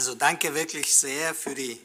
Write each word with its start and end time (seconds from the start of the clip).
Also 0.00 0.14
danke 0.14 0.54
wirklich 0.54 0.96
sehr 0.96 1.34
für 1.34 1.54
die, 1.54 1.78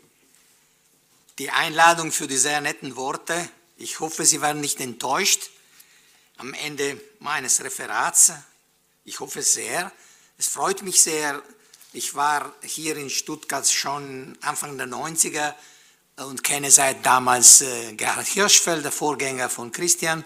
die 1.38 1.50
Einladung, 1.50 2.14
für 2.14 2.28
die 2.28 2.38
sehr 2.38 2.62
netten 2.62 2.96
Worte. 2.96 3.50
Ich 3.76 4.00
hoffe, 4.00 4.24
Sie 4.24 4.40
waren 4.40 4.62
nicht 4.62 4.80
enttäuscht 4.80 5.50
am 6.38 6.54
Ende 6.54 6.98
meines 7.20 7.62
Referats. 7.62 8.32
Ich 9.04 9.20
hoffe 9.20 9.42
sehr. 9.42 9.92
Es 10.38 10.48
freut 10.48 10.82
mich 10.82 11.04
sehr. 11.04 11.44
Ich 11.92 12.16
war 12.16 12.54
hier 12.64 12.96
in 12.96 13.10
Stuttgart 13.10 13.70
schon 13.70 14.38
Anfang 14.40 14.78
der 14.78 14.88
90er 14.88 15.54
und 16.16 16.42
kenne 16.42 16.72
seit 16.72 17.06
damals 17.06 17.60
äh, 17.60 17.96
Gerhard 17.96 18.28
Hirschfeld, 18.28 18.86
der 18.86 18.94
Vorgänger 18.94 19.50
von 19.50 19.74
Christian, 19.74 20.24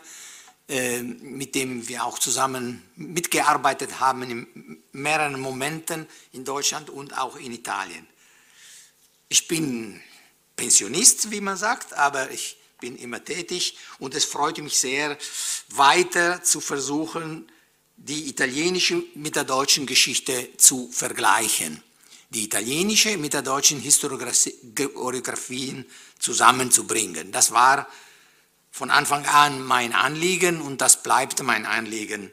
mit 0.69 1.55
dem 1.55 1.87
wir 1.87 2.05
auch 2.05 2.19
zusammen 2.19 2.83
mitgearbeitet 2.95 3.99
haben 3.99 4.21
in 4.23 4.77
mehreren 4.91 5.39
Momenten 5.39 6.05
in 6.31 6.45
Deutschland 6.45 6.91
und 6.91 7.17
auch 7.17 7.37
in 7.37 7.51
Italien. 7.51 8.05
Ich 9.29 9.47
bin 9.47 9.99
Pensionist, 10.55 11.31
wie 11.31 11.41
man 11.41 11.57
sagt, 11.57 11.93
aber 11.93 12.29
ich 12.29 12.57
bin 12.79 12.97
immer 12.97 13.25
tätig 13.25 13.79
und 13.97 14.13
es 14.13 14.25
freut 14.25 14.59
mich 14.59 14.77
sehr, 14.77 15.17
weiter 15.69 16.43
zu 16.43 16.61
versuchen, 16.61 17.51
die 17.95 18.29
italienische 18.29 19.03
mit 19.15 19.35
der 19.35 19.45
deutschen 19.45 19.87
Geschichte 19.87 20.55
zu 20.57 20.91
vergleichen, 20.91 21.81
die 22.29 22.43
italienische 22.43 23.17
mit 23.17 23.33
der 23.33 23.41
deutschen 23.41 23.79
Historiografien 23.79 25.87
zusammenzubringen. 26.19 27.31
Das 27.31 27.51
war 27.51 27.87
von 28.79 28.91
Anfang 28.91 29.25
an 29.25 29.61
mein 29.61 29.91
Anliegen 29.91 30.61
und 30.61 30.79
das 30.79 31.03
bleibt 31.03 31.43
mein 31.43 31.65
Anliegen 31.65 32.31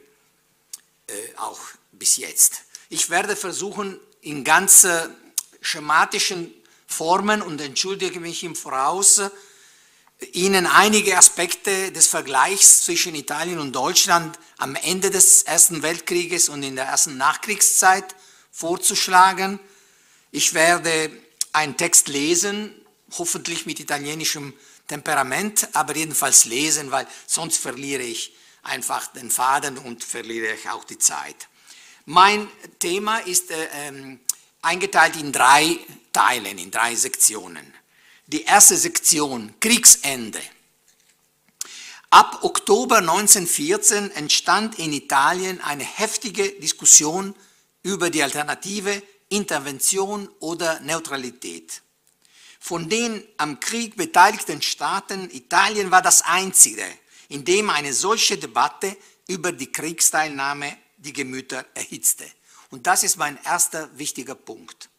äh, 1.07 1.13
auch 1.35 1.59
bis 1.91 2.15
jetzt. 2.15 2.61
Ich 2.87 3.09
werde 3.09 3.35
versuchen, 3.35 3.99
in 4.21 4.45
ganz 4.45 4.85
äh, 4.85 5.09
schematischen 5.59 6.53
Formen 6.87 7.41
und 7.41 7.59
entschuldige 7.59 8.21
mich 8.21 8.45
im 8.45 8.55
Voraus, 8.55 9.23
Ihnen 10.31 10.67
einige 10.67 11.17
Aspekte 11.17 11.91
des 11.91 12.07
Vergleichs 12.07 12.83
zwischen 12.83 13.13
Italien 13.13 13.59
und 13.59 13.73
Deutschland 13.73 14.39
am 14.57 14.75
Ende 14.75 15.09
des 15.09 15.43
Ersten 15.43 15.81
Weltkrieges 15.81 16.47
und 16.47 16.63
in 16.63 16.77
der 16.77 16.85
ersten 16.85 17.17
Nachkriegszeit 17.17 18.15
vorzuschlagen. 18.51 19.59
Ich 20.31 20.53
werde 20.53 21.11
einen 21.51 21.75
Text 21.75 22.07
lesen, 22.07 22.73
hoffentlich 23.17 23.65
mit 23.65 23.81
italienischem 23.81 24.53
Temperament, 24.87 25.67
aber 25.73 25.95
jedenfalls 25.95 26.45
lesen, 26.45 26.91
weil 26.91 27.07
sonst 27.27 27.57
verliere 27.57 28.03
ich 28.03 28.33
einfach 28.63 29.07
den 29.07 29.29
Faden 29.29 29.77
und 29.77 30.03
verliere 30.03 30.53
ich 30.53 30.69
auch 30.69 30.83
die 30.83 30.97
Zeit. 30.97 31.47
Mein 32.05 32.47
Thema 32.79 33.17
ist 33.19 33.51
äh, 33.51 33.67
ähm, 33.73 34.19
eingeteilt 34.61 35.17
in 35.17 35.31
drei 35.31 35.77
Teilen, 36.13 36.57
in 36.57 36.71
drei 36.71 36.95
Sektionen. 36.95 37.73
Die 38.27 38.43
erste 38.43 38.77
Sektion, 38.77 39.53
Kriegsende. 39.59 40.41
Ab 42.09 42.39
Oktober 42.43 42.97
1914 42.97 44.11
entstand 44.11 44.79
in 44.79 44.93
Italien 44.93 45.59
eine 45.61 45.83
heftige 45.83 46.49
Diskussion 46.59 47.35
über 47.83 48.09
die 48.09 48.23
Alternative 48.23 49.01
Intervention 49.29 50.29
oder 50.39 50.79
Neutralität. 50.79 51.81
Von 52.67 52.89
den 52.89 53.23
am 53.37 53.61
Krieg 53.61 53.95
beteiligten 53.95 54.61
Staaten, 54.61 55.29
Italien 55.31 55.89
war 55.89 56.01
das 56.01 56.23
einzige, 56.23 56.83
in 57.29 57.45
dem 57.45 57.69
eine 57.69 57.93
solche 57.93 58.37
Debatte 58.37 58.97
über 59.25 59.53
die 59.53 59.71
Kriegsteilnahme 59.71 60.77
die 60.97 61.13
Gemüter 61.13 61.65
erhitzte. 61.73 62.25
Und 62.69 62.85
das 62.85 63.03
ist 63.03 63.15
mein 63.15 63.41
erster 63.45 63.89
wichtiger 63.97 64.35
Punkt. 64.35 64.89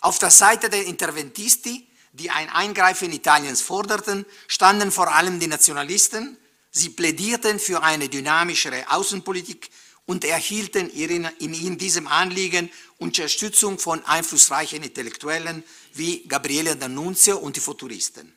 Auf 0.00 0.20
der 0.20 0.30
Seite 0.30 0.70
der 0.70 0.86
Interventisti, 0.86 1.88
die 2.12 2.30
ein 2.30 2.48
Eingreifen 2.48 3.10
Italiens 3.10 3.62
forderten, 3.62 4.24
standen 4.46 4.92
vor 4.92 5.12
allem 5.12 5.40
die 5.40 5.48
Nationalisten. 5.48 6.38
Sie 6.70 6.90
plädierten 6.90 7.58
für 7.58 7.82
eine 7.82 8.08
dynamischere 8.08 8.92
Außenpolitik 8.92 9.70
und 10.06 10.24
erhielten 10.24 10.90
in 10.90 11.78
diesem 11.78 12.08
Anliegen 12.08 12.70
Unterstützung 12.98 13.78
von 13.78 14.04
einflussreichen 14.04 14.82
Intellektuellen 14.82 15.64
wie 15.94 16.26
Gabriele 16.26 16.72
D'Annunzio 16.72 17.34
und 17.34 17.56
die 17.56 17.60
Futuristen. 17.60 18.32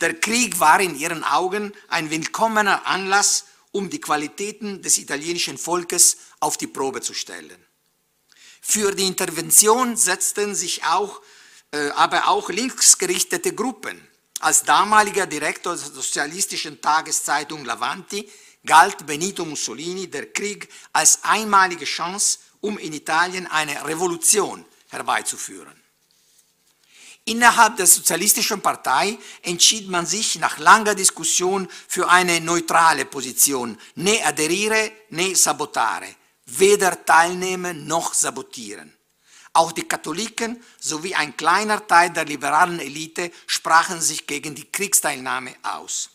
Der 0.00 0.14
Krieg 0.14 0.58
war 0.58 0.80
in 0.80 0.98
ihren 0.98 1.24
Augen 1.24 1.72
ein 1.88 2.10
willkommener 2.10 2.86
Anlass, 2.86 3.44
um 3.70 3.90
die 3.90 4.00
Qualitäten 4.00 4.82
des 4.82 4.98
italienischen 4.98 5.58
Volkes 5.58 6.16
auf 6.40 6.56
die 6.56 6.66
Probe 6.66 7.02
zu 7.02 7.14
stellen. 7.14 7.64
Für 8.60 8.94
die 8.94 9.06
Intervention 9.06 9.96
setzten 9.96 10.54
sich 10.54 10.84
auch, 10.84 11.20
äh, 11.72 11.90
aber 11.90 12.28
auch 12.28 12.50
linksgerichtete 12.50 13.54
Gruppen. 13.54 14.00
Als 14.40 14.62
damaliger 14.62 15.26
Direktor 15.26 15.76
der 15.76 15.84
sozialistischen 15.84 16.80
Tageszeitung 16.80 17.64
Lavanti 17.64 18.28
galt 18.64 19.06
Benito 19.06 19.44
Mussolini 19.44 20.08
der 20.08 20.32
Krieg 20.32 20.68
als 20.92 21.20
einmalige 21.22 21.84
Chance, 21.84 22.38
um 22.60 22.78
in 22.78 22.92
Italien 22.92 23.46
eine 23.46 23.84
Revolution 23.86 24.64
herbeizuführen. 24.88 25.80
Innerhalb 27.24 27.76
der 27.76 27.86
Sozialistischen 27.86 28.60
Partei 28.60 29.18
entschied 29.42 29.88
man 29.88 30.06
sich 30.06 30.38
nach 30.38 30.58
langer 30.58 30.94
Diskussion 30.94 31.68
für 31.86 32.08
eine 32.08 32.40
neutrale 32.40 33.04
Position, 33.04 33.78
ne 33.94 34.24
aderiere, 34.24 34.90
ne 35.10 35.34
sabotare, 35.34 36.16
weder 36.46 37.04
teilnehmen 37.04 37.86
noch 37.86 38.14
sabotieren. 38.14 38.92
Auch 39.52 39.72
die 39.72 39.86
Katholiken 39.86 40.62
sowie 40.78 41.14
ein 41.14 41.36
kleiner 41.36 41.86
Teil 41.86 42.10
der 42.10 42.24
liberalen 42.24 42.80
Elite 42.80 43.30
sprachen 43.46 44.00
sich 44.00 44.26
gegen 44.26 44.54
die 44.54 44.70
Kriegsteilnahme 44.70 45.54
aus. 45.62 46.10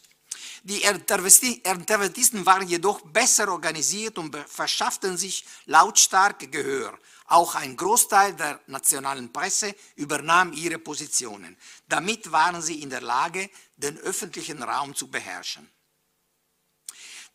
Die 0.68 0.82
Interventisten 0.82 2.44
waren 2.44 2.68
jedoch 2.68 3.00
besser 3.02 3.52
organisiert 3.52 4.18
und 4.18 4.36
verschafften 4.50 5.16
sich 5.16 5.46
lautstark 5.66 6.52
Gehör. 6.52 6.98
Auch 7.26 7.54
ein 7.54 7.78
Großteil 7.78 8.34
der 8.34 8.60
nationalen 8.66 9.32
Presse 9.32 9.76
übernahm 9.96 10.54
ihre 10.54 10.80
Positionen. 10.80 11.56
Damit 11.88 12.32
waren 12.32 12.64
sie 12.64 12.82
in 12.82 12.90
der 12.90 13.02
Lage, 13.02 13.48
den 13.76 14.00
öffentlichen 14.00 14.64
Raum 14.64 14.96
zu 14.96 15.08
beherrschen. 15.08 15.70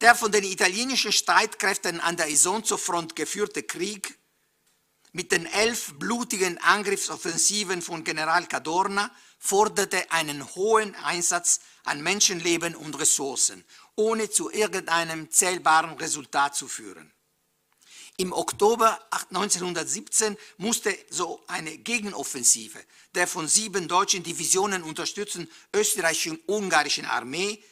Der 0.01 0.17
von 0.17 0.33
den 0.33 0.43
italienischen 0.43 1.13
Streitkräften 1.13 2.01
an 2.01 2.17
der 2.17 2.31
Isonzo-Front 2.31 3.15
geführte 3.15 3.63
Krieg 3.63 4.19
mit 5.13 5.31
den 5.31 5.47
elf 5.47 5.95
blutigen 5.95 6.59
Angriffsoffensiven 6.59 7.81
von 7.81 8.03
General 8.03 8.45
Cadorna 8.49 9.09
forderte 9.39 10.11
einen 10.11 10.53
hohen 10.57 10.97
Einsatz 10.97 11.61
an 11.85 12.03
Menschenleben 12.03 12.75
und 12.75 12.99
Ressourcen, 12.99 13.65
ohne 13.97 14.31
zu 14.31 14.51
irgendeinem 14.51 15.31
zählbaren 15.31 15.97
Resultat 15.99 16.55
zu 16.55 16.69
führen. 16.69 17.13
Im 18.17 18.33
Oktober 18.35 19.01
1917 19.31 20.37
musste 20.59 20.95
so 21.09 21.43
eine 21.47 21.79
Gegenoffensive 21.79 22.79
der 23.15 23.27
von 23.27 23.49
sieben 23.49 23.89
deutschen 23.89 24.23
Divisionen 24.23 24.83
unterstützten 24.83 25.51
österreichischen 25.75 26.39
ungarischen 26.47 27.07
Armee 27.07 27.65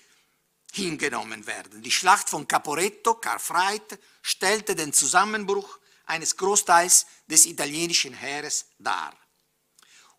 hingenommen 0.72 1.46
werden. 1.46 1.82
Die 1.82 1.90
Schlacht 1.90 2.28
von 2.30 2.48
Caporetto, 2.48 3.14
Karfreitag, 3.14 3.98
stellte 4.22 4.74
den 4.74 4.92
Zusammenbruch 4.92 5.78
eines 6.06 6.36
Großteils 6.36 7.06
des 7.26 7.46
italienischen 7.46 8.14
Heeres 8.14 8.66
dar. 8.78 9.14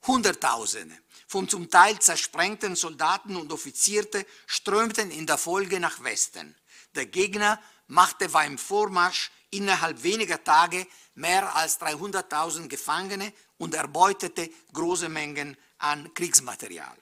Hunderttausende 0.05 0.95
von 1.29 1.47
zum 1.47 1.69
Teil 1.69 1.99
zersprengten 1.99 2.75
Soldaten 2.75 3.35
und 3.35 3.53
Offizierte 3.53 4.25
strömten 4.47 5.11
in 5.11 5.27
der 5.27 5.37
Folge 5.37 5.79
nach 5.79 6.03
Westen. 6.03 6.55
Der 6.95 7.05
Gegner 7.05 7.61
machte 7.85 8.29
beim 8.29 8.57
Vormarsch 8.57 9.29
innerhalb 9.51 10.01
weniger 10.01 10.43
Tage 10.43 10.87
mehr 11.13 11.55
als 11.55 11.79
300.000 11.79 12.67
Gefangene 12.67 13.31
und 13.59 13.75
erbeutete 13.75 14.49
große 14.73 15.07
Mengen 15.07 15.55
an 15.77 16.11
Kriegsmaterial. 16.15 16.97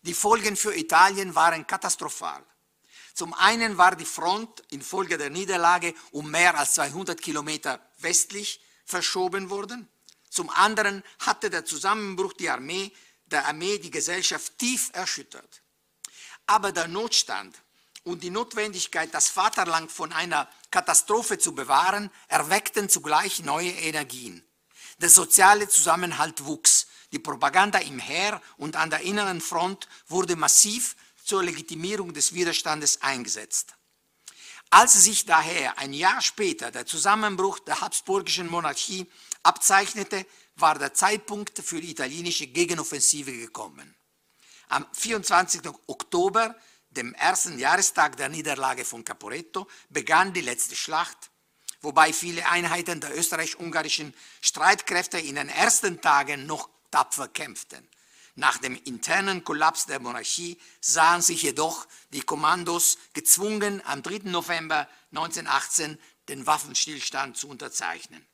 Die 0.00 0.14
Folgen 0.14 0.56
für 0.56 0.74
Italien 0.74 1.34
waren 1.34 1.66
katastrophal. 1.66 2.42
Zum 3.12 3.34
einen 3.34 3.76
war 3.76 3.96
die 3.96 4.06
Front 4.06 4.62
infolge 4.70 5.18
der 5.18 5.28
Niederlage 5.28 5.92
um 6.10 6.30
mehr 6.30 6.56
als 6.56 6.72
200 6.72 7.20
Kilometer 7.20 7.86
westlich 7.98 8.62
verschoben 8.86 9.50
worden. 9.50 9.90
Zum 10.30 10.48
anderen 10.50 11.02
hatte 11.18 11.50
der 11.50 11.66
Zusammenbruch 11.66 12.32
die 12.32 12.48
Armee 12.48 12.92
der 13.26 13.46
Armee 13.46 13.78
die 13.78 13.90
Gesellschaft 13.90 14.58
tief 14.58 14.90
erschüttert. 14.92 15.62
Aber 16.46 16.72
der 16.72 16.88
Notstand 16.88 17.56
und 18.04 18.22
die 18.22 18.30
Notwendigkeit, 18.30 19.12
das 19.12 19.28
Vaterland 19.28 19.90
von 19.90 20.12
einer 20.12 20.48
Katastrophe 20.70 21.38
zu 21.38 21.54
bewahren, 21.54 22.10
erweckten 22.28 22.88
zugleich 22.88 23.40
neue 23.40 23.70
Energien. 23.70 24.44
Der 24.98 25.10
soziale 25.10 25.68
Zusammenhalt 25.68 26.44
wuchs. 26.44 26.86
Die 27.12 27.18
Propaganda 27.18 27.78
im 27.78 27.98
Heer 27.98 28.40
und 28.56 28.76
an 28.76 28.90
der 28.90 29.00
inneren 29.00 29.40
Front 29.40 29.88
wurde 30.08 30.36
massiv 30.36 30.96
zur 31.24 31.42
Legitimierung 31.42 32.14
des 32.14 32.32
Widerstandes 32.32 33.02
eingesetzt. 33.02 33.74
Als 34.70 34.92
sich 35.04 35.26
daher 35.26 35.78
ein 35.78 35.92
Jahr 35.92 36.20
später 36.22 36.70
der 36.70 36.86
Zusammenbruch 36.86 37.58
der 37.60 37.80
habsburgischen 37.80 38.50
Monarchie 38.50 39.06
abzeichnete, 39.46 40.26
war 40.56 40.78
der 40.78 40.94
Zeitpunkt 40.94 41.58
für 41.58 41.80
die 41.80 41.90
italienische 41.90 42.46
Gegenoffensive 42.48 43.32
gekommen. 43.32 43.94
Am 44.68 44.86
24. 44.92 45.62
Oktober, 45.86 46.56
dem 46.90 47.14
ersten 47.14 47.58
Jahrestag 47.58 48.16
der 48.16 48.28
Niederlage 48.28 48.84
von 48.84 49.04
Caporetto, 49.04 49.68
begann 49.90 50.32
die 50.32 50.40
letzte 50.40 50.74
Schlacht, 50.74 51.30
wobei 51.82 52.12
viele 52.12 52.48
Einheiten 52.48 53.00
der 53.00 53.16
österreich-ungarischen 53.16 54.14
Streitkräfte 54.40 55.18
in 55.18 55.36
den 55.36 55.48
ersten 55.48 56.00
Tagen 56.00 56.46
noch 56.46 56.68
tapfer 56.90 57.28
kämpften. 57.28 57.86
Nach 58.34 58.58
dem 58.58 58.78
internen 58.84 59.44
Kollaps 59.44 59.86
der 59.86 60.00
Monarchie 60.00 60.58
sahen 60.80 61.22
sich 61.22 61.42
jedoch 61.42 61.86
die 62.12 62.20
Kommandos 62.20 62.98
gezwungen, 63.14 63.82
am 63.86 64.02
3. 64.02 64.22
November 64.24 64.88
1918 65.10 65.98
den 66.28 66.46
Waffenstillstand 66.46 67.36
zu 67.36 67.48
unterzeichnen. 67.48 68.26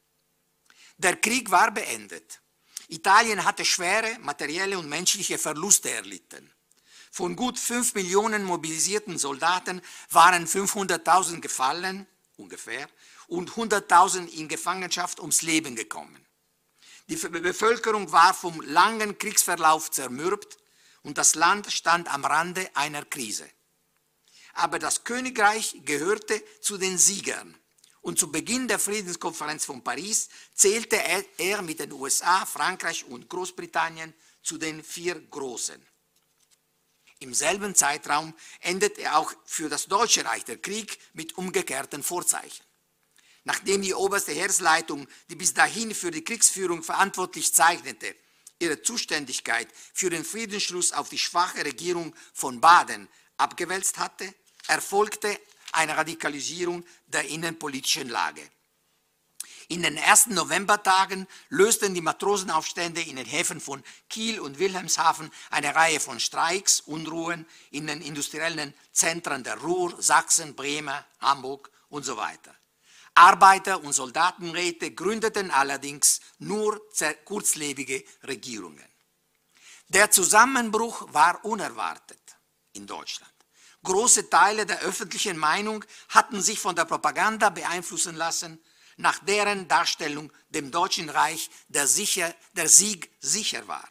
Der 0.98 1.16
Krieg 1.16 1.50
war 1.50 1.70
beendet. 1.70 2.40
Italien 2.88 3.44
hatte 3.44 3.64
schwere 3.64 4.18
materielle 4.20 4.78
und 4.78 4.88
menschliche 4.88 5.38
Verluste 5.38 5.90
erlitten. 5.90 6.52
Von 7.10 7.36
gut 7.36 7.58
5 7.58 7.94
Millionen 7.94 8.44
mobilisierten 8.44 9.18
Soldaten 9.18 9.82
waren 10.10 10.46
500.000 10.46 11.40
gefallen, 11.40 12.06
ungefähr, 12.36 12.88
und 13.26 13.50
100.000 13.50 14.28
in 14.28 14.48
Gefangenschaft 14.48 15.20
ums 15.20 15.42
Leben 15.42 15.76
gekommen. 15.76 16.26
Die 17.08 17.16
Bevölkerung 17.16 18.12
war 18.12 18.32
vom 18.32 18.60
langen 18.60 19.18
Kriegsverlauf 19.18 19.90
zermürbt 19.90 20.56
und 21.02 21.18
das 21.18 21.34
Land 21.34 21.70
stand 21.72 22.12
am 22.12 22.24
Rande 22.24 22.70
einer 22.74 23.04
Krise. 23.04 23.48
Aber 24.54 24.78
das 24.78 25.04
Königreich 25.04 25.76
gehörte 25.84 26.42
zu 26.60 26.78
den 26.78 26.98
Siegern. 26.98 27.58
Und 28.02 28.18
zu 28.18 28.30
Beginn 28.30 28.66
der 28.68 28.80
Friedenskonferenz 28.80 29.64
von 29.64 29.82
Paris 29.82 30.28
zählte 30.54 31.00
er 31.38 31.62
mit 31.62 31.78
den 31.78 31.92
USA, 31.92 32.44
Frankreich 32.44 33.04
und 33.04 33.28
Großbritannien 33.28 34.12
zu 34.42 34.58
den 34.58 34.82
vier 34.82 35.20
Großen. 35.20 35.80
Im 37.20 37.32
selben 37.32 37.76
Zeitraum 37.76 38.34
endete 38.58 39.14
auch 39.14 39.32
für 39.44 39.68
das 39.68 39.86
Deutsche 39.86 40.24
Reich 40.24 40.44
der 40.44 40.58
Krieg 40.58 40.98
mit 41.12 41.38
umgekehrten 41.38 42.02
Vorzeichen. 42.02 42.64
Nachdem 43.44 43.82
die 43.82 43.94
oberste 43.94 44.32
Heeresleitung, 44.32 45.06
die 45.30 45.36
bis 45.36 45.54
dahin 45.54 45.94
für 45.94 46.10
die 46.10 46.24
Kriegsführung 46.24 46.82
verantwortlich 46.82 47.54
zeichnete, 47.54 48.16
ihre 48.58 48.82
Zuständigkeit 48.82 49.68
für 49.94 50.10
den 50.10 50.24
Friedensschluss 50.24 50.92
auf 50.92 51.08
die 51.08 51.18
schwache 51.18 51.64
Regierung 51.64 52.14
von 52.34 52.60
Baden 52.60 53.08
abgewälzt 53.36 53.98
hatte, 53.98 54.34
erfolgte 54.66 55.38
eine 55.72 55.96
Radikalisierung 55.96 56.84
der 57.06 57.28
innenpolitischen 57.28 58.08
Lage. 58.08 58.42
In 59.68 59.82
den 59.82 59.96
ersten 59.96 60.34
Novembertagen 60.34 61.26
lösten 61.48 61.94
die 61.94 62.00
Matrosenaufstände 62.00 63.00
in 63.00 63.16
den 63.16 63.26
Häfen 63.26 63.60
von 63.60 63.82
Kiel 64.10 64.38
und 64.38 64.58
Wilhelmshaven 64.58 65.30
eine 65.50 65.74
Reihe 65.74 65.98
von 65.98 66.20
Streiks, 66.20 66.80
Unruhen 66.80 67.46
in 67.70 67.86
den 67.86 68.02
industriellen 68.02 68.74
Zentren 68.92 69.44
der 69.44 69.58
Ruhr, 69.58 69.94
Sachsen, 70.00 70.54
Bremen, 70.54 70.94
Hamburg 71.20 71.70
und 71.88 72.04
so 72.04 72.16
weiter. 72.16 72.54
Arbeiter- 73.14 73.82
und 73.82 73.92
Soldatenräte 73.92 74.92
gründeten 74.92 75.50
allerdings 75.50 76.20
nur 76.38 76.80
kurzlebige 77.24 78.04
Regierungen. 78.24 78.88
Der 79.88 80.10
Zusammenbruch 80.10 81.12
war 81.12 81.44
unerwartet 81.44 82.20
in 82.72 82.86
Deutschland. 82.86 83.31
Große 83.84 84.30
Teile 84.30 84.64
der 84.64 84.80
öffentlichen 84.80 85.36
Meinung 85.36 85.84
hatten 86.08 86.40
sich 86.40 86.60
von 86.60 86.76
der 86.76 86.84
Propaganda 86.84 87.50
beeinflussen 87.50 88.14
lassen, 88.14 88.62
nach 88.96 89.18
deren 89.24 89.66
Darstellung 89.66 90.32
dem 90.50 90.70
Deutschen 90.70 91.08
Reich 91.08 91.50
der, 91.68 91.88
sicher, 91.88 92.32
der 92.52 92.68
Sieg 92.68 93.10
sicher 93.20 93.66
war. 93.66 93.88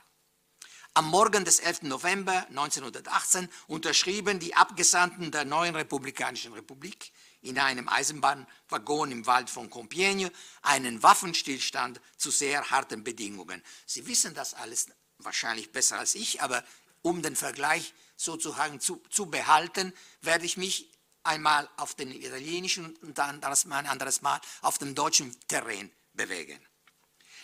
Am 0.93 1.07
Morgen 1.07 1.45
des 1.45 1.59
11. 1.59 1.83
November 1.83 2.45
1918 2.49 3.49
unterschrieben 3.67 4.39
die 4.39 4.55
Abgesandten 4.55 5.31
der 5.31 5.45
neuen 5.45 5.75
Republikanischen 5.75 6.53
Republik 6.53 7.11
in 7.41 7.57
einem 7.57 7.89
Eisenbahnwaggon 7.89 9.11
im 9.11 9.25
Wald 9.25 9.49
von 9.49 9.69
Compiègne 9.69 10.31
einen 10.61 11.01
Waffenstillstand 11.01 11.99
zu 12.17 12.29
sehr 12.29 12.69
harten 12.71 13.03
Bedingungen. 13.03 13.63
Sie 13.85 14.05
wissen 14.05 14.33
das 14.33 14.53
alles 14.53 14.87
wahrscheinlich 15.17 15.71
besser 15.71 15.97
als 15.97 16.15
ich, 16.15 16.41
aber 16.41 16.63
um 17.01 17.21
den 17.21 17.35
Vergleich 17.35 17.93
sozusagen 18.23 18.79
zu, 18.79 19.01
zu 19.09 19.27
behalten, 19.27 19.93
werde 20.21 20.45
ich 20.45 20.57
mich 20.57 20.91
einmal 21.23 21.69
auf 21.77 21.95
den 21.95 22.11
italienischen 22.11 22.95
und 22.97 23.17
dann 23.17 23.43
ein 23.43 23.87
anderes 23.87 24.21
Mal 24.21 24.41
auf 24.61 24.77
dem 24.77 24.95
deutschen 24.95 25.35
Terrain 25.47 25.91
bewegen. 26.13 26.59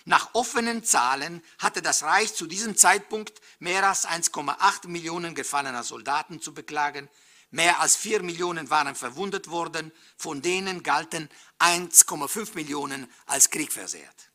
Nach 0.05 0.33
offenen 0.33 0.83
Zahlen 0.83 1.43
hatte 1.59 1.81
das 1.81 2.03
Reich 2.03 2.33
zu 2.33 2.47
diesem 2.47 2.77
Zeitpunkt 2.77 3.41
mehr 3.59 3.87
als 3.87 4.07
1,8 4.07 4.87
Millionen 4.87 5.35
gefallener 5.35 5.83
Soldaten 5.83 6.41
zu 6.41 6.53
beklagen, 6.53 7.09
Mehr 7.49 7.79
als 7.79 7.95
vier 7.95 8.21
Millionen 8.23 8.69
waren 8.69 8.95
verwundet 8.95 9.49
worden, 9.49 9.93
von 10.17 10.41
denen 10.41 10.83
galten 10.83 11.29
1,5 11.59 12.55
Millionen 12.55 13.11
als 13.25 13.49
kriegversehrt. 13.49 14.31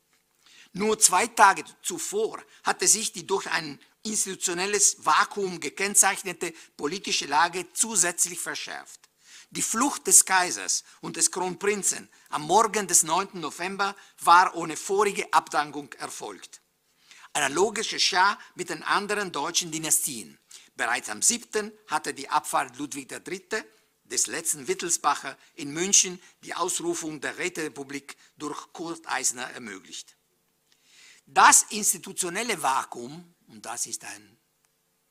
Nur 0.72 0.98
zwei 0.98 1.26
Tage 1.26 1.64
zuvor 1.82 2.42
hatte 2.64 2.88
sich 2.88 3.12
die 3.12 3.26
durch 3.26 3.50
ein 3.50 3.78
institutionelles 4.02 4.96
Vakuum 5.04 5.60
gekennzeichnete 5.60 6.52
politische 6.76 7.26
Lage 7.26 7.66
zusätzlich 7.72 8.40
verschärft. 8.40 9.00
Die 9.50 9.62
Flucht 9.62 10.06
des 10.06 10.24
Kaisers 10.24 10.82
und 11.00 11.16
des 11.16 11.30
Kronprinzen 11.30 12.08
am 12.30 12.42
Morgen 12.42 12.86
des 12.86 13.02
9. 13.02 13.40
November 13.40 13.94
war 14.20 14.54
ohne 14.56 14.76
vorige 14.76 15.32
Abdankung 15.32 15.92
erfolgt. 15.94 16.62
Analoges 17.34 17.88
geschah 17.88 18.38
mit 18.54 18.70
den 18.70 18.82
anderen 18.82 19.30
deutschen 19.30 19.70
Dynastien. 19.70 20.38
Bereits 20.74 21.10
am 21.10 21.20
7. 21.22 21.70
hatte 21.86 22.14
die 22.14 22.28
Abfahrt 22.28 22.78
Ludwig 22.78 23.12
III. 23.12 23.62
des 24.04 24.26
letzten 24.26 24.68
Wittelsbacher 24.68 25.36
in 25.54 25.72
München 25.72 26.20
die 26.44 26.54
Ausrufung 26.54 27.20
der 27.20 27.38
Räterepublik 27.38 28.16
durch 28.38 28.72
Kurt 28.72 29.06
Eisner 29.06 29.50
ermöglicht. 29.50 30.16
Das 31.26 31.62
institutionelle 31.70 32.62
Vakuum, 32.62 33.34
und 33.52 33.64
das 33.66 33.86
ist 33.86 34.04
ein 34.04 34.38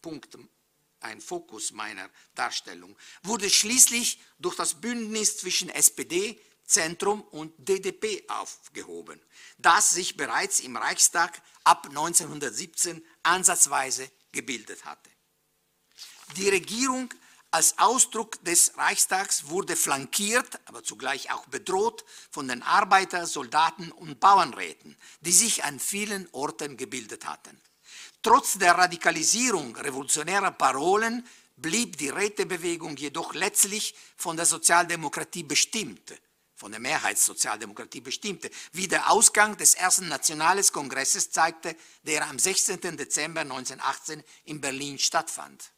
Punkt, 0.02 0.38
ein 1.00 1.22
Fokus 1.22 1.72
meiner 1.72 2.10
Darstellung, 2.36 2.98
wurde 3.24 3.50
schließlich 3.50 4.20
durch 4.40 4.56
das 4.56 4.82
Bündnis 4.82 5.38
zwischen 5.38 5.70
SPD, 5.70 6.42
Zentrum 6.66 7.22
und 7.22 7.54
DDP 7.58 8.24
aufgehoben, 8.30 9.22
das 9.58 9.92
sich 9.92 10.16
bereits 10.16 10.60
im 10.62 10.78
Reichstag 10.78 11.42
ab 11.64 11.86
1917 11.88 13.06
ansatzweise 13.24 14.10
gebildet 14.32 14.86
hatte. 14.86 15.10
Die 16.38 16.50
Regierung 16.50 17.14
als 17.52 17.78
Ausdruck 17.78 18.42
des 18.46 18.78
Reichstags 18.78 19.50
wurde 19.50 19.76
flankiert, 19.76 20.62
aber 20.66 20.84
zugleich 20.84 21.32
auch 21.32 21.46
bedroht 21.48 22.06
von 22.32 22.48
den 22.48 22.64
Arbeiter-, 22.64 23.28
Soldaten- 23.28 23.92
und 23.92 24.22
Bauernräten, 24.22 24.96
die 25.20 25.34
sich 25.34 25.66
an 25.66 25.78
vielen 25.78 26.30
Orten 26.32 26.78
gebildet 26.78 27.26
hatten. 27.26 27.62
Trotz 28.22 28.60
der 28.60 28.74
Radikalisierung 28.74 29.76
revolutionärer 29.76 30.52
Parolen 30.52 31.26
blieb 31.58 31.98
die 31.98 32.10
Rätebewegung 32.10 32.96
jedoch 32.96 33.34
letztlich 33.34 33.96
von 34.16 34.36
der 34.36 34.46
Sozialdemokratie 34.46 35.44
bestimmt, 35.44 36.14
von 36.56 36.72
der 36.72 36.80
Mehrheitssozialdemokratie 36.80 38.02
bestimmte, 38.02 38.52
wie 38.74 38.88
der 38.88 39.10
Ausgang 39.10 39.58
des 39.58 39.74
ersten 39.74 40.08
Nationales 40.08 40.72
Kongresses 40.72 41.32
zeigte, 41.32 41.76
der 42.04 42.28
am 42.28 42.38
16. 42.38 42.96
Dezember 42.96 43.42
1918 43.42 44.24
in 44.46 44.62
Berlin 44.62 45.00
stattfand. 45.00 45.72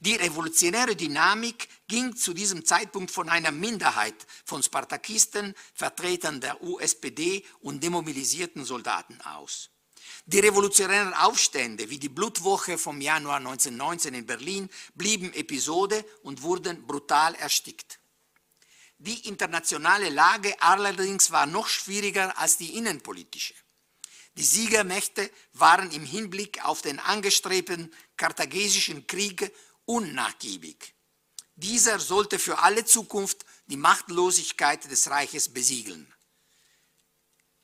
Die 0.00 0.14
revolutionäre 0.14 0.96
Dynamik 0.96 1.68
ging 1.86 2.16
zu 2.16 2.32
diesem 2.32 2.64
Zeitpunkt 2.64 3.10
von 3.10 3.28
einer 3.28 3.50
Minderheit 3.50 4.26
von 4.46 4.62
Spartakisten, 4.62 5.54
Vertretern 5.74 6.40
der 6.40 6.62
USPD 6.62 7.44
und 7.60 7.82
demobilisierten 7.82 8.64
Soldaten 8.64 9.20
aus. 9.20 9.73
Die 10.26 10.38
revolutionären 10.40 11.12
Aufstände 11.12 11.90
wie 11.90 11.98
die 11.98 12.08
Blutwoche 12.08 12.78
vom 12.78 13.00
Januar 13.00 13.36
1919 13.36 14.14
in 14.14 14.26
Berlin 14.26 14.70
blieben 14.94 15.34
Episode 15.34 16.02
und 16.22 16.40
wurden 16.40 16.86
brutal 16.86 17.34
erstickt. 17.34 17.98
Die 18.96 19.28
internationale 19.28 20.08
Lage 20.08 20.54
allerdings 20.62 21.30
war 21.30 21.44
noch 21.44 21.68
schwieriger 21.68 22.38
als 22.38 22.56
die 22.56 22.78
innenpolitische. 22.78 23.54
Die 24.38 24.44
Siegermächte 24.44 25.30
waren 25.52 25.90
im 25.90 26.06
Hinblick 26.06 26.64
auf 26.64 26.80
den 26.80 27.00
angestrebten 27.00 27.92
karthagesischen 28.16 29.06
Krieg 29.06 29.52
unnachgiebig. 29.84 30.94
Dieser 31.54 32.00
sollte 32.00 32.38
für 32.38 32.60
alle 32.60 32.86
Zukunft 32.86 33.44
die 33.66 33.76
Machtlosigkeit 33.76 34.90
des 34.90 35.10
Reiches 35.10 35.52
besiegeln. 35.52 36.12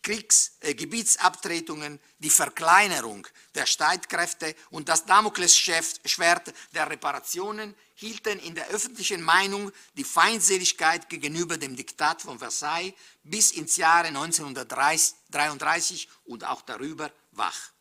Kriegs-, 0.02 0.52
äh, 0.60 0.74
Gebietsabtretungen, 0.74 2.00
die 2.18 2.30
Verkleinerung 2.30 3.26
der 3.54 3.66
Streitkräfte 3.66 4.56
und 4.70 4.88
das 4.88 5.04
Damoklesschwert 5.04 6.54
der 6.74 6.88
Reparationen 6.88 7.74
hielten 7.94 8.38
in 8.38 8.54
der 8.54 8.68
öffentlichen 8.68 9.22
Meinung 9.22 9.70
die 9.94 10.04
Feindseligkeit 10.04 11.10
gegenüber 11.10 11.58
dem 11.58 11.76
Diktat 11.76 12.22
von 12.22 12.38
Versailles 12.38 12.94
bis 13.22 13.52
ins 13.52 13.76
Jahre 13.76 14.08
1933 14.08 16.08
und 16.24 16.44
auch 16.44 16.62
darüber 16.62 17.12
wach. 17.32 17.72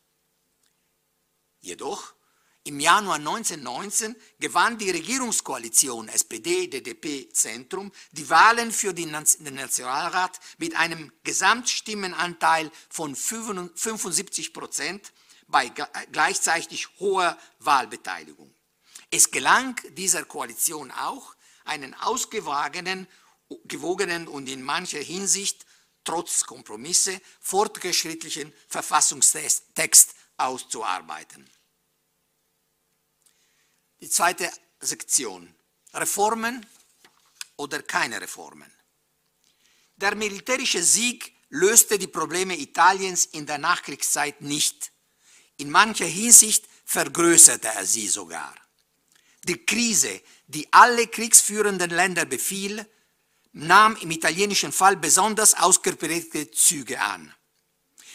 Jedoch 1.60 2.12
im 2.64 2.78
Januar 2.78 3.16
1919 3.16 4.14
gewann 4.38 4.76
die 4.76 4.90
Regierungskoalition 4.90 6.08
SPD-DDP-Zentrum 6.08 7.90
die 8.12 8.28
Wahlen 8.28 8.70
für 8.70 8.92
den 8.92 9.10
Nationalrat 9.10 10.38
mit 10.58 10.76
einem 10.76 11.10
Gesamtstimmenanteil 11.24 12.70
von 12.88 13.16
75 13.16 14.52
Prozent 14.52 15.12
bei 15.48 15.72
gleichzeitig 16.12 16.88
hoher 16.98 17.36
Wahlbeteiligung. 17.60 18.54
Es 19.10 19.30
gelang 19.30 19.80
dieser 19.96 20.24
Koalition 20.24 20.90
auch, 20.90 21.34
einen 21.64 21.94
ausgewogenen 21.94 23.06
gewogenen 23.64 24.28
und 24.28 24.48
in 24.48 24.62
mancher 24.62 25.00
Hinsicht 25.00 25.66
trotz 26.04 26.44
Kompromisse 26.44 27.20
fortgeschrittlichen 27.40 28.52
Verfassungstext 28.68 30.14
auszuarbeiten. 30.36 31.48
Die 34.00 34.08
zweite 34.08 34.50
Sektion. 34.80 35.54
Reformen 35.92 36.64
oder 37.56 37.82
keine 37.82 38.18
Reformen. 38.20 38.72
Der 39.96 40.14
militärische 40.14 40.82
Sieg 40.82 41.34
löste 41.50 41.98
die 41.98 42.06
Probleme 42.06 42.56
Italiens 42.56 43.26
in 43.26 43.44
der 43.44 43.58
Nachkriegszeit 43.58 44.40
nicht. 44.40 44.90
In 45.58 45.70
mancher 45.70 46.06
Hinsicht 46.06 46.64
vergrößerte 46.86 47.68
er 47.68 47.84
sie 47.84 48.08
sogar. 48.08 48.54
Die 49.44 49.66
Krise, 49.66 50.22
die 50.46 50.72
alle 50.72 51.06
kriegsführenden 51.06 51.90
Länder 51.90 52.24
befiel, 52.24 52.86
nahm 53.52 53.96
im 53.96 54.10
italienischen 54.10 54.72
Fall 54.72 54.96
besonders 54.96 55.52
ausgeprägte 55.52 56.50
Züge 56.50 57.00
an. 57.00 57.34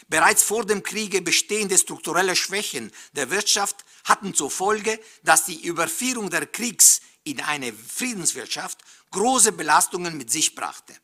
Bereits 0.08 0.42
vor 0.42 0.66
dem 0.66 0.82
Kriege 0.82 1.22
bestehende 1.22 1.78
strukturelle 1.78 2.34
Schwächen 2.34 2.92
der 3.12 3.30
Wirtschaft 3.30 3.84
hatten 4.06 4.34
zur 4.34 4.50
Folge, 4.50 4.98
dass 5.24 5.44
die 5.44 5.66
Überführung 5.66 6.30
der 6.30 6.46
Kriegs 6.46 7.02
in 7.24 7.40
eine 7.40 7.72
Friedenswirtschaft 7.72 8.78
große 9.10 9.52
Belastungen 9.52 10.16
mit 10.16 10.30
sich 10.30 10.54
brachte. 10.54 10.94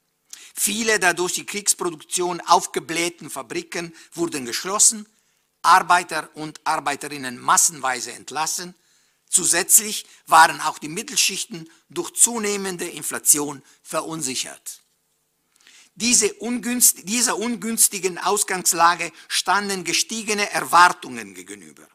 Viele 0.55 0.99
der 1.01 1.13
durch 1.13 1.35
die 1.35 1.47
Kriegsproduktion 1.47 2.41
aufgeblähten 2.43 3.29
Fabriken 3.29 3.95
wurden 4.13 4.47
geschlossen, 4.47 5.07
Arbeiter 5.63 6.31
und 6.35 6.61
Arbeiterinnen 6.65 7.39
massenweise 7.41 8.13
entlassen, 8.13 8.75
zusätzlich 9.29 10.07
waren 10.27 10.61
auch 10.61 10.79
die 10.79 10.89
Mittelschichten 10.89 11.69
durch 11.89 12.13
zunehmende 12.13 12.87
Inflation 12.87 13.63
verunsichert. 13.83 14.83
Diese 15.95 16.33
ungünst, 16.35 17.09
dieser 17.09 17.37
ungünstigen 17.37 18.19
Ausgangslage 18.19 19.13
standen 19.29 19.85
gestiegene 19.85 20.51
Erwartungen 20.51 21.35
gegenüber. 21.35 21.87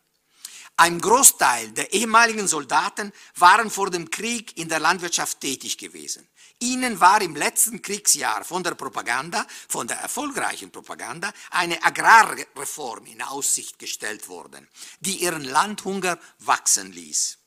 Ein 0.79 1.01
Großteil 1.01 1.72
der 1.72 1.91
ehemaligen 1.91 2.48
Soldaten 2.48 3.12
waren 3.36 3.72
vor 3.72 3.89
dem 3.89 4.12
Krieg 4.12 4.55
in 4.57 4.69
der 4.69 4.79
Landwirtschaft 4.79 5.41
tätig 5.41 5.79
gewesen. 5.79 6.27
Ihnen 6.60 7.00
war 7.00 7.19
im 7.19 7.36
letzten 7.36 7.81
Kriegsjahr 7.81 8.43
von 8.43 8.62
der 8.62 8.75
Propaganda, 8.75 9.48
von 9.67 9.88
der 9.88 9.98
erfolgreichen 9.98 10.69
Propaganda, 10.69 11.34
eine 11.50 11.84
Agrarreform 11.84 13.07
in 13.07 13.24
Aussicht 13.24 13.79
gestellt 13.79 14.27
worden, 14.27 14.67
die 15.00 15.17
ihren 15.17 15.46
Landhunger 15.46 16.19
wachsen 16.39 16.91
ließ. 16.91 17.39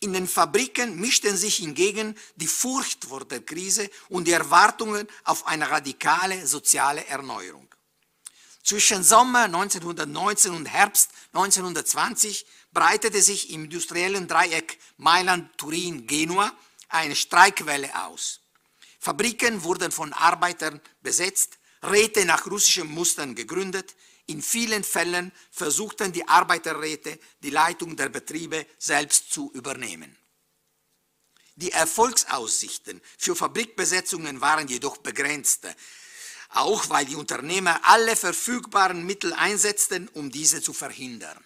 In 0.00 0.12
den 0.12 0.26
Fabriken 0.26 0.98
mischten 0.98 1.36
sich 1.36 1.58
hingegen 1.58 2.18
die 2.34 2.48
Furcht 2.48 3.04
vor 3.04 3.24
der 3.24 3.42
Krise 3.42 3.88
und 4.08 4.26
die 4.26 4.32
Erwartungen 4.32 5.06
auf 5.22 5.46
eine 5.46 5.70
radikale 5.70 6.44
soziale 6.44 7.06
Erneuerung. 7.06 7.71
Zwischen 8.72 9.04
Sommer 9.04 9.44
1919 9.44 10.50
und 10.50 10.64
Herbst 10.64 11.10
1920 11.34 12.46
breitete 12.72 13.20
sich 13.20 13.50
im 13.50 13.64
industriellen 13.64 14.26
Dreieck 14.26 14.78
Mailand, 14.96 15.50
Turin, 15.58 16.06
Genua 16.06 16.50
eine 16.88 17.14
Streikwelle 17.14 17.90
aus. 18.06 18.40
Fabriken 18.98 19.62
wurden 19.62 19.92
von 19.92 20.14
Arbeitern 20.14 20.80
besetzt, 21.02 21.58
Räte 21.82 22.24
nach 22.24 22.46
russischen 22.46 22.88
Mustern 22.88 23.34
gegründet, 23.34 23.94
in 24.24 24.40
vielen 24.40 24.84
Fällen 24.84 25.32
versuchten 25.50 26.10
die 26.10 26.26
Arbeiterräte, 26.26 27.20
die 27.42 27.50
Leitung 27.50 27.94
der 27.94 28.08
Betriebe 28.08 28.64
selbst 28.78 29.34
zu 29.34 29.52
übernehmen. 29.52 30.16
Die 31.56 31.72
Erfolgsaussichten 31.72 33.02
für 33.18 33.36
Fabrikbesetzungen 33.36 34.40
waren 34.40 34.66
jedoch 34.66 34.96
begrenzt, 34.96 35.66
auch 36.54 36.88
weil 36.90 37.06
die 37.06 37.16
Unternehmer 37.16 37.80
alle 37.84 38.16
verfügbaren 38.16 39.04
Mittel 39.04 39.32
einsetzten, 39.32 40.08
um 40.08 40.30
diese 40.30 40.62
zu 40.62 40.72
verhindern. 40.72 41.42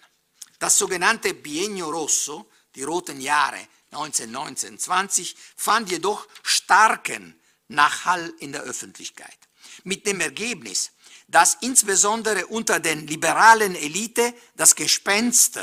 Das 0.59 0.77
sogenannte 0.77 1.33
Biennio 1.33 1.89
Rosso, 1.89 2.49
die 2.75 2.83
roten 2.83 3.21
Jahre 3.21 3.59
1919-20, 3.91 5.35
fand 5.55 5.91
jedoch 5.91 6.27
starken 6.43 7.39
Nachhall 7.67 8.33
in 8.39 8.51
der 8.51 8.63
Öffentlichkeit. 8.63 9.37
Mit 9.83 10.05
dem 10.07 10.19
Ergebnis, 10.19 10.91
dass 11.27 11.57
insbesondere 11.61 12.47
unter 12.47 12.79
den 12.79 13.05
liberalen 13.05 13.75
Elite 13.75 14.33
das 14.55 14.75
Gespenst, 14.75 15.59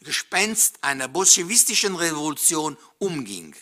Gespenst 0.00 0.78
einer 0.82 1.08
bolschewistischen 1.08 1.96
Revolution 1.96 2.76
umging. 2.98 3.54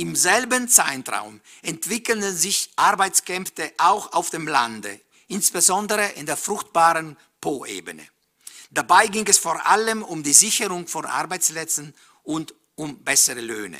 Im 0.00 0.16
selben 0.16 0.66
Zeitraum 0.66 1.42
entwickelten 1.60 2.34
sich 2.34 2.70
Arbeitskämpfe 2.76 3.70
auch 3.76 4.14
auf 4.14 4.30
dem 4.30 4.48
Lande, 4.48 4.98
insbesondere 5.28 6.12
in 6.12 6.24
der 6.24 6.38
fruchtbaren 6.38 7.18
Po-Ebene. 7.38 8.08
Dabei 8.70 9.08
ging 9.08 9.26
es 9.26 9.36
vor 9.36 9.66
allem 9.66 10.02
um 10.02 10.22
die 10.22 10.32
Sicherung 10.32 10.86
von 10.88 11.04
Arbeitsplätzen 11.04 11.94
und 12.22 12.54
um 12.76 13.04
bessere 13.04 13.42
Löhne. 13.42 13.78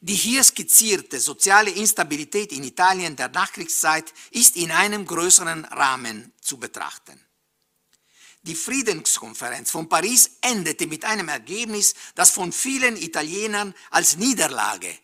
Die 0.00 0.14
hier 0.14 0.42
skizzierte 0.42 1.20
soziale 1.20 1.70
Instabilität 1.70 2.50
in 2.50 2.64
Italien 2.64 3.16
der 3.16 3.28
Nachkriegszeit 3.28 4.14
ist 4.30 4.56
in 4.56 4.70
einem 4.70 5.04
größeren 5.04 5.66
Rahmen 5.66 6.32
zu 6.40 6.56
betrachten. 6.56 7.20
Die 8.44 8.54
Friedenskonferenz 8.54 9.70
von 9.70 9.88
Paris 9.88 10.32
endete 10.42 10.86
mit 10.86 11.04
einem 11.04 11.28
Ergebnis, 11.28 11.94
das 12.14 12.30
von 12.30 12.52
vielen 12.52 12.96
Italienern 12.98 13.74
als 13.90 14.16
Niederlage, 14.16 14.98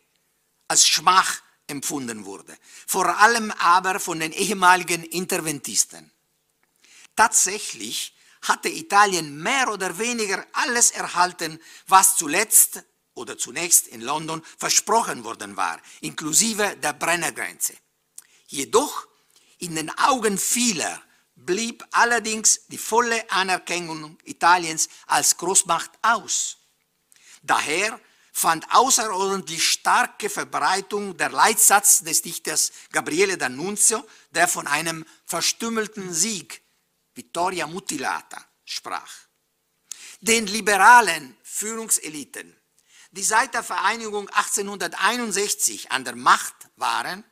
als 0.69 0.87
Schmach 0.87 1.41
empfunden 1.67 2.27
wurde, 2.27 2.57
vor 2.87 3.19
allem 3.19 3.51
aber 3.53 3.99
von 3.99 4.21
den 4.21 4.33
ehemaligen 4.33 5.05
Interventisten. 5.05 6.13
Tatsächlich 7.17 8.15
hatte 8.43 8.69
Italien 8.69 9.43
mehr 9.43 9.73
oder 9.73 9.99
weniger 9.99 10.47
alles 10.53 10.91
erhalten, 10.91 11.59
was 11.87 12.17
zuletzt 12.17 12.83
oder 13.15 13.39
zunächst 13.39 13.87
in 13.89 14.03
London 14.03 14.43
versprochen 14.59 15.25
worden 15.25 15.57
war, 15.57 15.81
inklusive 16.03 16.77
der 16.77 16.93
Brennergrenze. 16.93 17.75
Jedoch 18.49 19.07
in 19.59 19.77
den 19.77 19.91
Augen 19.99 20.39
vieler 20.39 21.03
blieb 21.47 21.85
allerdings 21.91 22.67
die 22.69 22.79
volle 22.79 23.31
Anerkennung 23.31 24.19
Italiens 24.25 24.89
als 25.07 25.37
Großmacht 25.37 25.91
aus. 26.03 26.59
Daher 27.43 28.01
fand 28.33 28.67
außerordentlich 28.73 29.67
starke 29.67 30.31
Verbreitung 30.31 31.17
der 31.17 31.31
Leitsatz 31.31 32.01
des 32.03 32.23
Dichters 32.23 32.73
Gabriele 32.93 33.35
D'Annunzio, 33.35 34.05
der 34.31 34.49
von 34.49 34.67
einem 34.67 35.05
verstümmelten 35.25 36.13
Sieg, 36.13 36.63
Vittoria 37.15 37.67
mutilata, 37.67 38.45
sprach. 38.65 39.11
Den 40.21 40.47
liberalen 40.47 41.37
Führungseliten 41.43 42.61
die 43.13 43.23
seit 43.23 43.55
der 43.55 43.63
Vereinigung 43.63 44.29
1861 44.29 45.91
an 45.91 46.05
der 46.05 46.17
Macht 46.17 46.55
waren, 46.77 47.25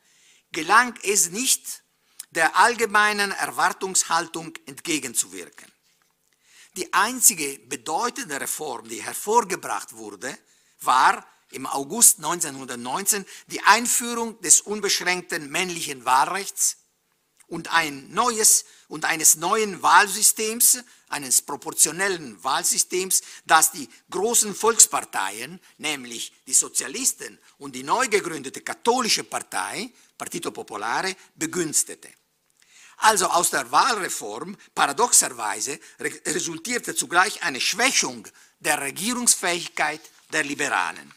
gelang 0.51 0.97
es 1.03 1.29
nicht, 1.29 1.83
der 2.31 2.55
allgemeinen 2.55 3.31
Erwartungshaltung 3.31 4.53
entgegenzuwirken. 4.65 5.71
Die 6.75 6.93
einzige 6.93 7.59
bedeutende 7.67 8.39
Reform, 8.39 8.87
die 8.87 9.01
hervorgebracht 9.01 9.95
wurde, 9.95 10.37
war 10.81 11.25
im 11.51 11.65
August 11.65 12.17
1919 12.17 13.25
die 13.47 13.61
Einführung 13.61 14.39
des 14.41 14.61
unbeschränkten 14.61 15.49
männlichen 15.49 16.05
Wahlrechts 16.05 16.77
und 17.47 17.73
ein 17.73 18.11
neues 18.13 18.65
und 18.87 19.05
eines 19.05 19.35
neuen 19.35 19.81
Wahlsystems, 19.81 20.83
eines 21.09 21.41
proportionellen 21.41 22.41
Wahlsystems, 22.43 23.21
das 23.45 23.71
die 23.71 23.89
großen 24.11 24.53
Volksparteien, 24.53 25.59
nämlich 25.79 26.31
die 26.45 26.53
Sozialisten 26.53 27.39
und 27.57 27.75
die 27.75 27.83
neu 27.83 28.07
gegründete 28.07 28.61
katholische 28.61 29.23
Partei, 29.23 29.91
Partito 30.17 30.51
Popolare, 30.51 31.15
begünstigte. 31.35 32.09
Also 32.99 33.27
aus 33.27 33.49
der 33.49 33.71
Wahlreform, 33.71 34.57
paradoxerweise, 34.75 35.79
resultierte 35.99 36.93
zugleich 36.95 37.43
eine 37.43 37.61
Schwächung 37.61 38.27
der 38.59 38.81
Regierungsfähigkeit 38.81 40.01
der 40.33 40.43
Liberalen. 40.43 41.13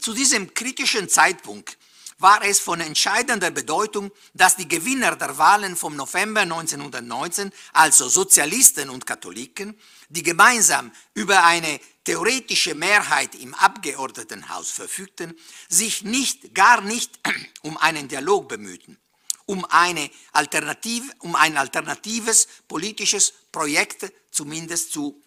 Zu 0.00 0.14
diesem 0.14 0.54
kritischen 0.54 1.08
Zeitpunkt 1.08 1.76
war 2.18 2.42
es 2.42 2.60
von 2.60 2.80
entscheidender 2.80 3.50
Bedeutung, 3.50 4.10
dass 4.32 4.56
die 4.56 4.68
Gewinner 4.68 5.16
der 5.16 5.36
Wahlen 5.36 5.76
vom 5.76 5.96
November 5.96 6.42
1919, 6.42 7.52
also 7.72 8.08
Sozialisten 8.08 8.88
und 8.88 9.04
Katholiken, 9.04 9.78
die 10.08 10.22
gemeinsam 10.22 10.92
über 11.12 11.44
eine 11.44 11.78
theoretische 12.06 12.74
Mehrheit 12.74 13.34
im 13.34 13.52
Abgeordnetenhaus 13.54 14.70
verfügten, 14.70 15.38
sich 15.68 16.02
nicht, 16.02 16.54
gar 16.54 16.80
nicht 16.80 17.18
um 17.62 17.76
einen 17.76 18.08
Dialog 18.08 18.48
bemühten, 18.48 18.96
um, 19.44 19.64
eine 19.66 20.08
Alternative, 20.32 21.12
um 21.18 21.34
ein 21.34 21.56
alternatives 21.56 22.48
politisches 22.68 23.32
Projekt 23.52 24.12
zumindest 24.30 24.92
zu, 24.92 25.20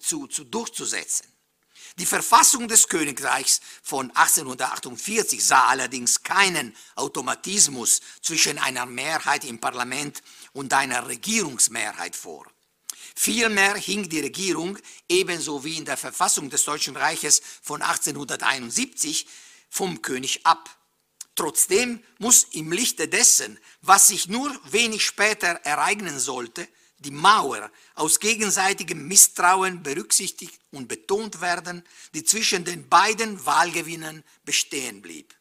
zu, 0.00 0.26
zu 0.26 0.44
durchzusetzen. 0.44 1.26
Die 1.98 2.06
Verfassung 2.06 2.68
des 2.68 2.88
Königreichs 2.88 3.62
von 3.82 4.10
1848 4.10 5.42
sah 5.42 5.64
allerdings 5.68 6.22
keinen 6.22 6.76
Automatismus 6.94 8.02
zwischen 8.20 8.58
einer 8.58 8.84
Mehrheit 8.84 9.44
im 9.44 9.58
Parlament 9.58 10.22
und 10.52 10.74
einer 10.74 11.08
Regierungsmehrheit 11.08 12.14
vor. 12.14 12.44
Vielmehr 13.18 13.74
hing 13.76 14.08
die 14.08 14.20
Regierung, 14.20 14.78
ebenso 15.08 15.64
wie 15.64 15.78
in 15.78 15.86
der 15.86 15.96
Verfassung 15.96 16.50
des 16.50 16.64
Deutschen 16.64 16.96
Reiches 16.96 17.40
von 17.62 17.80
1871, 17.80 19.26
vom 19.70 20.02
König 20.02 20.46
ab. 20.46 20.68
Trotzdem 21.34 22.02
muss 22.18 22.44
im 22.52 22.72
Lichte 22.72 23.08
dessen, 23.08 23.58
was 23.80 24.08
sich 24.08 24.28
nur 24.28 24.54
wenig 24.70 25.04
später 25.04 25.48
ereignen 25.64 26.18
sollte, 26.18 26.68
die 26.98 27.10
Mauer 27.10 27.70
aus 27.94 28.20
gegenseitigem 28.20 29.08
Misstrauen 29.08 29.82
berücksichtigt 29.82 30.60
und 30.70 30.86
betont 30.88 31.40
werden, 31.40 31.84
die 32.14 32.24
zwischen 32.24 32.64
den 32.64 32.88
beiden 32.88 33.44
Wahlgewinnern 33.44 34.24
bestehen 34.44 35.02
blieb. 35.02 35.34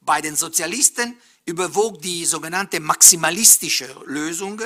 Bei 0.00 0.20
den 0.20 0.36
Sozialisten 0.36 1.16
überwog 1.44 2.00
die 2.02 2.24
sogenannte 2.24 2.80
maximalistische 2.80 4.00
Lösung, 4.06 4.62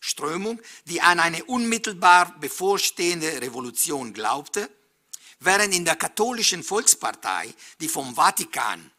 Strömung, 0.00 0.60
die 0.86 1.00
an 1.00 1.20
eine 1.20 1.44
unmittelbar 1.44 2.38
bevorstehende 2.40 3.40
Revolution 3.40 4.12
glaubte, 4.12 4.70
während 5.38 5.74
in 5.74 5.84
der 5.84 5.96
katholischen 5.96 6.64
Volkspartei, 6.64 7.54
die 7.80 7.88
vom 7.88 8.14
Vatikan 8.14 8.90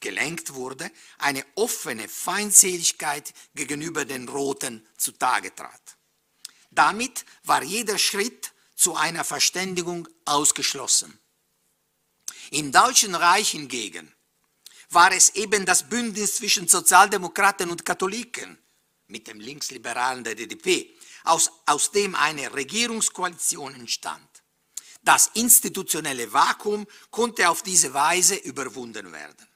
gelenkt 0.00 0.52
wurde, 0.52 0.90
eine 1.18 1.44
offene 1.54 2.08
Feindseligkeit 2.08 3.32
gegenüber 3.54 4.04
den 4.04 4.28
Roten 4.28 4.86
zutage 4.98 5.54
trat. 5.54 5.96
Damit 6.70 7.24
war 7.44 7.62
jeder 7.62 7.98
Schritt 7.98 8.52
zu 8.76 8.96
einer 8.96 9.24
Verständigung 9.24 10.06
ausgeschlossen. 10.26 11.18
Im 12.50 12.70
Deutschen 12.70 13.14
Reich 13.14 13.50
hingegen 13.52 14.12
war 14.90 15.12
es 15.12 15.30
eben 15.30 15.64
das 15.64 15.88
Bündnis 15.88 16.36
zwischen 16.36 16.68
Sozialdemokraten 16.68 17.70
und 17.70 17.86
Katholiken 17.86 18.58
mit 19.08 19.26
dem 19.26 19.40
Linksliberalen 19.40 20.24
der 20.24 20.34
DDP, 20.34 20.94
aus, 21.24 21.50
aus 21.66 21.90
dem 21.90 22.14
eine 22.14 22.52
Regierungskoalition 22.54 23.74
entstand. 23.74 24.28
Das 25.02 25.30
institutionelle 25.34 26.32
Vakuum 26.32 26.86
konnte 27.10 27.48
auf 27.48 27.62
diese 27.62 27.92
Weise 27.92 28.36
überwunden 28.36 29.12
werden. 29.12 29.46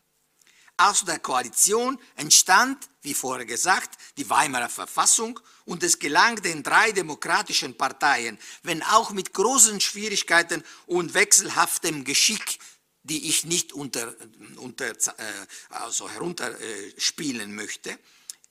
Aus 0.77 1.05
der 1.05 1.19
Koalition 1.19 1.99
entstand, 2.15 2.89
wie 3.03 3.15
vorher 3.15 3.47
gesagt, 3.47 3.99
die 4.17 4.31
Weimarer 4.31 4.69
Verfassung 4.69 5.41
und 5.65 5.83
es 5.83 5.99
gelang 5.99 6.41
den 6.41 6.63
drei 6.63 6.93
demokratischen 6.93 7.77
Parteien, 7.77 8.39
wenn 8.63 8.83
auch 8.85 9.11
mit 9.11 9.35
großen 9.35 9.81
Schwierigkeiten 9.81 10.63
und 10.87 11.15
wechselhaftem 11.15 12.05
Geschick, 12.05 12.61
die 13.03 13.29
ich 13.29 13.45
nicht 13.45 13.73
unter, 13.73 14.15
unter, 14.57 14.91
äh, 14.91 15.47
also 15.71 16.09
herunterspielen 16.09 17.55
möchte, 17.55 17.99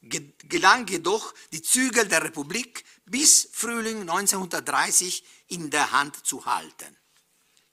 gelang 0.01 0.87
jedoch 0.87 1.33
die 1.51 1.61
Zügel 1.61 2.07
der 2.07 2.23
Republik 2.23 2.83
bis 3.05 3.49
Frühling 3.51 4.01
1930 4.01 5.23
in 5.47 5.69
der 5.69 5.91
Hand 5.91 6.25
zu 6.25 6.45
halten. 6.45 6.97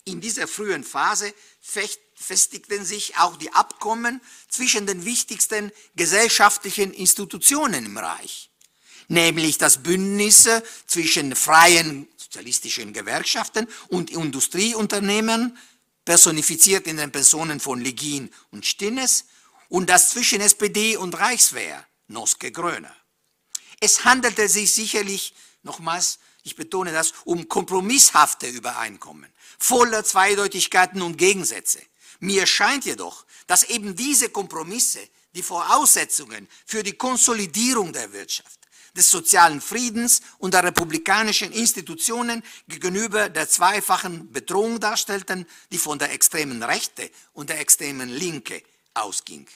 In 0.04 0.20
dieser 0.20 0.46
frühen 0.46 0.84
Phase 0.84 1.32
festigten 1.60 2.84
sich 2.84 3.16
auch 3.16 3.36
die 3.36 3.52
Abkommen 3.52 4.20
zwischen 4.48 4.86
den 4.86 5.04
wichtigsten 5.04 5.72
gesellschaftlichen 5.96 6.92
Institutionen 6.92 7.86
im 7.86 7.96
Reich, 7.96 8.50
nämlich 9.08 9.56
das 9.56 9.82
Bündnis 9.82 10.48
zwischen 10.86 11.34
freien 11.34 12.06
sozialistischen 12.16 12.92
Gewerkschaften 12.92 13.66
und 13.88 14.10
Industrieunternehmen, 14.10 15.56
personifiziert 16.04 16.86
in 16.86 16.98
den 16.98 17.10
Personen 17.10 17.60
von 17.60 17.80
Legin 17.80 18.30
und 18.50 18.66
Stinnes, 18.66 19.24
und 19.70 19.88
das 19.88 20.10
zwischen 20.10 20.42
SPD 20.42 20.96
und 20.96 21.14
Reichswehr, 21.14 21.86
Noske 22.08 22.52
Gröner. 22.52 22.94
Es 23.80 24.04
handelte 24.04 24.48
sich 24.48 24.72
sicherlich, 24.72 25.34
nochmals, 25.62 26.18
ich 26.42 26.56
betone 26.56 26.92
das, 26.92 27.12
um 27.24 27.48
kompromisshafte 27.48 28.46
Übereinkommen, 28.46 29.32
voller 29.58 30.04
Zweideutigkeiten 30.04 31.02
und 31.02 31.16
Gegensätze. 31.16 31.80
Mir 32.20 32.46
scheint 32.46 32.84
jedoch, 32.84 33.24
dass 33.46 33.64
eben 33.64 33.96
diese 33.96 34.28
Kompromisse 34.28 35.00
die 35.34 35.42
Voraussetzungen 35.42 36.48
für 36.64 36.82
die 36.82 36.92
Konsolidierung 36.92 37.92
der 37.92 38.12
Wirtschaft, 38.12 38.60
des 38.96 39.10
sozialen 39.10 39.60
Friedens 39.60 40.20
und 40.38 40.54
der 40.54 40.62
republikanischen 40.62 41.52
Institutionen 41.52 42.44
gegenüber 42.68 43.28
der 43.28 43.48
zweifachen 43.48 44.30
Bedrohung 44.30 44.78
darstellten, 44.78 45.46
die 45.72 45.78
von 45.78 45.98
der 45.98 46.12
extremen 46.12 46.62
Rechte 46.62 47.10
und 47.32 47.50
der 47.50 47.60
extremen 47.60 48.08
Linke 48.08 48.62
ausging. 48.94 49.48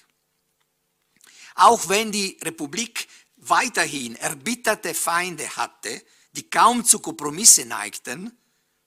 Auch 1.58 1.88
wenn 1.88 2.12
die 2.12 2.38
Republik 2.42 3.08
weiterhin 3.36 4.14
erbitterte 4.14 4.94
Feinde 4.94 5.56
hatte, 5.56 6.02
die 6.32 6.48
kaum 6.48 6.84
zu 6.84 7.00
Kompromisse 7.00 7.64
neigten, 7.64 8.30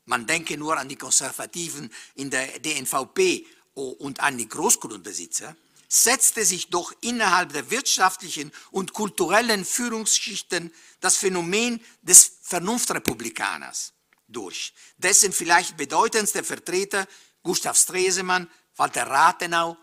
man 0.05 0.25
denke 0.25 0.57
nur 0.57 0.77
an 0.77 0.87
die 0.87 0.95
Konservativen 0.95 1.91
in 2.15 2.29
der 2.29 2.59
DNVP 2.59 3.45
und 3.73 4.21
an 4.21 4.37
die 4.37 4.47
Großgrundbesitzer, 4.47 5.53
setzte 5.89 6.45
sich 6.45 6.69
doch 6.69 6.93
innerhalb 7.01 7.51
der 7.51 7.69
wirtschaftlichen 7.69 8.53
und 8.71 8.93
kulturellen 8.93 9.65
Führungsschichten 9.65 10.73
das 11.01 11.17
Phänomen 11.17 11.81
des 12.01 12.37
Vernunftrepublikaners 12.43 13.91
durch, 14.29 14.73
dessen 14.97 15.33
vielleicht 15.33 15.75
bedeutendste 15.75 16.41
Vertreter 16.45 17.05
Gustav 17.43 17.77
Stresemann, 17.77 18.49
Walter 18.77 19.07
Rathenau 19.07 19.75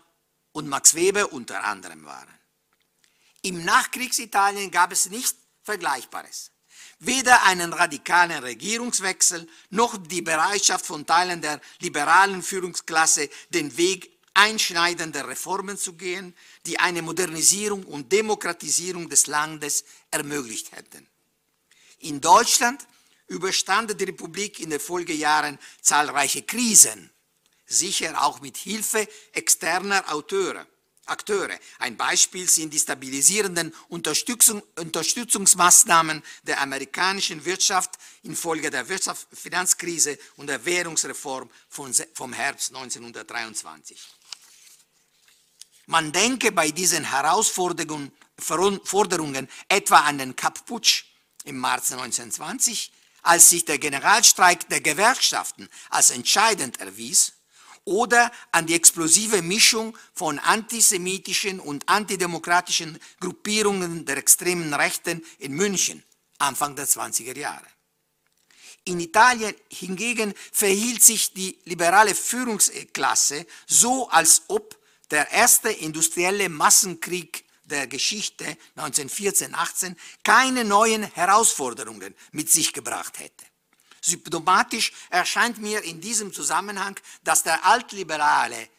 und 0.53 0.67
Max 0.67 0.95
Weber 0.95 1.31
unter 1.31 1.63
anderem 1.63 2.03
waren. 2.03 2.38
Im 3.41 3.63
Nachkriegsitalien 3.63 4.71
gab 4.71 4.91
es 4.91 5.09
nichts 5.09 5.37
Vergleichbares. 5.63 6.51
Weder 6.99 7.43
einen 7.43 7.71
radikalen 7.71 8.43
Regierungswechsel 8.43 9.47
noch 9.69 9.97
die 9.97 10.21
Bereitschaft 10.21 10.85
von 10.85 11.05
Teilen 11.05 11.41
der 11.41 11.61
liberalen 11.79 12.43
Führungsklasse, 12.43 13.29
den 13.49 13.77
Weg 13.77 14.11
einschneidender 14.33 15.27
Reformen 15.27 15.77
zu 15.77 15.93
gehen, 15.93 16.35
die 16.65 16.79
eine 16.79 17.01
Modernisierung 17.01 17.83
und 17.83 18.11
Demokratisierung 18.11 19.09
des 19.09 19.27
Landes 19.27 19.85
ermöglicht 20.11 20.71
hätten. 20.73 21.07
In 21.99 22.21
Deutschland 22.21 22.85
überstand 23.27 23.99
die 23.99 24.05
Republik 24.05 24.59
in 24.59 24.69
den 24.69 24.79
Folgejahren 24.79 25.59
zahlreiche 25.81 26.43
Krisen, 26.43 27.09
sicher 27.65 28.23
auch 28.23 28.41
mit 28.41 28.57
Hilfe 28.57 29.07
externer 29.33 30.11
Auteure. 30.11 30.65
Akteure. 31.09 31.57
Ein 31.79 31.97
Beispiel 31.97 32.47
sind 32.49 32.73
die 32.73 32.79
stabilisierenden 32.79 33.73
Unterstützung, 33.87 34.63
Unterstützungsmaßnahmen 34.77 36.23
der 36.43 36.61
amerikanischen 36.61 37.43
Wirtschaft 37.45 37.97
infolge 38.23 38.69
der 38.69 38.87
Wirtschaftsfinanzkrise 38.89 40.17
und 40.37 40.47
der 40.47 40.63
Währungsreform 40.65 41.49
von, 41.67 41.93
vom 42.13 42.33
Herbst 42.33 42.75
1923. 42.75 43.99
Man 45.87 46.11
denke 46.11 46.51
bei 46.51 46.69
diesen 46.69 47.03
Herausforderungen 47.03 48.11
etwa 49.67 50.01
an 50.01 50.19
den 50.19 50.35
Kapp-Putsch 50.35 51.05
im 51.45 51.59
März 51.59 51.91
1920, 51.91 52.91
als 53.23 53.49
sich 53.49 53.65
der 53.65 53.79
Generalstreik 53.79 54.69
der 54.69 54.81
Gewerkschaften 54.81 55.67
als 55.89 56.11
entscheidend 56.11 56.79
erwies 56.79 57.33
oder 57.85 58.31
an 58.51 58.65
die 58.65 58.75
explosive 58.75 59.41
Mischung 59.41 59.97
von 60.13 60.39
antisemitischen 60.39 61.59
und 61.59 61.87
antidemokratischen 61.87 62.99
Gruppierungen 63.19 64.05
der 64.05 64.17
extremen 64.17 64.73
Rechten 64.73 65.23
in 65.39 65.53
München 65.53 66.03
Anfang 66.39 66.75
der 66.75 66.87
20er 66.87 67.37
Jahre. 67.37 67.67
In 68.85 68.99
Italien 68.99 69.53
hingegen 69.69 70.33
verhielt 70.51 71.03
sich 71.03 71.33
die 71.33 71.59
liberale 71.65 72.15
Führungsklasse 72.15 73.45
so, 73.67 74.09
als 74.09 74.43
ob 74.47 74.79
der 75.11 75.29
erste 75.31 75.69
industrielle 75.69 76.49
Massenkrieg 76.49 77.45
der 77.65 77.87
Geschichte 77.87 78.57
1914-18 78.77 79.95
keine 80.23 80.63
neuen 80.65 81.03
Herausforderungen 81.03 82.15
mit 82.31 82.49
sich 82.49 82.73
gebracht 82.73 83.19
hätte. 83.19 83.48
Symptomatisch 84.01 84.93
erscheint 85.09 85.57
mir 85.59 85.83
in 85.83 86.01
diesem 86.01 86.33
Zusammenhang, 86.33 86.99
dass 87.23 87.43
der 87.43 87.65
altliberale 87.65 88.69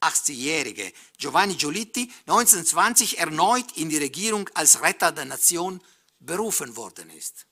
80-jährige 0.00 0.92
Giovanni 1.18 1.54
Giolitti 1.54 2.10
1920 2.26 3.18
erneut 3.18 3.76
in 3.76 3.88
die 3.90 3.98
Regierung 3.98 4.48
als 4.54 4.80
Retter 4.80 5.12
der 5.12 5.26
Nation 5.26 5.82
berufen 6.18 6.76
worden 6.76 7.10
ist. 7.10 7.46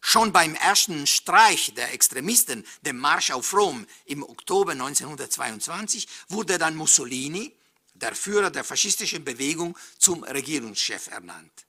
Schon 0.00 0.32
beim 0.32 0.54
ersten 0.54 1.06
Streich 1.06 1.72
der 1.74 1.92
Extremisten, 1.94 2.66
dem 2.82 2.98
Marsch 2.98 3.30
auf 3.30 3.54
Rom 3.54 3.86
im 4.04 4.22
Oktober 4.22 4.72
1922, 4.72 6.06
wurde 6.28 6.58
dann 6.58 6.76
Mussolini, 6.76 7.56
der 7.94 8.14
Führer 8.14 8.50
der 8.50 8.64
faschistischen 8.64 9.24
Bewegung, 9.24 9.76
zum 9.98 10.22
Regierungschef 10.24 11.06
ernannt. 11.06 11.64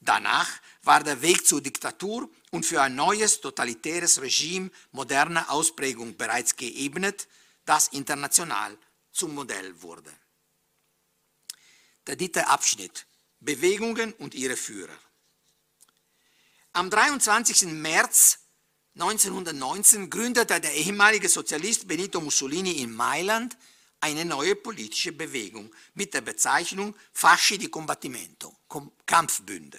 Danach 0.00 0.48
war 0.82 1.02
der 1.02 1.20
Weg 1.22 1.46
zur 1.46 1.60
Diktatur 1.60 2.28
und 2.50 2.64
für 2.64 2.80
ein 2.82 2.94
neues 2.94 3.40
totalitäres 3.40 4.20
Regime 4.20 4.70
moderner 4.92 5.50
Ausprägung 5.50 6.16
bereits 6.16 6.56
geebnet, 6.56 7.28
das 7.64 7.88
international 7.88 8.76
zum 9.12 9.34
Modell 9.34 9.80
wurde. 9.82 10.12
Der 12.06 12.16
dritte 12.16 12.46
Abschnitt. 12.46 13.06
Bewegungen 13.42 14.12
und 14.14 14.34
ihre 14.34 14.56
Führer. 14.56 14.98
Am 16.74 16.90
23. 16.90 17.62
März 17.72 18.38
1919 18.94 20.10
gründete 20.10 20.60
der 20.60 20.74
ehemalige 20.74 21.28
Sozialist 21.28 21.88
Benito 21.88 22.20
Mussolini 22.20 22.72
in 22.82 22.92
Mailand 22.92 23.56
eine 24.00 24.24
neue 24.24 24.56
politische 24.56 25.12
Bewegung 25.12 25.74
mit 25.94 26.12
der 26.12 26.20
Bezeichnung 26.20 26.94
Fasci 27.12 27.56
di 27.56 27.68
Combattimento, 27.68 28.56
Kampfbünde. 29.06 29.78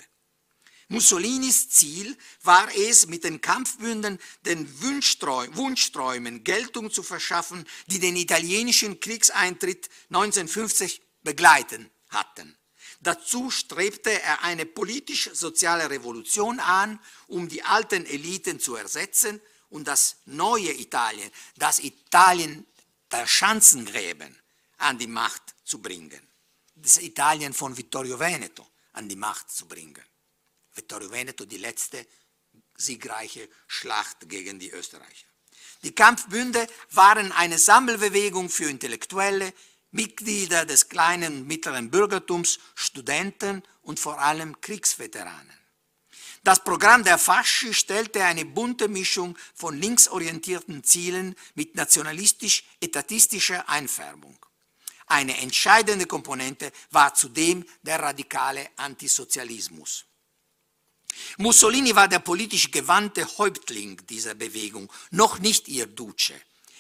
Mussolinis 0.92 1.70
Ziel 1.70 2.18
war 2.44 2.68
es, 2.76 3.08
mit 3.08 3.24
den 3.24 3.40
Kampfbünden 3.40 4.20
den 4.46 4.68
Wunschträumen 4.82 6.44
Geltung 6.44 6.92
zu 6.92 7.02
verschaffen, 7.02 7.66
die 7.88 8.00
den 8.00 8.18
italienischen 8.18 9.00
Kriegseintritt 9.00 9.90
1950 10.10 11.02
begleiten 11.24 11.90
hatten. 12.10 12.58
Dazu 13.00 13.50
strebte 13.50 14.22
er 14.22 14.44
eine 14.44 14.66
politisch-soziale 14.66 15.90
Revolution 15.90 16.60
an, 16.60 17.00
um 17.28 17.48
die 17.48 17.64
alten 17.64 18.06
Eliten 18.06 18.60
zu 18.60 18.76
ersetzen 18.76 19.40
und 19.70 19.88
das 19.88 20.18
neue 20.26 20.74
Italien, 20.74 21.32
das 21.56 21.80
Italien 21.80 22.68
der 23.10 23.28
Schanzengräben, 23.28 24.38
an 24.78 24.98
die 24.98 25.08
Macht 25.08 25.56
zu 25.64 25.82
bringen. 25.82 26.22
Das 26.76 26.98
Italien 26.98 27.54
von 27.54 27.78
Vittorio 27.78 28.20
Veneto 28.20 28.68
an 28.92 29.08
die 29.08 29.16
Macht 29.16 29.50
zu 29.50 29.68
bringen. 29.68 30.11
Vittorio 30.74 31.12
Veneto 31.12 31.46
die 31.46 31.58
letzte 31.58 32.06
siegreiche 32.76 33.48
Schlacht 33.68 34.28
gegen 34.30 34.60
die 34.60 34.72
Österreicher. 34.72 35.28
Die 35.84 35.94
Kampfbünde 35.94 36.68
waren 36.92 37.32
eine 37.32 37.58
Sammelbewegung 37.58 38.50
für 38.50 38.70
Intellektuelle, 38.70 39.54
Mitglieder 39.92 40.66
des 40.66 40.90
kleinen 40.90 41.42
und 41.42 41.48
mittleren 41.48 41.92
Bürgertums, 41.92 42.60
Studenten 42.76 43.64
und 43.82 44.00
vor 44.00 44.20
allem 44.20 44.60
Kriegsveteranen. 44.62 45.58
Das 46.44 46.64
Programm 46.64 47.04
der 47.04 47.20
Fasci 47.20 47.74
stellte 47.74 48.24
eine 48.24 48.46
bunte 48.46 48.88
Mischung 48.88 49.38
von 49.54 49.78
linksorientierten 49.78 50.84
Zielen 50.84 51.36
mit 51.54 51.76
nationalistisch-etatistischer 51.76 53.70
Einfärbung. 53.70 54.44
Eine 55.06 55.38
entscheidende 55.38 56.08
Komponente 56.08 56.72
war 56.90 57.14
zudem 57.14 57.66
der 57.84 58.00
radikale 58.00 58.70
Antisozialismus. 58.78 60.06
Mussolini 61.38 61.96
war 61.96 62.08
der 62.08 62.20
politisch 62.20 62.72
gewandte 62.72 63.26
Häuptling 63.38 64.02
dieser 64.08 64.36
Bewegung, 64.36 64.92
noch 65.10 65.40
nicht 65.40 65.68
ihr 65.68 65.88
Duce. 65.88 66.34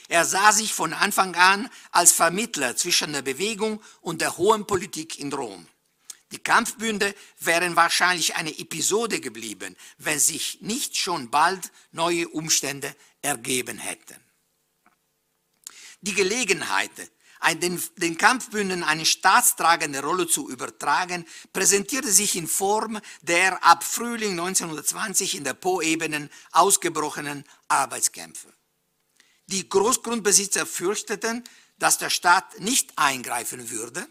Er 0.08 0.26
sah 0.26 0.52
sich 0.52 0.74
von 0.74 0.94
Anfang 0.94 1.36
an 1.36 1.70
als 1.92 2.12
Vermittler 2.12 2.76
zwischen 2.76 3.14
der 3.14 3.22
Bewegung 3.22 3.82
und 4.02 4.22
der 4.22 4.38
hohen 4.38 4.68
Politik 4.68 5.20
in 5.20 5.32
Rom. 5.32 5.68
Die 6.32 6.40
Kampfbünde 6.40 7.14
wären 7.40 7.76
wahrscheinlich 7.76 8.36
eine 8.36 8.58
Episode 8.58 9.20
geblieben, 9.20 9.76
wenn 9.98 10.20
sich 10.20 10.62
nicht 10.62 10.98
schon 10.98 11.30
bald 11.30 11.72
neue 11.92 12.28
Umstände 12.30 12.96
ergeben 13.22 13.78
hätten. 13.78 14.20
Die 16.02 16.14
Gelegenheit, 16.14 16.92
den, 17.56 17.82
den 17.98 18.18
Kampfbünden 18.18 18.84
eine 18.84 19.06
staatstragende 19.06 20.02
Rolle 20.02 20.28
zu 20.28 20.50
übertragen, 20.50 21.26
präsentierte 21.54 22.12
sich 22.12 22.36
in 22.36 22.48
Form 22.48 23.00
der 23.22 23.64
ab 23.64 23.84
Frühling 23.84 24.32
1920 24.40 25.36
in 25.36 25.44
der 25.44 25.54
Po-Ebenen 25.54 26.30
ausgebrochenen 26.52 27.44
Arbeitskämpfe. 27.68 28.54
Die 29.48 29.68
Großgrundbesitzer 29.68 30.66
fürchteten, 30.66 31.44
dass 31.78 31.98
der 31.98 32.10
Staat 32.10 32.60
nicht 32.60 32.94
eingreifen 32.96 33.70
würde, 33.70 34.08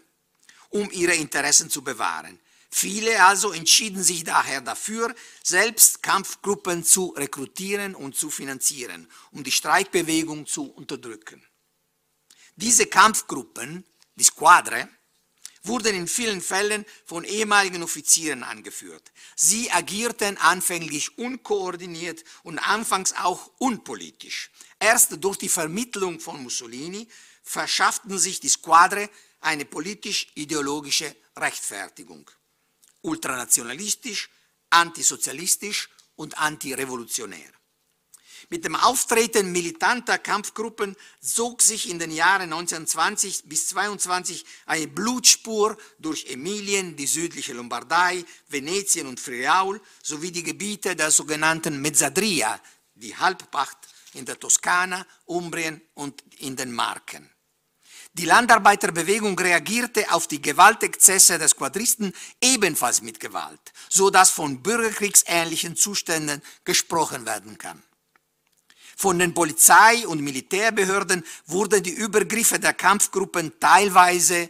um 0.69 0.91
ihre 0.91 1.15
Interessen 1.15 1.69
zu 1.69 1.83
bewahren. 1.83 2.39
Viele 2.69 3.23
also 3.25 3.51
entschieden 3.51 4.01
sich 4.01 4.23
daher 4.23 4.61
dafür, 4.61 5.13
selbst 5.43 6.01
Kampfgruppen 6.03 6.83
zu 6.85 7.09
rekrutieren 7.09 7.95
und 7.95 8.15
zu 8.15 8.29
finanzieren, 8.29 9.09
um 9.31 9.43
die 9.43 9.51
Streikbewegung 9.51 10.47
zu 10.47 10.71
unterdrücken. 10.71 11.43
Diese 12.61 12.85
Kampfgruppen, 12.85 13.83
die 14.15 14.23
Squadre, 14.23 14.87
wurden 15.63 15.95
in 15.95 16.07
vielen 16.07 16.41
Fällen 16.41 16.85
von 17.05 17.23
ehemaligen 17.23 17.81
Offizieren 17.81 18.43
angeführt. 18.43 19.11
Sie 19.35 19.71
agierten 19.71 20.37
anfänglich 20.37 21.17
unkoordiniert 21.17 22.23
und 22.43 22.59
anfangs 22.59 23.13
auch 23.13 23.51
unpolitisch. 23.57 24.51
Erst 24.79 25.23
durch 25.23 25.37
die 25.37 25.49
Vermittlung 25.49 26.19
von 26.19 26.43
Mussolini 26.43 27.07
verschafften 27.41 28.19
sich 28.19 28.39
die 28.39 28.49
Squadre 28.49 29.09
eine 29.39 29.65
politisch-ideologische 29.65 31.15
Rechtfertigung. 31.35 32.29
Ultranationalistisch, 33.01 34.29
antisozialistisch 34.69 35.89
und 36.15 36.37
antirevolutionär. 36.37 37.51
Mit 38.51 38.65
dem 38.65 38.75
Auftreten 38.75 39.53
militanter 39.53 40.17
Kampfgruppen 40.17 40.97
zog 41.21 41.61
sich 41.61 41.89
in 41.89 41.99
den 41.99 42.11
Jahren 42.11 42.51
1920 42.51 43.43
bis 43.45 43.69
22 43.69 44.43
eine 44.65 44.89
Blutspur 44.89 45.77
durch 45.99 46.25
Emilien, 46.29 46.97
die 46.97 47.07
südliche 47.07 47.53
Lombardei, 47.53 48.25
Venetien 48.49 49.07
und 49.07 49.21
Friaul 49.21 49.79
sowie 50.03 50.33
die 50.33 50.43
Gebiete 50.43 50.97
der 50.97 51.11
sogenannten 51.11 51.81
Mezzadria, 51.81 52.59
die 52.95 53.15
Halbpacht 53.15 53.77
in 54.15 54.25
der 54.25 54.37
Toskana, 54.37 55.05
Umbrien 55.23 55.79
und 55.93 56.21
in 56.39 56.57
den 56.57 56.73
Marken. 56.73 57.29
Die 58.11 58.25
Landarbeiterbewegung 58.25 59.39
reagierte 59.39 60.11
auf 60.11 60.27
die 60.27 60.41
Gewaltexzesse 60.41 61.39
der 61.39 61.47
Squadristen 61.47 62.11
ebenfalls 62.41 63.01
mit 63.01 63.21
Gewalt, 63.21 63.71
so 63.87 64.09
dass 64.09 64.29
von 64.29 64.61
bürgerkriegsähnlichen 64.61 65.77
Zuständen 65.77 66.41
gesprochen 66.65 67.25
werden 67.25 67.57
kann. 67.57 67.81
Von 69.01 69.17
den 69.17 69.33
Polizei- 69.33 70.05
und 70.05 70.21
Militärbehörden 70.21 71.25
wurden 71.47 71.81
die 71.81 71.89
Übergriffe 71.89 72.59
der 72.59 72.75
Kampfgruppen 72.75 73.59
teilweise 73.59 74.47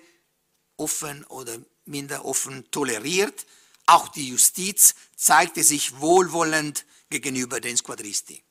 offen 0.76 1.24
oder 1.28 1.58
minder 1.86 2.26
offen 2.26 2.70
toleriert. 2.70 3.46
Auch 3.86 4.10
die 4.10 4.28
Justiz 4.28 4.94
zeigte 5.16 5.64
sich 5.64 6.02
wohlwollend 6.02 6.86
gegenüber 7.10 7.62
den 7.62 7.78
Squadristi. 7.78 8.44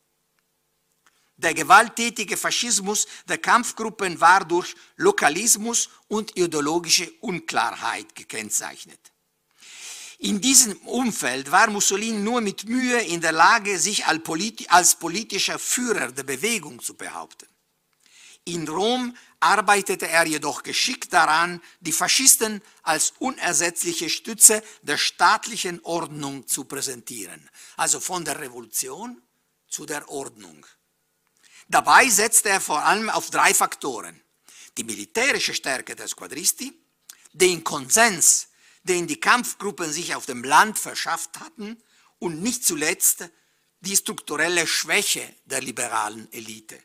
Der 1.36 1.52
gewalttätige 1.52 2.38
Faschismus 2.38 3.06
der 3.28 3.36
Kampfgruppen 3.36 4.22
war 4.22 4.46
durch 4.46 4.74
Lokalismus 4.96 5.90
und 6.08 6.34
ideologische 6.34 7.12
Unklarheit 7.20 8.14
gekennzeichnet. 8.14 9.09
In 10.22 10.38
diesem 10.42 10.76
Umfeld 10.82 11.50
war 11.50 11.70
Mussolini 11.70 12.18
nur 12.18 12.42
mit 12.42 12.64
Mühe 12.68 13.00
in 13.00 13.22
der 13.22 13.32
Lage, 13.32 13.78
sich 13.78 14.04
als 14.04 14.96
politischer 14.96 15.58
Führer 15.58 16.12
der 16.12 16.24
Bewegung 16.24 16.78
zu 16.82 16.92
behaupten. 16.92 17.48
In 18.44 18.68
Rom 18.68 19.16
arbeitete 19.40 20.08
er 20.08 20.26
jedoch 20.26 20.62
geschickt 20.62 21.14
daran, 21.14 21.62
die 21.80 21.92
Faschisten 21.92 22.60
als 22.82 23.14
unersetzliche 23.18 24.10
Stütze 24.10 24.62
der 24.82 24.98
staatlichen 24.98 25.82
Ordnung 25.84 26.46
zu 26.46 26.64
präsentieren, 26.64 27.48
also 27.78 27.98
von 27.98 28.22
der 28.22 28.40
Revolution 28.40 29.22
zu 29.70 29.86
der 29.86 30.06
Ordnung. 30.10 30.66
Dabei 31.68 32.10
setzte 32.10 32.50
er 32.50 32.60
vor 32.60 32.84
allem 32.84 33.08
auf 33.08 33.30
drei 33.30 33.54
Faktoren. 33.54 34.20
Die 34.76 34.84
militärische 34.84 35.54
Stärke 35.54 35.96
der 35.96 36.08
Squadristi, 36.08 36.78
den 37.32 37.64
Konsens 37.64 38.49
den 38.82 39.06
die 39.06 39.20
Kampfgruppen 39.20 39.92
sich 39.92 40.14
auf 40.14 40.26
dem 40.26 40.44
Land 40.44 40.78
verschafft 40.78 41.40
hatten 41.40 41.82
und 42.18 42.42
nicht 42.42 42.64
zuletzt 42.64 43.28
die 43.80 43.96
strukturelle 43.96 44.66
Schwäche 44.66 45.34
der 45.44 45.60
liberalen 45.60 46.30
Elite. 46.32 46.82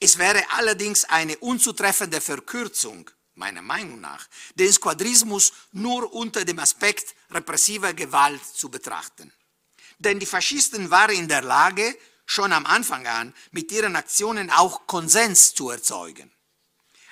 Es 0.00 0.18
wäre 0.18 0.42
allerdings 0.50 1.04
eine 1.04 1.38
unzutreffende 1.38 2.20
Verkürzung, 2.20 3.10
meiner 3.34 3.62
Meinung 3.62 4.00
nach, 4.00 4.26
den 4.54 4.72
Squadrismus 4.72 5.52
nur 5.72 6.12
unter 6.12 6.44
dem 6.44 6.58
Aspekt 6.58 7.14
repressiver 7.30 7.94
Gewalt 7.94 8.44
zu 8.44 8.70
betrachten. 8.70 9.32
Denn 9.98 10.18
die 10.18 10.26
Faschisten 10.26 10.90
waren 10.90 11.16
in 11.16 11.28
der 11.28 11.42
Lage, 11.42 11.96
schon 12.26 12.52
am 12.52 12.66
Anfang 12.66 13.06
an 13.06 13.34
mit 13.52 13.72
ihren 13.72 13.96
Aktionen 13.96 14.50
auch 14.50 14.86
Konsens 14.86 15.54
zu 15.54 15.70
erzeugen. 15.70 16.30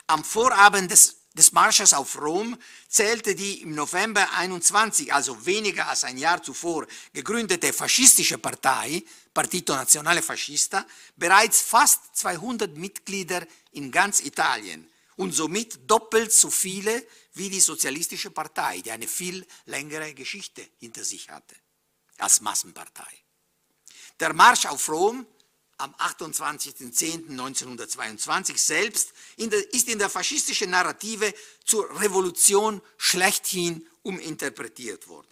Am 0.07 0.25
Vorabend 0.25 0.91
des, 0.91 1.17
des 1.35 1.51
Marsches 1.53 1.93
auf 1.93 2.21
Rom 2.21 2.57
zählte 2.89 3.35
die 3.35 3.63
im 3.63 3.75
November 3.75 4.31
21, 4.33 5.13
also 5.13 5.45
weniger 5.45 5.89
als 5.89 6.05
ein 6.05 6.17
Jahr 6.17 6.43
zuvor, 6.43 6.87
gegründete 7.13 7.73
faschistische 7.73 8.39
Partei, 8.39 9.03
Partito 9.35 9.75
Nazionale 9.75 10.23
Fascista, 10.23 10.87
bereits 11.17 11.61
fast 11.61 12.17
200 12.17 12.77
Mitglieder 12.77 13.45
in 13.73 13.91
ganz 13.91 14.21
Italien 14.21 14.89
und 15.17 15.33
somit 15.33 15.91
doppelt 15.91 16.33
so 16.33 16.51
viele 16.51 17.05
wie 17.35 17.51
die 17.51 17.61
Sozialistische 17.61 18.31
Partei, 18.31 18.81
die 18.81 18.93
eine 18.93 19.09
viel 19.09 19.45
längere 19.67 20.15
Geschichte 20.15 20.67
hinter 20.79 21.03
sich 21.03 21.29
hatte 21.31 21.57
als 22.19 22.41
Massenpartei. 22.41 23.11
Der 24.21 24.33
Marsch 24.33 24.67
auf 24.67 24.89
Rom 24.89 25.27
am 25.79 25.95
28.10.1922 25.95 28.59
selbst 28.59 29.15
ist 29.37 29.89
in 29.89 29.99
der 29.99 30.11
faschistischen 30.11 30.71
Narrative 30.71 31.35
zur 31.65 32.01
Revolution 32.01 32.81
schlechthin 32.97 33.85
uminterpretiert 34.03 35.09
worden. 35.09 35.27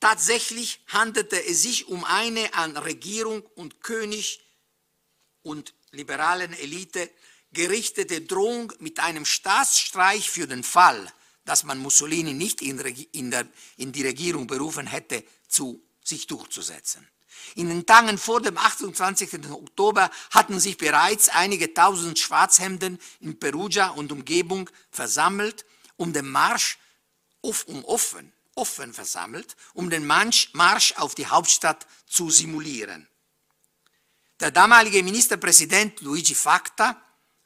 Tatsächlich 0.00 0.80
handelte 0.88 1.44
es 1.44 1.62
sich 1.62 1.86
um 1.86 2.02
eine 2.04 2.54
an 2.54 2.76
Regierung 2.76 3.42
und 3.54 3.80
König 3.82 4.40
und 5.42 5.74
liberalen 5.92 6.52
Elite 6.54 7.08
gerichtete 7.52 8.22
Drohung 8.22 8.72
mit 8.80 8.98
einem 8.98 9.24
Staatsstreich 9.24 10.28
für 10.30 10.48
den 10.48 10.64
Fall, 10.64 11.12
dass 11.44 11.64
man 11.64 11.78
Mussolini 11.78 12.32
nicht 12.32 12.62
in, 12.62 12.78
in, 13.12 13.30
der, 13.30 13.46
in 13.76 13.92
die 13.92 14.02
Regierung 14.02 14.46
berufen 14.46 14.86
hätte, 14.86 15.22
zu 15.48 15.82
sich 16.02 16.26
durchzusetzen. 16.26 17.06
In 17.54 17.68
den 17.68 17.84
Tagen 17.84 18.16
vor 18.18 18.40
dem 18.40 18.56
28. 18.56 19.50
Oktober 19.50 20.10
hatten 20.30 20.58
sich 20.58 20.78
bereits 20.78 21.28
einige 21.28 21.74
tausend 21.74 22.18
Schwarzhemden 22.18 22.98
in 23.20 23.38
Perugia 23.38 23.88
und 23.88 24.10
Umgebung 24.10 24.70
versammelt, 24.90 25.66
um 25.96 26.12
den 26.12 26.28
Marsch 26.28 26.78
um 27.42 27.84
offen, 27.84 28.32
offen 28.54 28.92
versammelt, 28.94 29.56
um 29.74 29.90
den 29.90 30.06
Marsch 30.06 30.94
auf 30.96 31.14
die 31.14 31.26
Hauptstadt 31.26 31.86
zu 32.06 32.30
simulieren. 32.30 33.08
Der 34.40 34.50
damalige 34.50 35.02
Ministerpräsident 35.02 36.00
Luigi 36.00 36.34
Facta 36.34 37.00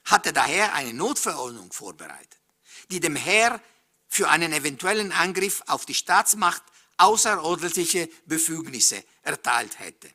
hatte 0.04 0.32
daher 0.32 0.74
eine 0.74 0.94
Notverordnung 0.94 1.72
vorbereitet, 1.72 2.38
die 2.90 3.00
dem 3.00 3.16
Heer 3.16 3.60
für 4.08 4.28
einen 4.28 4.52
eventuellen 4.52 5.12
Angriff 5.12 5.62
auf 5.66 5.84
die 5.84 5.94
Staatsmacht 5.94 6.62
außerordentliche 6.96 8.08
Befugnisse 8.26 9.04
erteilt 9.22 9.78
hätte. 9.78 10.10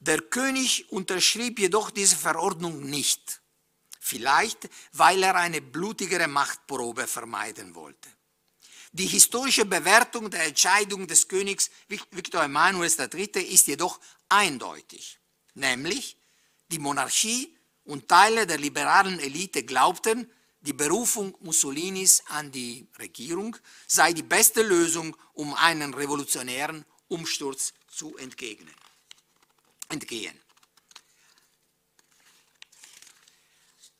Der 0.00 0.20
König 0.20 0.90
unterschrieb 0.90 1.58
jedoch 1.58 1.90
diese 1.90 2.16
Verordnung 2.16 2.82
nicht, 2.88 3.40
vielleicht 4.00 4.68
weil 4.92 5.22
er 5.22 5.36
eine 5.36 5.60
blutigere 5.60 6.26
Machtprobe 6.26 7.06
vermeiden 7.06 7.74
wollte. 7.74 8.08
Die 8.94 9.06
historische 9.06 9.64
Bewertung 9.64 10.28
der 10.30 10.44
Entscheidung 10.44 11.06
des 11.06 11.26
Königs 11.28 11.70
Viktor 11.88 12.42
Emanuels 12.42 12.98
III. 12.98 13.42
ist 13.42 13.66
jedoch 13.66 14.00
eindeutig, 14.28 15.18
nämlich 15.54 16.18
die 16.68 16.78
Monarchie 16.78 17.56
und 17.84 18.08
Teile 18.08 18.46
der 18.46 18.58
liberalen 18.58 19.18
Elite 19.18 19.62
glaubten, 19.62 20.30
die 20.62 20.72
Berufung 20.72 21.36
Mussolinis 21.40 22.22
an 22.28 22.50
die 22.50 22.86
Regierung 22.98 23.56
sei 23.86 24.12
die 24.12 24.22
beste 24.22 24.62
Lösung, 24.62 25.16
um 25.34 25.54
einen 25.54 25.92
revolutionären 25.92 26.84
Umsturz 27.08 27.74
zu 27.88 28.16
entgegnen, 28.16 28.74
entgehen. 29.88 30.40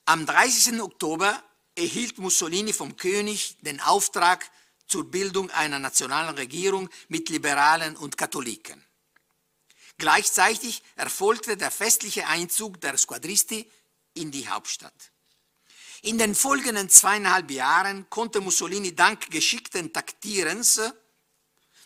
Am 0.05 0.25
30. 0.25 0.81
Oktober 0.81 1.42
erhielt 1.75 2.18
Mussolini 2.18 2.72
vom 2.72 2.96
König 2.96 3.57
den 3.61 3.81
Auftrag 3.81 4.51
zur 4.87 5.11
Bildung 5.11 5.51
einer 5.51 5.79
nationalen 5.79 6.35
Regierung 6.37 6.88
mit 7.09 7.29
Liberalen 7.29 7.96
und 7.96 8.16
Katholiken. 8.16 8.85
Gleichzeitig 9.98 10.83
erfolgte 10.96 11.57
der 11.57 11.70
festliche 11.70 12.27
Einzug 12.27 12.81
der 12.81 12.96
Squadristi 12.98 13.70
in 14.14 14.31
die 14.31 14.48
Hauptstadt. 14.48 15.12
In 16.05 16.19
den 16.19 16.35
folgenden 16.35 16.88
zweieinhalb 16.88 17.49
Jahren 17.53 18.11
konnte 18.11 18.41
Mussolini 18.41 18.93
dank 18.93 19.31
geschickten 19.31 19.93
Taktierens, 19.93 20.81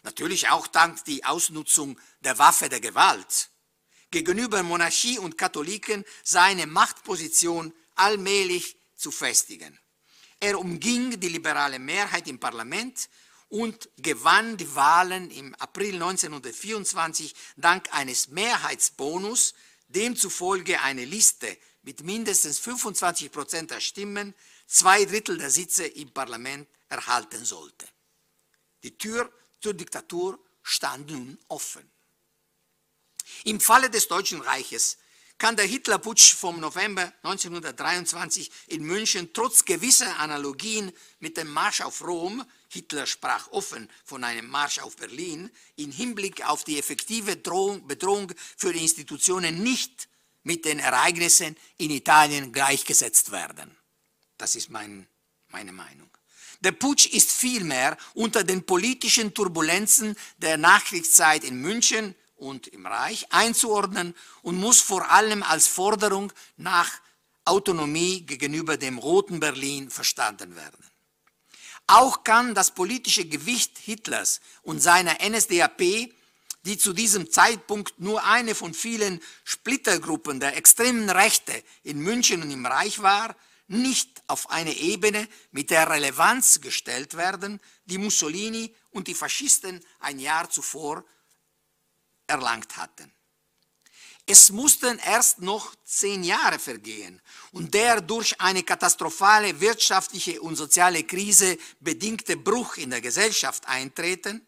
natürlich 0.05 0.49
auch 0.49 0.67
dank 0.69 1.05
der 1.05 1.31
Ausnutzung 1.31 2.01
der 2.21 2.39
Waffe 2.39 2.71
der 2.71 2.81
Gewalt, 2.81 3.51
gegenüber 4.11 4.63
Monarchie 4.63 5.19
und 5.19 5.37
Katholiken 5.37 6.03
seine 6.25 6.67
Machtposition 6.67 7.75
allmählich 7.95 8.79
zu 8.97 9.11
festigen. 9.11 9.79
Er 10.41 10.59
umging 10.59 11.21
die 11.21 11.29
liberale 11.29 11.79
Mehrheit 11.79 12.27
im 12.27 12.39
Parlament 12.39 13.11
und 13.51 13.91
gewann 13.99 14.57
die 14.57 14.75
Wahlen 14.75 15.31
im 15.31 15.55
April 15.57 15.93
1924 15.97 17.35
dank 17.57 17.93
eines 17.93 18.29
Mehrheitsbonus, 18.29 19.53
demzufolge 19.89 20.81
eine 20.81 21.05
Liste 21.05 21.59
mit 21.87 22.03
mindestens 22.03 22.59
25 22.59 23.31
Prozent 23.31 23.71
der 23.71 23.81
Stimmen 23.81 24.35
zwei 24.67 25.05
Drittel 25.05 25.39
der 25.39 25.51
Sitze 25.51 25.87
im 25.87 26.13
Parlament 26.13 26.69
erhalten 26.89 27.45
sollte. 27.45 27.87
Die 28.83 28.99
Tür 28.99 29.33
zur 29.61 29.73
Diktatur 29.73 30.39
stand 30.63 31.11
nun 31.11 31.39
offen. 31.47 31.89
Im 33.45 33.61
Falle 33.61 33.89
des 33.89 34.09
Deutschen 34.09 34.41
Reiches 34.41 34.99
kann 35.39 35.55
der 35.55 35.67
Hitlerputsch 35.67 36.35
vom 36.35 36.59
November 36.59 37.13
1923 37.23 38.51
in 38.69 38.83
München 38.83 39.33
trotz 39.33 39.65
gewisser 39.65 40.19
Analogien 40.19 40.93
mit 41.21 41.37
dem 41.37 41.49
Marsch 41.49 41.83
auf 41.83 42.03
Rom, 42.03 42.45
Hitler 42.69 43.07
sprach 43.07 43.49
offen 43.53 43.89
von 44.05 44.25
einem 44.25 44.49
Marsch 44.49 44.81
auf 44.81 44.97
Berlin, 44.97 45.51
in 45.77 45.93
Hinblick 45.93 46.45
auf 46.49 46.65
die 46.65 46.79
effektive 46.79 47.37
Drohung, 47.37 47.87
Bedrohung 47.87 48.33
für 48.57 48.73
die 48.73 48.83
Institutionen 48.83 49.63
nicht 49.63 50.09
mit 50.47 50.65
den 50.65 50.79
Ereignissen 50.79 51.57
in 51.77 51.91
Italien 51.91 52.53
gleichgesetzt 52.53 53.33
werden. 53.33 53.77
Das 54.39 54.55
ist 54.55 54.71
mein, 54.71 55.09
meine 55.49 55.73
Meinung. 55.73 56.09
Der 56.61 56.71
Putsch 56.71 57.07
ist 57.07 57.33
vielmehr 57.33 57.97
unter 58.15 58.45
den 58.45 58.65
politischen 58.65 59.35
Turbulenzen 59.35 60.17
der 60.39 60.57
Nachkriegszeit 60.57 61.43
in 61.43 61.61
München 61.61 62.15
und 62.37 62.69
im 62.69 62.87
Reich 62.87 63.27
einzuordnen 63.31 64.15
und 64.43 64.57
muss 64.57 64.81
vor 64.81 65.11
allem 65.11 65.43
als 65.43 65.67
Forderung 65.67 66.33
nach 66.57 66.93
Autonomie 67.45 68.21
gegenüber 68.21 68.77
dem 68.77 68.99
roten 68.99 69.41
Berlin 69.41 69.91
verstanden 69.91 70.55
werden. 70.55 70.85
Auch 71.89 72.23
kann 72.23 72.55
das 72.55 72.71
politische 72.71 73.25
Gewicht 73.25 73.79
Hitlers 73.79 74.41
und 74.63 74.79
seiner 74.81 75.17
NSDAP 75.29 76.13
die 76.67 76.77
zu 76.77 76.93
diesem 76.93 77.31
Zeitpunkt 77.31 78.01
nur 78.01 78.25
eine 78.25 78.57
von 78.57 78.75
vielen 78.75 79.23
Splittergruppen 79.45 80.41
der 80.41 80.57
extremen 80.57 81.09
Rechte 81.09 81.63
in 81.85 82.01
München 82.01 82.43
und 82.43 82.51
im 82.51 82.67
Reich 82.67 83.01
war, 83.01 83.37
nicht 83.69 84.23
auf 84.27 84.51
eine 84.51 84.75
Ebene 84.75 85.29
mit 85.53 85.71
der 85.71 85.89
Relevanz 85.89 86.61
gestellt 86.61 87.17
werden, 87.17 87.61
die 87.85 87.99
Mussolini 87.99 88.75
und 88.91 89.07
die 89.07 89.15
Faschisten 89.15 89.81
ein 90.01 90.19
Jahr 90.19 90.51
zuvor 90.51 91.05
erlangt 92.27 92.77
hatten. 92.77 93.13
Es 94.29 94.51
mussten 94.51 94.99
erst 94.99 95.41
noch 95.41 95.73
zehn 95.85 96.25
Jahre 96.25 96.59
vergehen 96.59 97.23
und 97.53 97.75
der 97.75 98.01
durch 98.01 98.41
eine 98.41 98.65
katastrophale 98.65 99.61
wirtschaftliche 99.61 100.41
und 100.41 100.57
soziale 100.57 101.05
Krise 101.05 101.59
bedingte 101.79 102.37
Bruch 102.37 102.77
in 102.77 102.91
der 102.91 103.01
Gesellschaft 103.01 103.69
eintreten, 103.69 104.45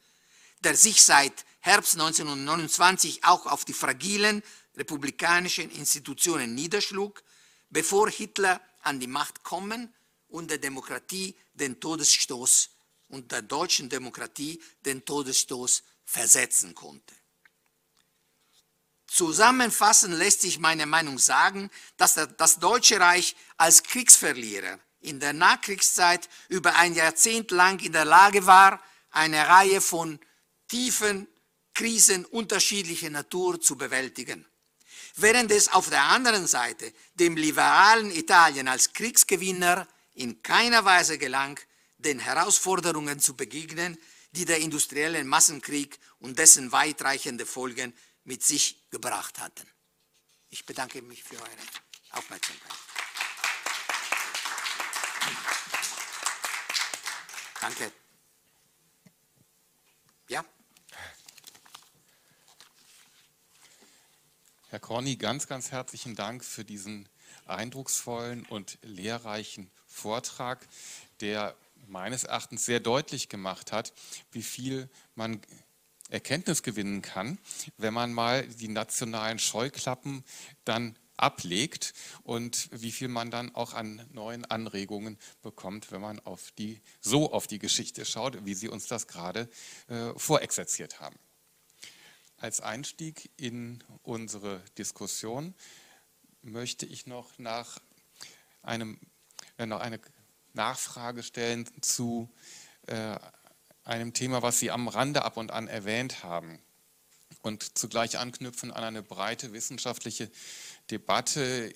der 0.65 0.75
sich 0.75 1.01
seit 1.05 1.45
Herbst 1.61 1.95
1929 1.95 3.25
auch 3.25 3.47
auf 3.47 3.65
die 3.65 3.73
fragilen 3.73 4.43
republikanischen 4.77 5.71
Institutionen 5.71 6.55
niederschlug, 6.55 7.23
bevor 7.69 8.09
Hitler 8.09 8.61
an 8.83 9.01
die 9.01 9.07
Macht 9.07 9.43
kommen 9.43 9.93
und 10.29 10.51
der 10.51 10.59
Demokratie 10.59 11.37
den 11.53 11.81
Todesstoß 11.81 12.71
und 13.09 13.33
der 13.33 13.43
deutschen 13.43 13.89
Demokratie 13.89 14.63
den 14.85 15.05
Todesstoß 15.05 15.83
versetzen 16.05 16.75
konnte. 16.75 17.15
Zusammenfassend 19.07 20.15
lässt 20.15 20.43
sich 20.43 20.59
meine 20.59 20.87
Meinung 20.87 21.19
sagen, 21.19 21.71
dass 21.97 22.15
das 22.15 22.59
Deutsche 22.59 23.01
Reich 23.01 23.35
als 23.57 23.83
Kriegsverlierer 23.83 24.79
in 25.01 25.19
der 25.19 25.33
Nachkriegszeit 25.33 26.29
über 26.49 26.77
ein 26.77 26.95
Jahrzehnt 26.95 27.51
lang 27.51 27.81
in 27.81 27.93
der 27.93 28.05
Lage 28.05 28.47
war, 28.47 28.83
eine 29.11 29.49
Reihe 29.49 29.81
von 29.81 30.21
tiefen 30.69 31.27
Krisen 31.79 32.25
unterschiedlicher 32.25 33.09
Natur 33.09 33.61
zu 33.61 33.77
bewältigen. 33.77 34.45
Während 35.15 35.53
es 35.53 35.69
auf 35.69 35.89
der 35.89 36.03
anderen 36.03 36.49
Seite 36.49 36.93
dem 37.15 37.37
liberalen 37.37 38.11
Italien 38.11 38.67
als 38.67 38.93
Kriegsgewinner 38.93 39.87
in 40.15 40.43
keiner 40.43 40.85
Weise 40.85 41.19
gelang, 41.19 41.61
den 41.99 42.19
Herausforderungen 42.19 43.21
zu 43.21 43.37
begegnen, 43.37 43.97
die 44.33 44.45
der 44.45 44.59
industrielle 44.59 45.23
Massenkrieg 45.23 46.01
und 46.19 46.41
dessen 46.41 46.73
weitreichende 46.73 47.47
Folgen 47.47 47.95
mit 48.25 48.43
sich 48.43 48.83
gebracht 48.91 49.39
hatten. 49.39 49.71
Ich 50.51 50.67
bedanke 50.67 51.01
mich 51.01 51.23
für 51.23 51.37
eure 51.37 51.47
Aufmerksamkeit. 52.11 52.73
Danke. 57.61 57.93
Herr 64.71 64.81
Corny, 64.81 65.17
ganz, 65.17 65.47
ganz 65.47 65.71
herzlichen 65.71 66.15
Dank 66.15 66.45
für 66.45 66.63
diesen 66.63 67.09
eindrucksvollen 67.47 68.45
und 68.51 68.77
lehrreichen 68.83 69.71
Vortrag, 69.87 70.69
der 71.23 71.57
meines 71.87 72.25
Erachtens 72.25 72.67
sehr 72.67 72.79
deutlich 72.79 73.31
gemacht 73.31 73.73
hat, 73.73 73.95
wie 74.31 74.43
viel 74.43 74.91
man 75.15 75.41
Erkenntnis 76.11 76.63
gewinnen 76.63 77.01
kann, 77.01 77.39
wenn 77.79 77.95
man 77.95 78.13
mal 78.13 78.47
die 78.47 78.69
nationalen 78.69 79.39
Scheuklappen 79.39 80.23
dann 80.67 80.99
ablegt 81.17 81.95
und 82.23 82.69
wie 82.71 82.93
viel 82.93 83.09
man 83.09 83.31
dann 83.31 83.55
auch 83.55 83.73
an 83.73 84.07
neuen 84.13 84.45
Anregungen 84.45 85.17
bekommt, 85.41 85.93
wenn 85.93 86.03
man 86.03 86.21
auf 86.21 86.51
die, 86.59 86.83
so 87.01 87.33
auf 87.33 87.47
die 87.47 87.59
Geschichte 87.59 88.05
schaut, 88.05 88.45
wie 88.45 88.53
Sie 88.53 88.69
uns 88.69 88.87
das 88.87 89.07
gerade 89.07 89.49
äh, 89.89 90.13
vorexerziert 90.15 91.01
haben. 91.01 91.19
Als 92.41 92.61
Einstieg 92.61 93.31
in 93.37 93.83
unsere 94.05 94.63
Diskussion 94.79 95.55
möchte 96.41 96.87
ich 96.87 97.05
noch 97.05 97.37
nach 97.37 97.81
einem, 98.63 99.01
äh, 99.57 99.67
noch 99.67 99.81
eine 99.81 99.99
Nachfrage 100.53 101.25
stellen 101.25 101.69
zu 101.81 102.31
äh, 102.87 103.19
einem 103.83 104.13
Thema, 104.13 104.41
was 104.41 104.61
Sie 104.61 104.71
am 104.71 104.87
Rande 104.87 105.25
ab 105.25 105.37
und 105.37 105.51
an 105.51 105.67
erwähnt 105.67 106.23
haben 106.23 106.61
und 107.43 107.77
zugleich 107.77 108.19
anknüpfen 108.19 108.71
an 108.71 108.85
eine 108.85 109.03
breite 109.03 109.53
wissenschaftliche 109.53 110.31
Debatte, 110.93 111.73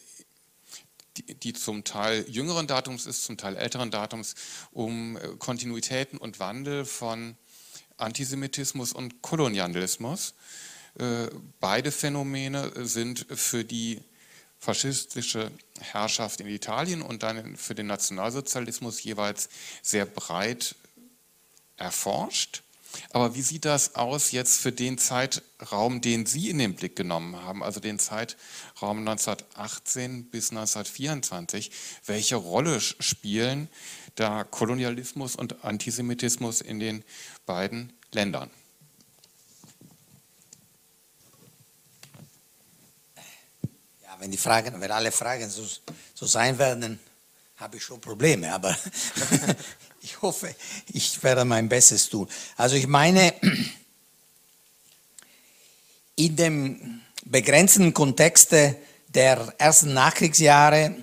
die, 1.17 1.35
die, 1.35 1.53
zum 1.55 1.83
Teil 1.83 2.25
jüngeren 2.29 2.69
Datums 2.69 3.07
ist, 3.07 3.25
zum 3.25 3.37
Teil 3.37 3.57
älteren 3.57 3.91
Datums, 3.91 4.37
um 4.71 5.17
äh, 5.17 5.37
Kontinuitäten 5.39 6.19
und 6.19 6.39
Wandel 6.39 6.85
von 6.85 7.37
Antisemitismus 8.03 8.93
und 8.93 9.23
Kolonialismus. 9.23 10.35
Äh, 10.99 11.29
beide 11.61 11.91
Phänomene 11.91 12.73
sind 12.87 13.27
für 13.31 13.65
die 13.65 14.01
faschistische 14.59 15.51
Herrschaft 15.81 16.41
in 16.41 16.47
Italien 16.47 17.03
und 17.03 17.23
dann 17.23 17.57
für 17.57 17.75
den 17.75 17.87
Nationalsozialismus 17.87 19.03
jeweils 19.03 19.49
sehr 19.83 20.07
breit 20.07 20.77
erforscht. 21.77 22.63
Aber 23.11 23.35
wie 23.35 23.43
sieht 23.43 23.65
das 23.65 23.95
aus 23.95 24.33
jetzt 24.33 24.61
für 24.61 24.73
den 24.73 24.99
Zeitraum, 24.99 26.01
den 26.01 26.27
Sie 26.27 26.51
in 26.51 26.59
den 26.59 26.75
Blick 26.75 26.95
genommen 26.95 27.37
haben, 27.37 27.63
also 27.63 27.81
den 27.81 27.99
Zeitraum 27.99 28.99
1918 28.99 30.25
bis 30.25 30.51
1924? 30.51 31.71
Welche 32.07 32.37
Rolle 32.37 32.81
spielen 32.81 33.69
da 34.15 34.45
Kolonialismus 34.45 35.37
und 35.37 35.65
Antisemitismus 35.65 36.61
in 36.61 36.79
den 36.81 37.05
beiden 37.47 37.93
Ländern? 38.13 38.51
Ja, 44.03 44.17
wenn 44.19 44.31
die 44.31 44.37
Fragen, 44.37 44.81
wenn 44.81 44.91
alle 44.91 45.13
Fragen 45.13 45.49
so, 45.49 45.67
so 46.15 46.27
sein 46.27 46.59
werden, 46.59 46.99
habe 47.57 47.77
ich 47.77 47.85
schon 47.85 48.01
Probleme, 48.01 48.53
aber 48.53 48.77
ich 50.03 50.21
hoffe, 50.21 50.55
ich 50.93 51.23
werde 51.23 51.45
mein 51.45 51.69
Bestes 51.69 52.09
tun. 52.09 52.29
Also 52.57 52.77
ich 52.77 52.87
meine, 52.87 53.35
in 56.17 56.37
dem 56.37 57.01
begrenzten 57.25 57.95
Kontext 57.95 58.53
der 58.53 59.55
ersten 59.59 59.95
Nachkriegsjahre 59.95 60.97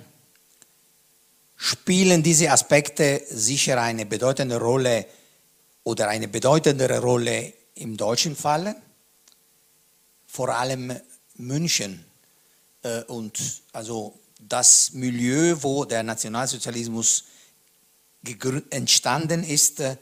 spielen 1.62 2.22
diese 2.22 2.50
Aspekte 2.50 3.20
sicher 3.28 3.78
eine 3.82 4.06
bedeutende 4.06 4.58
Rolle 4.58 5.04
oder 5.84 6.08
eine 6.08 6.26
bedeutendere 6.26 7.00
Rolle 7.00 7.52
im 7.74 7.98
deutschen 7.98 8.34
Falle, 8.34 8.74
vor 10.26 10.48
allem 10.48 10.98
München 11.36 12.02
äh, 12.82 13.02
und 13.02 13.62
also 13.74 14.18
das 14.38 14.92
Milieu, 14.94 15.54
wo 15.60 15.84
der 15.84 16.02
Nationalsozialismus 16.02 17.24
entstanden 18.70 19.44
ist, 19.44 19.80
äh, 19.80 19.98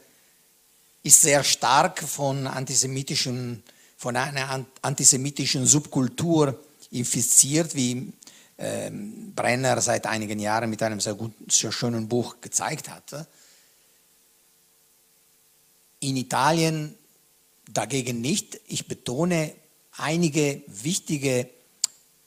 ist 1.03 1.21
sehr 1.21 1.43
stark 1.43 1.99
von 1.99 2.47
antisemitischen, 2.47 3.63
von 3.97 4.15
einer 4.15 4.65
antisemitischen 4.81 5.65
Subkultur 5.65 6.57
infiziert, 6.91 7.75
wie 7.75 8.13
ähm, 8.59 9.33
Brenner 9.33 9.79
seit 9.81 10.05
einigen 10.05 10.37
Jahren 10.39 10.69
mit 10.69 10.83
einem 10.83 10.99
sehr, 10.99 11.15
guten, 11.15 11.49
sehr 11.49 11.71
schönen 11.71 12.07
Buch 12.07 12.41
gezeigt 12.41 12.89
hat. 12.89 13.27
In 16.01 16.17
Italien 16.17 16.95
dagegen 17.69 18.21
nicht. 18.21 18.59
Ich 18.67 18.87
betone, 18.87 19.53
einige 19.93 20.61
wichtige 20.67 21.49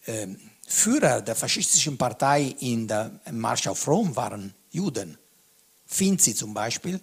ähm, 0.07 0.39
Führer 0.67 1.21
der 1.21 1.35
faschistischen 1.35 1.99
Partei 1.99 2.55
in 2.61 2.89
der 2.89 3.21
Marsch 3.31 3.67
auf 3.67 3.87
Rom 3.87 4.17
waren 4.17 4.55
Juden. 4.71 5.19
Finzi 5.87 6.35
zum 6.35 6.55
Beispiel 6.55 6.99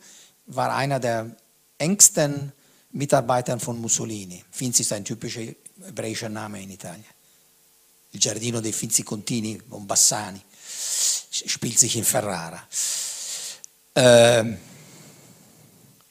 war 0.48 0.76
einer 0.76 1.00
der 1.00 1.36
engsten 1.78 2.52
Mitarbeiter 2.92 3.60
von 3.60 3.80
Mussolini. 3.80 4.44
Finzi 4.50 4.82
ist 4.82 4.94
ein 4.94 5.06
typischer 5.06 5.42
hebräischer 5.86 6.30
Name 6.30 6.64
in 6.64 6.72
Italien. 6.72 7.19
Il 8.12 8.20
Giardino 8.20 8.60
dei 8.60 8.74
Finzi 8.74 9.04
Contini 9.04 9.62
von 9.70 9.86
Bassani 9.86 10.42
spielt 11.32 11.78
sich 11.78 11.96
in 11.96 12.04
Ferrara. 12.04 12.62
Ähm, 13.96 14.58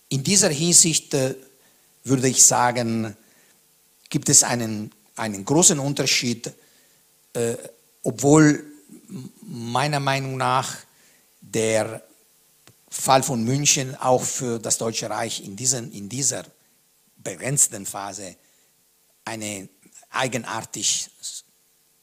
in 0.08 0.22
dieser 0.22 0.50
Hinsicht 0.50 1.12
äh, 1.14 1.34
würde 2.04 2.28
ich 2.28 2.44
sagen, 2.44 3.16
gibt 4.08 4.28
es 4.28 4.42
einen, 4.42 4.92
einen 5.16 5.44
großen 5.44 5.78
Unterschied, 5.78 6.52
äh, 7.34 7.56
obwohl 8.02 8.64
meiner 9.42 10.00
Meinung 10.00 10.36
nach 10.36 10.76
der 11.40 12.02
Fall 12.88 13.22
von 13.22 13.42
München 13.44 13.96
auch 13.96 14.22
für 14.22 14.58
das 14.58 14.78
Deutsche 14.78 15.10
Reich 15.10 15.44
in, 15.44 15.56
diesen, 15.56 15.92
in 15.92 16.08
dieser 16.08 16.44
begrenzten 17.16 17.84
Phase 17.84 18.36
eine 19.24 19.68
eigenartig 20.10 21.10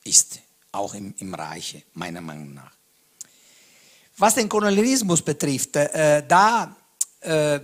ist, 0.05 0.39
auch 0.71 0.93
im, 0.93 1.13
im 1.17 1.33
Reiche, 1.33 1.83
meiner 1.93 2.21
Meinung 2.21 2.53
nach. 2.53 2.71
Was 4.17 4.35
den 4.35 4.47
Kolonialismus 4.47 5.21
betrifft, 5.21 5.75
äh, 5.75 6.23
da 6.25 6.75
äh, 7.19 7.59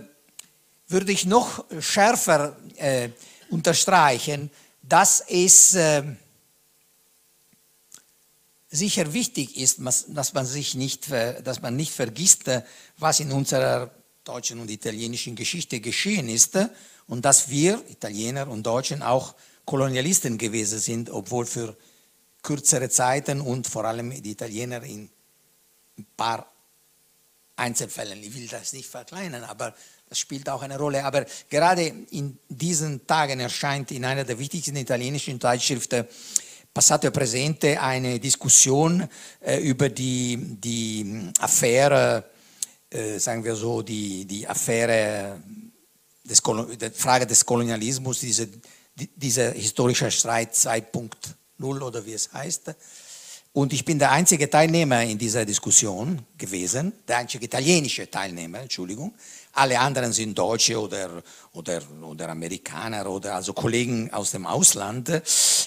würde 0.88 1.12
ich 1.12 1.24
noch 1.24 1.64
schärfer 1.80 2.56
äh, 2.76 3.08
unterstreichen, 3.48 4.50
dass 4.82 5.24
es 5.28 5.74
äh, 5.74 6.02
sicher 8.70 9.12
wichtig 9.12 9.56
ist, 9.56 9.78
dass 10.08 10.34
man 10.34 10.44
sich 10.44 10.74
nicht, 10.74 11.10
dass 11.10 11.62
man 11.62 11.76
nicht 11.76 11.92
vergisst, 11.92 12.44
was 12.98 13.20
in 13.20 13.30
unserer 13.32 13.90
deutschen 14.24 14.60
und 14.60 14.70
italienischen 14.70 15.36
Geschichte 15.36 15.80
geschehen 15.80 16.28
ist 16.28 16.58
und 17.06 17.24
dass 17.24 17.48
wir, 17.50 17.82
Italiener 17.90 18.48
und 18.48 18.64
Deutschen, 18.64 19.02
auch 19.02 19.34
Kolonialisten 19.64 20.38
gewesen 20.38 20.78
sind, 20.78 21.10
obwohl 21.10 21.46
für 21.46 21.76
kürzere 22.42 22.88
Zeiten 22.88 23.40
und 23.40 23.66
vor 23.66 23.84
allem 23.84 24.10
die 24.22 24.32
Italiener 24.32 24.82
in 24.82 25.08
ein 25.98 26.06
paar 26.16 26.50
Einzelfällen. 27.56 28.22
Ich 28.22 28.34
will 28.34 28.48
das 28.48 28.72
nicht 28.72 28.88
verkleinern, 28.88 29.44
aber 29.44 29.74
das 30.08 30.18
spielt 30.18 30.48
auch 30.48 30.62
eine 30.62 30.78
Rolle. 30.78 31.04
Aber 31.04 31.24
gerade 31.48 31.86
in 32.10 32.38
diesen 32.48 33.06
Tagen 33.06 33.40
erscheint 33.40 33.90
in 33.92 34.04
einer 34.04 34.24
der 34.24 34.38
wichtigsten 34.38 34.76
italienischen 34.76 35.40
Zeitschriften 35.40 36.06
Passato 36.74 37.06
e 37.06 37.10
Presente 37.10 37.80
eine 37.80 38.18
Diskussion 38.18 39.06
äh, 39.40 39.58
über 39.58 39.90
die, 39.90 40.38
die 40.38 41.30
Affäre, 41.38 42.24
äh, 42.88 43.18
sagen 43.18 43.44
wir 43.44 43.54
so, 43.54 43.82
die, 43.82 44.24
die 44.24 44.48
Affäre, 44.48 45.38
des, 46.24 46.42
der 46.78 46.92
Frage 46.92 47.26
des 47.26 47.44
Kolonialismus, 47.44 48.20
diese, 48.20 48.48
die, 48.94 49.08
dieser 49.14 49.52
historische 49.52 50.10
Streit 50.10 50.54
2.0 51.62 51.82
oder 51.82 52.04
wie 52.04 52.12
es 52.12 52.32
heißt. 52.32 52.74
Und 53.54 53.74
ich 53.74 53.84
bin 53.84 53.98
der 53.98 54.10
einzige 54.10 54.48
Teilnehmer 54.48 55.02
in 55.02 55.18
dieser 55.18 55.44
Diskussion 55.44 56.24
gewesen, 56.38 56.92
der 57.06 57.18
einzige 57.18 57.44
italienische 57.44 58.10
Teilnehmer, 58.10 58.60
Entschuldigung. 58.60 59.14
Alle 59.52 59.78
anderen 59.78 60.14
sind 60.14 60.38
Deutsche 60.38 60.80
oder, 60.80 61.22
oder, 61.52 61.82
oder 62.00 62.30
Amerikaner 62.30 63.06
oder 63.10 63.34
also 63.34 63.52
Kollegen 63.52 64.10
aus 64.10 64.30
dem 64.30 64.46
Ausland, 64.46 65.10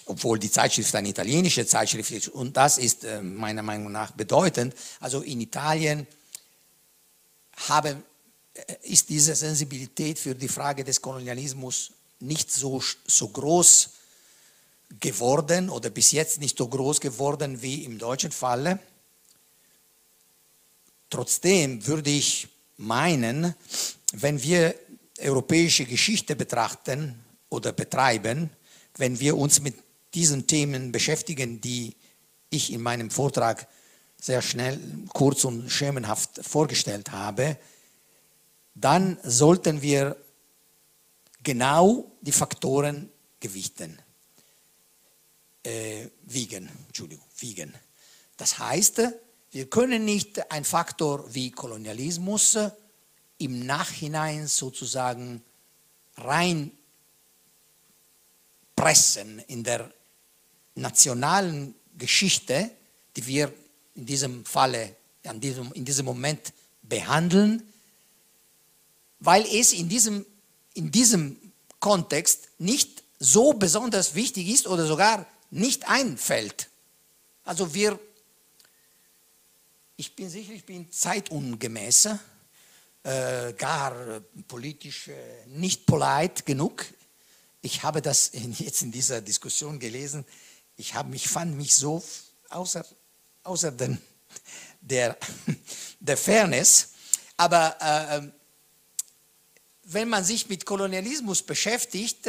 obwohl 0.07 0.39
die 0.39 0.49
Zeitschrift 0.49 0.95
eine 0.95 1.09
italienische 1.09 1.67
Zeitschrift 1.67 2.09
ist. 2.09 2.29
Und 2.29 2.57
das 2.57 2.79
ist 2.79 3.03
äh, 3.03 3.21
meiner 3.21 3.61
Meinung 3.61 3.91
nach 3.91 4.09
bedeutend. 4.11 4.73
Also 4.99 5.21
in 5.21 5.39
Italien 5.41 6.07
haben, 7.67 8.03
äh, 8.55 8.73
ist 8.81 9.09
diese 9.09 9.35
Sensibilität 9.35 10.17
für 10.17 10.33
die 10.33 10.47
Frage 10.47 10.83
des 10.83 10.99
Kolonialismus 10.99 11.91
nicht 12.19 12.51
so, 12.51 12.81
so 13.05 13.27
groß 13.27 13.89
geworden 14.99 15.69
oder 15.69 15.89
bis 15.89 16.11
jetzt 16.11 16.39
nicht 16.39 16.57
so 16.57 16.67
groß 16.67 17.01
geworden 17.01 17.61
wie 17.61 17.83
im 17.83 17.97
deutschen 17.97 18.31
Falle. 18.31 18.79
Trotzdem 21.09 21.86
würde 21.86 22.09
ich 22.09 22.47
meinen, 22.77 23.55
wenn 24.13 24.41
wir 24.41 24.75
europäische 25.19 25.86
Geschichte 25.86 26.36
betrachten 26.36 27.23
oder 27.49 27.71
betreiben, 27.71 28.49
wenn 28.97 29.19
wir 29.19 29.38
uns 29.38 29.61
mit 29.61 29.75
diesen 30.13 30.47
Themen 30.47 30.91
beschäftigen, 30.91 31.61
die 31.61 31.95
ich 32.49 32.71
in 32.71 32.81
meinem 32.81 33.09
Vortrag 33.09 33.67
sehr 34.19 34.41
schnell, 34.41 34.79
kurz 35.09 35.45
und 35.45 35.69
schemenhaft 35.69 36.39
vorgestellt 36.45 37.11
habe, 37.11 37.57
dann 38.73 39.17
sollten 39.23 39.81
wir 39.81 40.17
genau 41.43 42.11
die 42.21 42.31
Faktoren 42.31 43.09
gewichten, 43.39 43.97
äh, 45.66 46.09
wiegen, 46.24 46.70
Entschuldigung, 46.88 47.26
wiegen. 47.38 47.74
Das 48.38 48.59
heißt, 48.59 49.01
wir 49.51 49.70
können 49.70 50.05
nicht 50.05 50.51
einen 50.51 50.66
Faktor 50.66 51.34
wie 51.34 51.51
Kolonialismus 51.51 52.57
im 53.38 53.66
Nachhinein 53.66 54.47
sozusagen 54.47 55.41
rein 56.18 56.72
pressen 58.76 59.39
in 59.47 59.63
der 59.63 59.91
nationalen 60.76 61.74
Geschichte, 61.97 62.70
die 63.16 63.26
wir 63.26 63.53
in 63.95 64.05
diesem 64.05 64.45
Falle, 64.45 64.95
in 65.24 65.39
diesem, 65.39 65.72
in 65.74 65.86
diesem 65.86 66.05
Moment 66.05 66.53
behandeln, 66.84 67.63
weil 69.20 69.45
es 69.45 69.74
in 69.74 69.88
diesem, 69.88 70.26
in 70.74 70.91
diesem 70.91 71.38
Kontext 71.80 72.49
nicht 72.59 73.03
so 73.20 73.53
besonders 73.53 74.16
wichtig 74.16 74.49
ist 74.49 74.68
oder 74.68 74.86
sogar 74.86 75.26
nicht 75.49 75.87
einfällt. 75.87 76.69
Also 77.43 77.73
wir 77.73 77.99
ich 79.97 80.13
bin 80.13 80.29
sicher, 80.29 80.51
ich 80.51 80.65
bin 80.65 80.91
zeitungemäß, 80.91 82.09
äh, 83.03 83.53
gar 83.53 84.21
politisch 84.47 85.07
äh, 85.07 85.45
nicht 85.47 85.85
polite 85.85 86.43
genug. 86.43 86.85
Ich 87.61 87.83
habe 87.83 88.01
das 88.01 88.27
in, 88.33 88.51
jetzt 88.53 88.81
in 88.81 88.91
dieser 88.91 89.21
Diskussion 89.21 89.79
gelesen. 89.79 90.25
Ich 90.75 90.95
habe 90.95 91.09
mich, 91.09 91.29
fand 91.29 91.55
mich 91.55 91.75
so 91.75 92.03
außer, 92.49 92.85
außer 93.43 93.71
den, 93.71 94.01
der, 94.81 95.17
der 96.01 96.17
Fairness. 96.17 96.89
Aber 97.37 97.77
äh, 97.79 98.17
ähm, 98.17 98.33
wenn 99.83 100.09
man 100.09 100.25
sich 100.25 100.49
mit 100.49 100.65
Kolonialismus 100.65 101.41
beschäftigt, 101.41 102.27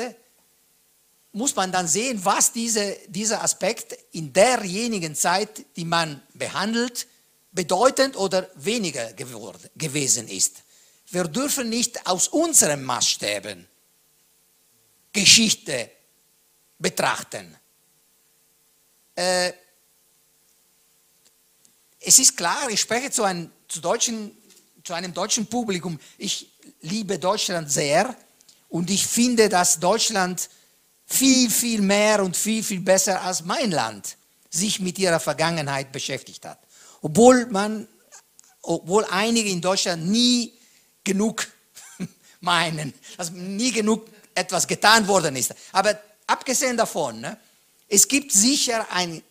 muss 1.37 1.55
man 1.55 1.70
dann 1.70 1.87
sehen, 1.87 2.24
was 2.24 2.51
diese, 2.51 2.97
dieser 3.09 3.43
Aspekt 3.43 3.93
in 4.12 4.32
derjenigen 4.32 5.14
Zeit, 5.14 5.66
die 5.76 5.84
man 5.84 6.22
behandelt, 6.32 7.07
bedeutend 7.53 8.16
oder 8.16 8.49
weniger 8.55 9.12
geworden, 9.12 9.68
gewesen 9.76 10.28
ist. 10.28 10.62
Wir 11.11 11.24
dürfen 11.24 11.68
nicht 11.68 12.07
aus 12.07 12.28
unseren 12.28 12.82
Maßstäben 12.84 13.68
Geschichte 15.12 15.91
betrachten. 16.78 17.55
Äh, 19.14 19.53
es 22.01 22.18
ist 22.18 22.34
klar, 22.34 22.70
ich 22.70 22.80
spreche 22.80 23.11
zu 23.11 23.24
einem, 23.24 23.53
zu, 23.68 23.82
deutschen, 23.82 24.34
zu 24.82 24.95
einem 24.95 25.12
deutschen 25.12 25.47
Publikum. 25.47 26.01
Ich 26.16 26.51
liebe 26.80 27.18
Deutschland 27.18 27.70
sehr 27.70 28.16
und 28.70 28.89
ich 28.89 29.07
finde, 29.07 29.51
dass 29.51 29.78
Deutschland 29.80 30.49
viel, 31.07 31.50
viel 31.50 31.80
mehr 31.80 32.22
und 32.22 32.36
viel, 32.36 32.62
viel 32.62 32.80
besser 32.80 33.22
als 33.22 33.44
mein 33.44 33.70
Land 33.70 34.16
sich 34.50 34.80
mit 34.80 34.98
ihrer 34.98 35.20
Vergangenheit 35.20 35.92
beschäftigt 35.92 36.44
hat 36.44 36.59
obwohl 37.07 37.46
man, 37.46 37.86
obwohl 38.62 39.04
einige 39.04 39.48
in 39.48 39.61
Deutschland 39.61 40.07
nie 40.07 40.52
genug 41.04 41.46
meinen, 42.40 42.92
dass 43.16 43.30
nie 43.30 43.70
genug 43.70 44.09
etwas 44.34 44.66
getan 44.66 45.07
worden 45.07 45.36
ist. 45.36 45.54
Aber 45.72 45.98
abgesehen 46.26 46.76
davon, 46.76 47.20
ne, 47.20 47.38
es 47.88 48.07
gibt 48.09 48.32
sicher 48.32 48.86
ein, 48.90 49.22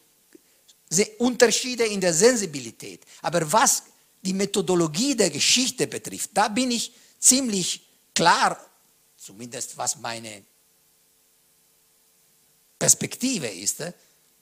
Unterschiede 1.18 1.86
in 1.86 2.00
der 2.00 2.14
Sensibilität. 2.14 3.02
Aber 3.22 3.52
was 3.52 3.84
die 4.22 4.34
Methodologie 4.34 5.14
der 5.16 5.30
Geschichte 5.30 5.88
betrifft, 5.88 6.30
da 6.34 6.48
bin 6.48 6.72
ich 6.72 6.94
ziemlich 7.20 7.86
klar, 8.14 8.58
zumindest 9.18 9.76
was 9.78 9.98
meine 9.98 10.46
Perspektive 12.80 13.48
ist. 13.48 13.80
Ne. 13.80 13.94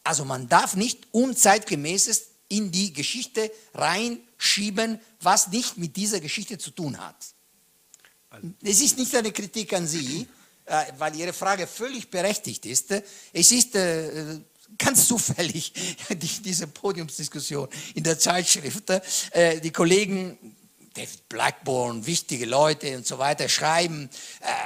Also 0.03 0.25
man 0.25 0.47
darf 0.49 0.75
nicht 0.75 1.07
unzeitgemäßes 1.11 2.27
in 2.49 2.71
die 2.71 2.93
Geschichte 2.93 3.51
reinschieben, 3.73 4.99
was 5.21 5.47
nicht 5.47 5.77
mit 5.77 5.95
dieser 5.95 6.19
Geschichte 6.19 6.57
zu 6.57 6.71
tun 6.71 6.97
hat. 6.99 7.15
Es 8.63 8.81
ist 8.81 8.97
nicht 8.97 9.15
eine 9.15 9.31
Kritik 9.31 9.73
an 9.73 9.87
Sie, 9.87 10.27
äh, 10.65 10.85
weil 10.97 11.15
Ihre 11.15 11.33
Frage 11.33 11.67
völlig 11.67 12.09
berechtigt 12.09 12.65
ist. 12.65 12.91
Es 13.31 13.51
ist 13.51 13.75
äh, 13.75 14.39
ganz 14.77 15.07
zufällig 15.07 15.73
diese 16.09 16.67
Podiumsdiskussion 16.67 17.67
in 17.95 18.03
der 18.03 18.17
Zeitschrift. 18.17 18.89
Äh, 19.31 19.59
die 19.61 19.71
Kollegen 19.71 20.55
David 20.93 21.27
Blackburn, 21.27 22.05
wichtige 22.05 22.45
Leute 22.45 22.95
und 22.95 23.07
so 23.07 23.17
weiter 23.17 23.49
schreiben, 23.49 24.07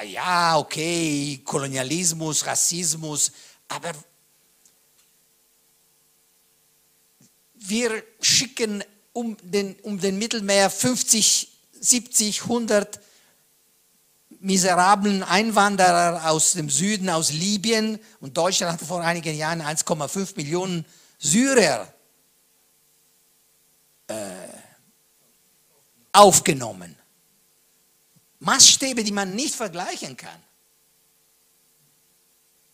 ja, 0.10 0.58
okay, 0.58 1.40
Kolonialismus, 1.46 2.46
Rassismus, 2.46 3.32
aber 3.68 3.92
wir 7.54 8.04
schicken 8.22 8.84
um 9.14 9.38
den, 9.42 9.76
um 9.82 10.00
den 10.00 10.18
Mittelmeer 10.18 10.70
50, 10.70 11.52
70, 11.80 12.44
100 12.44 13.00
miserablen 14.40 15.24
Einwanderer 15.24 16.30
aus 16.30 16.54
dem 16.54 16.70
Süden, 16.70 17.10
aus 17.10 17.32
Libyen. 17.32 18.00
Und 18.20 18.38
Deutschland 18.38 18.74
hatte 18.74 18.86
vor 18.86 19.02
einigen 19.02 19.36
Jahren 19.36 19.62
1,5 19.62 20.36
Millionen 20.36 20.86
Syrer 21.18 21.92
äh, 24.08 24.16
aufgenommen. 26.12 26.96
Maßstäbe, 28.40 29.04
die 29.04 29.12
man 29.12 29.36
nicht 29.36 29.56
vergleichen 29.56 30.16
kann. 30.16 30.42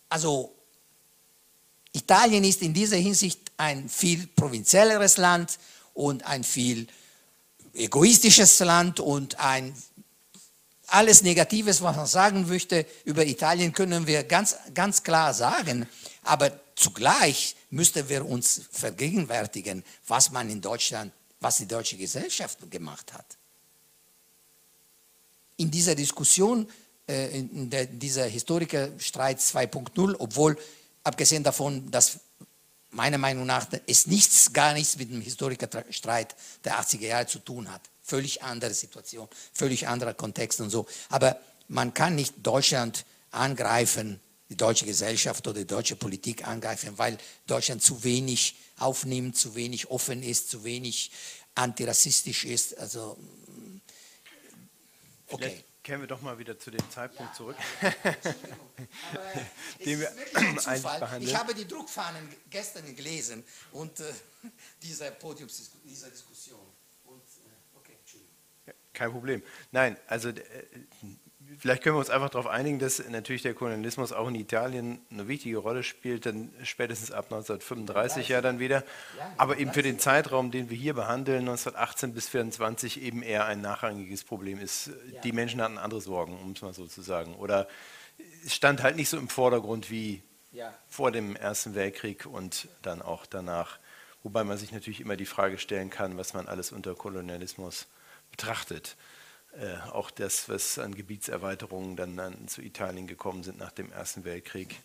Also 0.10 0.53
Italien 1.94 2.44
ist 2.44 2.62
in 2.62 2.74
dieser 2.74 2.98
Hinsicht 2.98 3.40
ein 3.58 3.88
viel 3.88 4.28
provinzielleres 4.28 5.18
Land 5.18 5.60
und 5.94 6.26
ein 6.26 6.44
viel 6.44 6.88
egoistisches 7.74 8.60
Land 8.60 9.00
und 9.00 9.40
ein 9.40 9.76
alles 10.88 11.24
Negatives, 11.24 11.82
was 11.82 11.96
man 11.96 12.06
sagen 12.06 12.48
möchte 12.48 12.86
über 13.06 13.26
Italien, 13.26 13.74
können 13.74 14.06
wir 14.06 14.24
ganz, 14.24 14.56
ganz 14.74 15.02
klar 15.02 15.34
sagen. 15.34 15.88
Aber 16.24 16.60
zugleich 16.76 17.56
müssten 17.70 18.10
wir 18.10 18.26
uns 18.26 18.62
vergegenwärtigen, 18.72 19.84
was 20.08 20.32
man 20.32 20.50
in 20.50 20.62
Deutschland, 20.62 21.12
was 21.40 21.58
die 21.58 21.68
deutsche 21.68 21.98
Gesellschaft 21.98 22.60
gemacht 22.70 23.14
hat. 23.14 23.26
In 25.58 25.72
dieser 25.72 25.96
Diskussion, 25.96 26.68
äh, 27.08 27.40
in 27.40 27.70
dieser 28.00 28.26
Historikerstreit 28.26 29.40
2.0, 29.40 30.16
obwohl 30.20 30.58
abgesehen 31.04 31.44
davon, 31.44 31.90
dass 31.92 32.20
meiner 32.92 33.18
Meinung 33.18 33.46
nach 33.46 33.68
es 33.88 34.08
nichts, 34.08 34.54
gar 34.54 34.74
nichts 34.74 34.98
mit 34.98 35.12
dem 35.12 35.22
Historikerstreit 35.22 36.36
der 36.64 36.80
80er 36.80 37.08
Jahre 37.08 37.28
zu 37.28 37.40
tun 37.40 37.72
hat. 37.72 37.82
Völlig 38.04 38.44
andere 38.44 38.74
Situation, 38.74 39.28
völlig 39.54 39.88
anderer 39.88 40.14
Kontext 40.14 40.62
und 40.62 40.70
so. 40.70 40.86
Aber 41.10 41.40
man 41.68 41.94
kann 41.94 42.16
nicht 42.16 42.36
Deutschland 42.44 43.06
angreifen, 43.32 44.20
die 44.50 44.58
deutsche 44.58 44.86
Gesellschaft 44.86 45.48
oder 45.48 45.60
die 45.60 45.68
deutsche 45.68 45.96
Politik 45.96 46.48
angreifen, 46.48 46.98
weil 46.98 47.18
Deutschland 47.48 47.82
zu 47.82 48.04
wenig 48.04 48.56
aufnimmt, 48.78 49.38
zu 49.38 49.56
wenig 49.56 49.90
offen 49.90 50.22
ist, 50.22 50.50
zu 50.50 50.64
wenig 50.64 51.12
antirassistisch 51.56 52.46
ist. 52.46 52.78
Also, 52.78 53.18
okay. 55.30 55.50
Vielleicht, 55.50 55.66
Kehren 55.84 56.00
wir 56.00 56.08
doch 56.08 56.22
mal 56.22 56.40
wieder 56.40 56.58
zu 56.58 56.72
dem 56.72 56.90
Zeitpunkt 56.90 57.34
ja, 57.34 57.38
zurück, 57.38 57.58
den 59.86 60.00
wir 60.00 60.10
eigentlich 60.34 60.82
behandeln. 60.82 61.24
Ich 61.24 61.36
habe 61.36 61.54
die 61.54 61.68
Druckfahnen 61.68 62.34
gestern 62.50 62.96
gelesen 62.96 63.44
und 63.74 64.00
äh, 64.00 64.06
diese 64.82 65.12
Podiums, 65.12 65.72
dieser 65.84 66.10
Diskussion. 66.10 66.66
Und, 67.04 67.22
äh, 67.22 67.78
okay, 67.78 67.98
Kein 68.94 69.12
Problem. 69.12 69.44
Nein, 69.72 69.98
also 70.08 70.30
äh, 70.30 70.42
vielleicht 71.60 71.84
können 71.84 71.96
wir 71.96 72.00
uns 72.00 72.10
einfach 72.10 72.30
darauf 72.30 72.48
einigen, 72.48 72.80
dass 72.80 73.04
natürlich 73.10 73.42
der 73.42 73.54
Kolonialismus 73.54 74.14
auch 74.14 74.28
in 74.28 74.36
Italien 74.36 75.02
eine 75.12 75.28
wichtige 75.28 75.58
Rolle 75.58 75.84
spielt, 75.84 76.26
dann 76.26 76.52
spätestens 76.64 77.12
ab 77.12 77.26
1935 77.26 78.30
ja 78.30 78.42
dann 78.42 78.60
wieder, 78.60 78.84
aber 79.38 79.58
eben 79.58 79.74
für 79.74 79.82
den 79.82 80.00
Zeitraum, 80.00 80.52
den 80.52 80.70
wir 80.70 80.78
hier 80.78 80.94
behandeln, 80.94 81.42
1918 81.42 82.14
bis 82.14 82.28
1924 82.28 83.02
eben 83.02 83.24
eher 83.24 83.46
ein 83.46 83.62
nachrangiges 83.62 84.24
Problem 84.24 84.60
ist. 84.60 84.92
Die 85.24 85.32
Menschen 85.32 85.62
hatten 85.62 85.78
andere 85.78 86.02
Sorgen, 86.02 86.38
um 86.40 86.52
es 86.52 86.62
mal 86.62 86.74
so 86.74 86.86
zu 86.86 87.02
sagen, 87.02 87.36
oder 87.36 87.68
es 88.46 88.54
stand 88.54 88.84
halt 88.84 88.96
nicht 88.96 89.10
so 89.10 89.18
im 89.18 89.30
Vordergrund 89.30 89.90
wie 89.90 90.22
vor 90.88 91.12
dem 91.12 91.36
Ersten 91.36 91.76
Weltkrieg 91.76 92.26
und 92.26 92.68
dann 92.82 93.02
auch 93.02 93.26
danach, 93.26 93.80
wobei 94.22 94.44
man 94.44 94.58
sich 94.58 94.72
natürlich 94.72 95.02
immer 95.02 95.16
die 95.16 95.26
Frage 95.26 95.58
stellen 95.58 95.90
kann, 95.90 96.18
was 96.18 96.34
man 96.34 96.48
alles 96.48 96.72
unter 96.72 96.96
Kolonialismus 96.96 97.88
betrachtet. 98.30 98.96
Äh, 99.60 99.90
auch 99.92 100.10
das, 100.10 100.50
was 100.50 100.80
an 100.80 100.96
Gebietserweiterungen 100.96 101.96
dann, 101.96 102.18
dann, 102.18 102.48
zu 102.48 102.62
Italien 102.62 103.06
gekommen 103.06 103.44
sind 103.44 103.60
nach 103.60 103.72
dem 103.72 103.92
Ersten 103.92 104.24
Weltkrieg. 104.24 104.76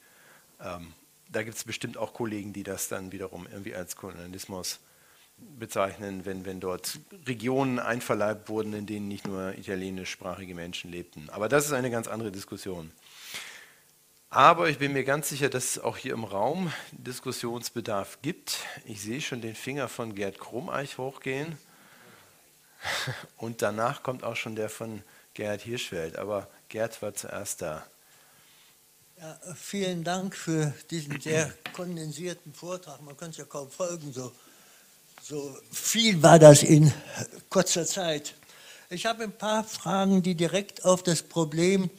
Ähm, 0.60 0.92
da 1.30 1.42
gibt 1.42 1.56
es 1.56 1.64
bestimmt 1.64 1.96
auch 1.96 2.12
Kollegen, 2.12 2.52
die 2.52 2.62
das 2.64 2.88
dann 2.88 3.12
wiederum 3.12 3.46
irgendwie 3.50 3.74
als 3.74 3.96
Kolonialismus 3.96 4.80
bezeichnen, 5.58 6.24
wenn, 6.24 6.44
wenn 6.44 6.60
dort 6.60 6.98
Regionen 7.26 7.78
einverleibt 7.78 8.48
wurden, 8.48 8.72
in 8.74 8.86
denen 8.86 9.08
nicht 9.08 9.26
nur 9.26 9.56
italienischsprachige 9.56 10.54
Menschen 10.54 10.90
lebten. 10.90 11.30
Aber 11.30 11.48
das 11.48 11.66
ist 11.66 11.72
eine 11.72 11.90
ganz 11.90 12.08
andere 12.08 12.32
Diskussion. 12.32 12.90
Aber 14.30 14.68
ich 14.68 14.78
bin 14.78 14.92
mir 14.92 15.04
ganz 15.04 15.30
sicher, 15.30 15.48
dass 15.48 15.76
es 15.76 15.78
auch 15.78 15.96
hier 15.96 16.12
im 16.12 16.24
Raum 16.24 16.70
Diskussionsbedarf 16.92 18.18
gibt. 18.20 18.58
Ich 18.84 19.00
sehe 19.00 19.22
schon 19.22 19.40
den 19.40 19.54
Finger 19.54 19.88
von 19.88 20.14
Gerd 20.14 20.38
Krummeich 20.38 20.98
hochgehen. 20.98 21.56
Und 23.36 23.62
danach 23.62 24.02
kommt 24.02 24.24
auch 24.24 24.36
schon 24.36 24.56
der 24.56 24.68
von 24.68 25.02
Gerhard 25.34 25.62
Hirschfeld. 25.62 26.16
Aber 26.16 26.48
Gerd 26.68 27.00
war 27.02 27.14
zuerst 27.14 27.62
da. 27.62 27.86
Ja, 29.20 29.38
vielen 29.54 30.04
Dank 30.04 30.36
für 30.36 30.72
diesen 30.90 31.20
sehr 31.20 31.52
kondensierten 31.72 32.54
Vortrag. 32.54 33.02
Man 33.02 33.16
kann 33.16 33.30
es 33.30 33.38
ja 33.38 33.44
kaum 33.44 33.68
folgen, 33.70 34.12
so, 34.12 34.32
so 35.22 35.58
viel 35.72 36.22
war 36.22 36.38
das 36.38 36.62
in 36.62 36.92
kurzer 37.48 37.84
Zeit. 37.84 38.34
Ich 38.90 39.06
habe 39.06 39.24
ein 39.24 39.32
paar 39.32 39.64
Fragen, 39.64 40.22
die 40.22 40.34
direkt 40.34 40.84
auf 40.84 41.02
das 41.02 41.22
Problem 41.22 41.90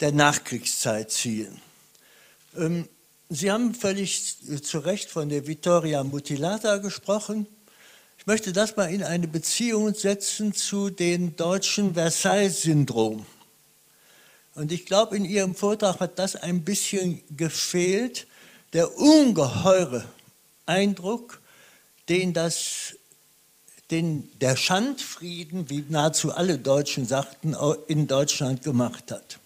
der 0.00 0.12
Nachkriegszeit 0.12 1.10
zielen. 1.10 1.60
Ähm, 2.56 2.88
Sie 3.30 3.50
haben 3.50 3.74
völlig 3.74 4.36
zu 4.62 4.78
Recht 4.80 5.08
von 5.10 5.30
der 5.30 5.46
Vittoria 5.46 6.04
Mutilata 6.04 6.76
gesprochen. 6.76 7.46
Ich 8.24 8.26
möchte 8.26 8.54
das 8.54 8.74
mal 8.74 8.86
in 8.90 9.02
eine 9.02 9.28
Beziehung 9.28 9.92
setzen 9.92 10.54
zu 10.54 10.88
dem 10.88 11.36
deutschen 11.36 11.92
Versailles-Syndrom. 11.92 13.26
Und 14.54 14.72
ich 14.72 14.86
glaube, 14.86 15.18
in 15.18 15.26
Ihrem 15.26 15.54
Vortrag 15.54 16.00
hat 16.00 16.18
das 16.18 16.34
ein 16.34 16.64
bisschen 16.64 17.20
gefehlt, 17.36 18.26
der 18.72 18.96
ungeheure 18.96 20.06
Eindruck, 20.64 21.42
den, 22.08 22.32
das, 22.32 22.96
den 23.90 24.30
der 24.40 24.56
Schandfrieden, 24.56 25.68
wie 25.68 25.84
nahezu 25.90 26.32
alle 26.32 26.56
Deutschen 26.56 27.04
sagten, 27.04 27.54
in 27.88 28.06
Deutschland 28.06 28.62
gemacht 28.62 29.10
hat. 29.10 29.38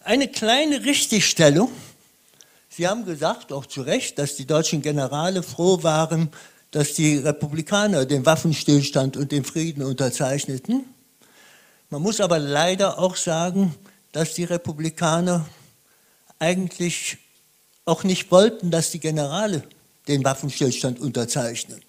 Eine 0.00 0.26
kleine 0.26 0.84
Richtigstellung. 0.84 1.70
Sie 2.68 2.88
haben 2.88 3.04
gesagt, 3.04 3.52
auch 3.52 3.66
zu 3.66 3.82
Recht, 3.82 4.18
dass 4.18 4.34
die 4.34 4.44
deutschen 4.44 4.82
Generale 4.82 5.44
froh 5.44 5.84
waren, 5.84 6.32
dass 6.74 6.92
die 6.92 7.18
Republikaner 7.18 8.04
den 8.04 8.26
Waffenstillstand 8.26 9.16
und 9.16 9.30
den 9.30 9.44
Frieden 9.44 9.84
unterzeichneten. 9.84 10.84
Man 11.88 12.02
muss 12.02 12.20
aber 12.20 12.40
leider 12.40 12.98
auch 12.98 13.14
sagen, 13.14 13.76
dass 14.10 14.34
die 14.34 14.42
Republikaner 14.42 15.46
eigentlich 16.40 17.18
auch 17.84 18.02
nicht 18.02 18.32
wollten, 18.32 18.72
dass 18.72 18.90
die 18.90 18.98
Generale 18.98 19.62
den 20.08 20.24
Waffenstillstand 20.24 20.98
unterzeichnen. 20.98 21.80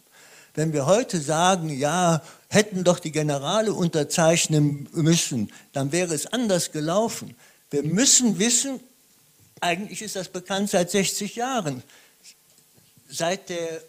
Wenn 0.53 0.71
wir 0.71 0.85
heute 0.85 1.19
sagen, 1.19 1.69
ja, 1.69 2.21
hätten 2.49 2.83
doch 2.83 2.99
die 2.99 3.11
Generale 3.11 3.73
unterzeichnen 3.73 4.87
müssen, 4.93 5.51
dann 5.73 5.91
wäre 5.93 6.13
es 6.13 6.27
anders 6.27 6.71
gelaufen. 6.71 7.35
Wir 7.71 7.81
müssen 7.81 8.37
wissen, 8.37 8.79
eigentlich 9.61 10.03
ist 10.03 10.15
das 10.15 10.29
bekannt 10.29 10.69
seit 10.69 10.91
60 10.91 11.37
Jahren, 11.37 11.81
seit 13.09 13.49
der 13.49 13.81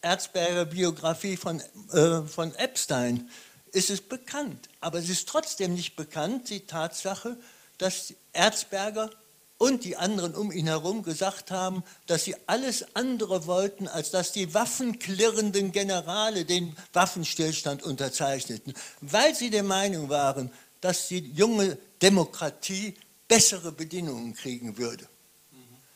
Erzberger 0.00 0.64
Biografie 0.64 1.36
von, 1.36 1.60
äh, 1.92 2.22
von 2.22 2.54
Epstein 2.54 3.28
ist 3.72 3.90
es 3.90 4.00
bekannt. 4.00 4.68
Aber 4.80 4.98
es 4.98 5.08
ist 5.08 5.28
trotzdem 5.28 5.74
nicht 5.74 5.96
bekannt, 5.96 6.50
die 6.50 6.60
Tatsache, 6.60 7.36
dass 7.78 8.14
Erzberger 8.32 9.10
und 9.58 9.84
die 9.84 9.96
anderen 9.96 10.34
um 10.34 10.52
ihn 10.52 10.68
herum 10.68 11.02
gesagt 11.02 11.50
haben, 11.50 11.82
dass 12.06 12.24
sie 12.24 12.36
alles 12.46 12.94
andere 12.94 13.46
wollten, 13.46 13.88
als 13.88 14.10
dass 14.10 14.32
die 14.32 14.54
waffenklirrenden 14.54 15.72
Generale 15.72 16.44
den 16.44 16.76
Waffenstillstand 16.92 17.82
unterzeichneten, 17.82 18.74
weil 19.00 19.34
sie 19.34 19.50
der 19.50 19.64
Meinung 19.64 20.08
waren, 20.08 20.52
dass 20.80 21.08
die 21.08 21.30
junge 21.32 21.76
Demokratie 22.00 22.94
bessere 23.26 23.72
Bedingungen 23.72 24.34
kriegen 24.34 24.78
würde 24.78 25.08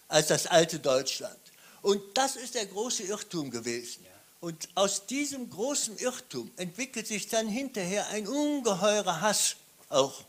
als 0.09 0.27
das 0.27 0.47
alte 0.47 0.79
Deutschland. 0.79 1.39
Und 1.83 2.01
das 2.15 2.37
ist 2.37 2.55
der 2.55 2.67
große 2.67 3.03
Irrtum 3.03 3.51
gewesen. 3.51 4.07
Und 4.41 4.69
aus 4.75 5.07
diesem 5.07 5.51
großen 5.51 5.99
Irrtum 5.99 6.51
entwickelt 6.57 7.07
sich 7.07 7.29
dann 7.29 7.47
hinterher 7.49 8.09
ein 8.09 8.27
ungeheurer 8.27 9.21
Hass 9.21 9.57
auch, 9.89 10.25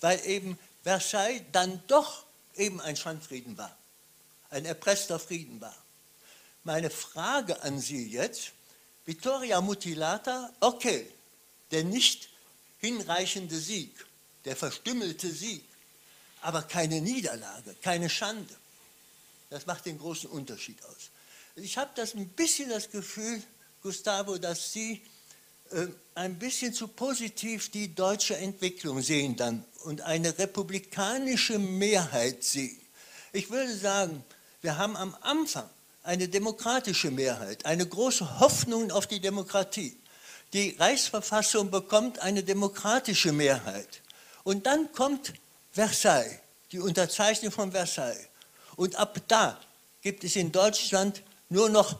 weil 0.00 0.20
eben 0.26 0.58
Versailles 0.82 1.42
dann 1.52 1.82
doch 1.86 2.24
eben 2.56 2.80
ein 2.80 2.96
Schandfrieden 2.96 3.56
war, 3.56 3.74
ein 4.50 4.64
erpresster 4.64 5.18
Frieden 5.18 5.60
war. 5.60 5.76
Meine 6.64 6.90
Frage 6.90 7.62
an 7.62 7.80
Sie 7.80 8.06
jetzt, 8.08 8.52
Vittoria 9.06 9.60
Mutilata, 9.60 10.52
okay, 10.60 11.06
der 11.70 11.84
nicht 11.84 12.28
hinreichende 12.80 13.56
Sieg, 13.56 14.04
der 14.44 14.56
verstümmelte 14.56 15.30
Sieg, 15.30 15.64
aber 16.42 16.62
keine 16.62 17.00
Niederlage, 17.00 17.74
keine 17.82 18.10
Schande. 18.10 18.54
Das 19.52 19.66
macht 19.66 19.84
den 19.84 19.98
großen 19.98 20.30
Unterschied 20.30 20.82
aus. 20.84 21.10
Ich 21.56 21.76
habe 21.76 21.90
das 21.94 22.14
ein 22.14 22.26
bisschen 22.28 22.70
das 22.70 22.90
Gefühl, 22.90 23.42
Gustavo, 23.82 24.38
dass 24.38 24.72
Sie 24.72 25.02
äh, 25.70 25.88
ein 26.14 26.38
bisschen 26.38 26.72
zu 26.72 26.88
positiv 26.88 27.70
die 27.70 27.94
deutsche 27.94 28.34
Entwicklung 28.34 29.02
sehen 29.02 29.36
dann 29.36 29.62
und 29.84 30.00
eine 30.00 30.38
republikanische 30.38 31.58
Mehrheit 31.58 32.42
sehen. 32.42 32.80
Ich 33.32 33.50
würde 33.50 33.76
sagen, 33.76 34.24
wir 34.62 34.78
haben 34.78 34.96
am 34.96 35.14
Anfang 35.20 35.68
eine 36.02 36.28
demokratische 36.28 37.10
Mehrheit, 37.10 37.66
eine 37.66 37.86
große 37.86 38.40
Hoffnung 38.40 38.90
auf 38.90 39.06
die 39.06 39.20
Demokratie. 39.20 39.98
Die 40.54 40.76
Reichsverfassung 40.78 41.70
bekommt 41.70 42.20
eine 42.20 42.42
demokratische 42.42 43.32
Mehrheit. 43.32 44.00
Und 44.44 44.64
dann 44.64 44.90
kommt 44.92 45.34
Versailles, 45.72 46.38
die 46.70 46.78
Unterzeichnung 46.78 47.52
von 47.52 47.70
Versailles. 47.70 48.28
Und 48.76 48.96
ab 48.96 49.20
da 49.28 49.60
gibt 50.00 50.24
es 50.24 50.36
in 50.36 50.52
Deutschland 50.52 51.22
nur 51.48 51.68
noch 51.68 51.98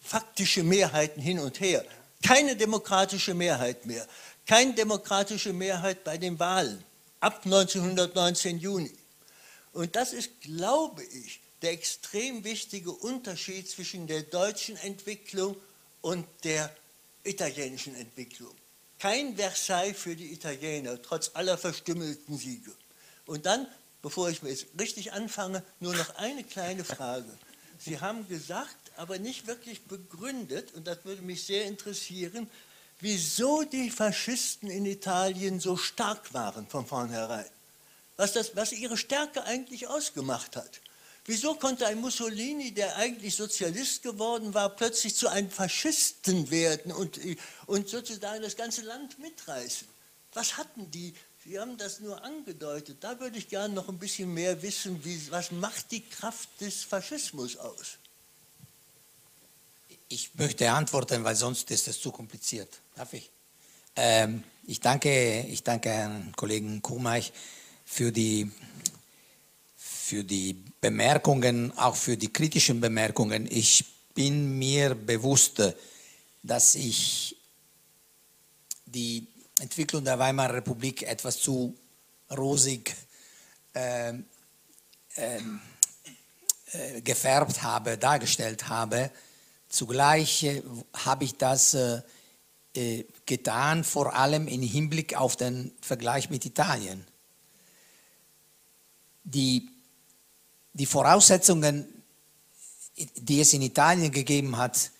faktische 0.00 0.62
Mehrheiten 0.62 1.20
hin 1.20 1.38
und 1.38 1.60
her. 1.60 1.84
Keine 2.22 2.56
demokratische 2.56 3.34
Mehrheit 3.34 3.86
mehr. 3.86 4.06
Keine 4.46 4.74
demokratische 4.74 5.52
Mehrheit 5.52 6.04
bei 6.04 6.18
den 6.18 6.38
Wahlen 6.38 6.84
ab 7.20 7.40
1919 7.44 8.58
Juni. 8.58 8.92
Und 9.72 9.96
das 9.96 10.12
ist, 10.12 10.40
glaube 10.42 11.02
ich, 11.02 11.40
der 11.62 11.72
extrem 11.72 12.44
wichtige 12.44 12.92
Unterschied 12.92 13.68
zwischen 13.68 14.06
der 14.06 14.22
deutschen 14.22 14.76
Entwicklung 14.76 15.56
und 16.02 16.26
der 16.44 16.70
italienischen 17.24 17.94
Entwicklung. 17.96 18.54
Kein 18.98 19.36
Versailles 19.36 19.96
für 19.96 20.14
die 20.14 20.32
Italiener, 20.32 21.00
trotz 21.00 21.30
aller 21.34 21.56
verstümmelten 21.56 22.36
Siege. 22.36 22.72
Und 23.26 23.46
dann 23.46 23.66
bevor 24.04 24.28
ich 24.28 24.42
jetzt 24.42 24.66
richtig 24.78 25.14
anfange, 25.14 25.64
nur 25.80 25.96
noch 25.96 26.16
eine 26.16 26.44
kleine 26.44 26.84
Frage. 26.84 27.38
Sie 27.78 28.00
haben 28.00 28.28
gesagt, 28.28 28.92
aber 28.96 29.18
nicht 29.18 29.46
wirklich 29.46 29.86
begründet, 29.86 30.74
und 30.74 30.86
das 30.86 31.06
würde 31.06 31.22
mich 31.22 31.46
sehr 31.46 31.64
interessieren, 31.64 32.50
wieso 33.00 33.62
die 33.62 33.90
Faschisten 33.90 34.68
in 34.68 34.84
Italien 34.84 35.58
so 35.58 35.78
stark 35.78 36.34
waren 36.34 36.68
von 36.68 36.86
vornherein. 36.86 37.48
Was, 38.18 38.34
das, 38.34 38.54
was 38.54 38.72
ihre 38.72 38.98
Stärke 38.98 39.44
eigentlich 39.44 39.88
ausgemacht 39.88 40.54
hat. 40.54 40.82
Wieso 41.24 41.54
konnte 41.54 41.86
ein 41.86 42.02
Mussolini, 42.02 42.72
der 42.72 42.96
eigentlich 42.96 43.34
Sozialist 43.34 44.02
geworden 44.02 44.52
war, 44.52 44.68
plötzlich 44.76 45.16
zu 45.16 45.28
einem 45.28 45.50
Faschisten 45.50 46.50
werden 46.50 46.92
und, 46.92 47.18
und 47.64 47.88
sozusagen 47.88 48.42
das 48.42 48.56
ganze 48.56 48.82
Land 48.82 49.18
mitreißen? 49.18 49.88
Was 50.34 50.58
hatten 50.58 50.90
die 50.90 51.14
Sie 51.44 51.60
haben 51.60 51.76
das 51.76 52.00
nur 52.00 52.22
angedeutet. 52.24 52.98
Da 53.00 53.20
würde 53.20 53.36
ich 53.36 53.48
gerne 53.48 53.74
noch 53.74 53.88
ein 53.90 53.98
bisschen 53.98 54.32
mehr 54.32 54.62
wissen, 54.62 55.04
wie, 55.04 55.30
was 55.30 55.52
macht 55.52 55.90
die 55.90 56.00
Kraft 56.00 56.48
des 56.60 56.84
Faschismus 56.84 57.56
aus? 57.58 57.98
Ich 60.08 60.34
möchte 60.36 60.70
antworten, 60.70 61.22
weil 61.22 61.36
sonst 61.36 61.70
ist 61.70 61.86
es 61.88 62.00
zu 62.00 62.10
kompliziert. 62.12 62.80
Darf 62.94 63.12
ich? 63.12 63.30
Ähm, 63.96 64.42
ich, 64.66 64.80
danke, 64.80 65.42
ich 65.42 65.62
danke 65.62 65.90
Herrn 65.90 66.32
Kollegen 66.34 66.80
Kuhmeich 66.80 67.32
für 67.84 68.10
die, 68.10 68.50
für 69.76 70.24
die 70.24 70.64
Bemerkungen, 70.80 71.76
auch 71.76 71.96
für 71.96 72.16
die 72.16 72.32
kritischen 72.32 72.80
Bemerkungen. 72.80 73.46
Ich 73.50 73.84
bin 74.14 74.58
mir 74.58 74.94
bewusst, 74.94 75.62
dass 76.42 76.74
ich 76.74 77.36
die 78.86 79.26
Entwicklung 79.60 80.04
der 80.04 80.18
Weimarer 80.18 80.54
Republik 80.54 81.02
etwas 81.02 81.38
zu 81.38 81.76
rosig 82.30 82.94
äh, 83.74 84.14
äh, 85.16 87.00
gefärbt 87.02 87.62
habe, 87.62 87.96
dargestellt 87.98 88.68
habe. 88.68 89.10
Zugleich 89.68 90.42
äh, 90.42 90.62
habe 90.92 91.24
ich 91.24 91.36
das 91.36 91.74
äh, 91.74 92.02
äh, 92.74 93.04
getan, 93.26 93.84
vor 93.84 94.14
allem 94.14 94.48
im 94.48 94.62
Hinblick 94.62 95.16
auf 95.16 95.36
den 95.36 95.72
Vergleich 95.80 96.30
mit 96.30 96.44
Italien. 96.44 97.06
Die, 99.22 99.70
die 100.72 100.86
Voraussetzungen, 100.86 101.86
die 102.96 103.40
es 103.40 103.52
in 103.52 103.62
Italien 103.62 104.10
gegeben 104.10 104.56
hat, 104.56 104.90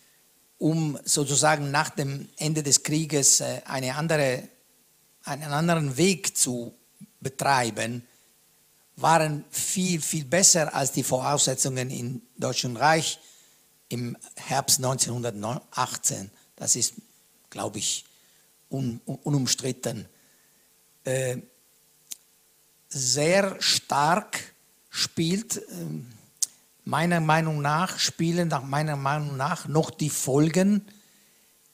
um 0.57 0.97
sozusagen 1.03 1.71
nach 1.71 1.89
dem 1.89 2.29
Ende 2.37 2.63
des 2.63 2.83
Krieges 2.83 3.41
äh, 3.41 3.61
eine 3.65 3.95
andere, 3.95 4.47
einen 5.23 5.51
anderen 5.51 5.97
Weg 5.97 6.37
zu 6.37 6.73
betreiben, 7.19 8.05
waren 8.95 9.43
viel, 9.49 10.01
viel 10.01 10.25
besser 10.25 10.73
als 10.73 10.91
die 10.91 11.03
Voraussetzungen 11.03 11.89
im 11.89 12.21
Deutschen 12.37 12.77
Reich 12.77 13.19
im 13.89 14.17
Herbst 14.35 14.77
1918. 14.77 16.31
Das 16.55 16.75
ist, 16.75 16.93
glaube 17.49 17.79
ich, 17.79 18.05
un, 18.69 19.01
unumstritten. 19.05 20.07
Äh, 21.03 21.37
sehr 22.87 23.61
stark 23.61 24.55
spielt 24.89 25.57
äh, 25.57 25.61
meiner 26.85 27.19
Meinung 27.19 27.61
nach 27.61 27.99
spielen 27.99 28.47
nach 28.47 28.63
meiner 28.63 28.95
Meinung 28.95 29.35
nach 29.35 29.67
noch 29.67 29.89
die 29.89 30.09
Folgen 30.09 30.85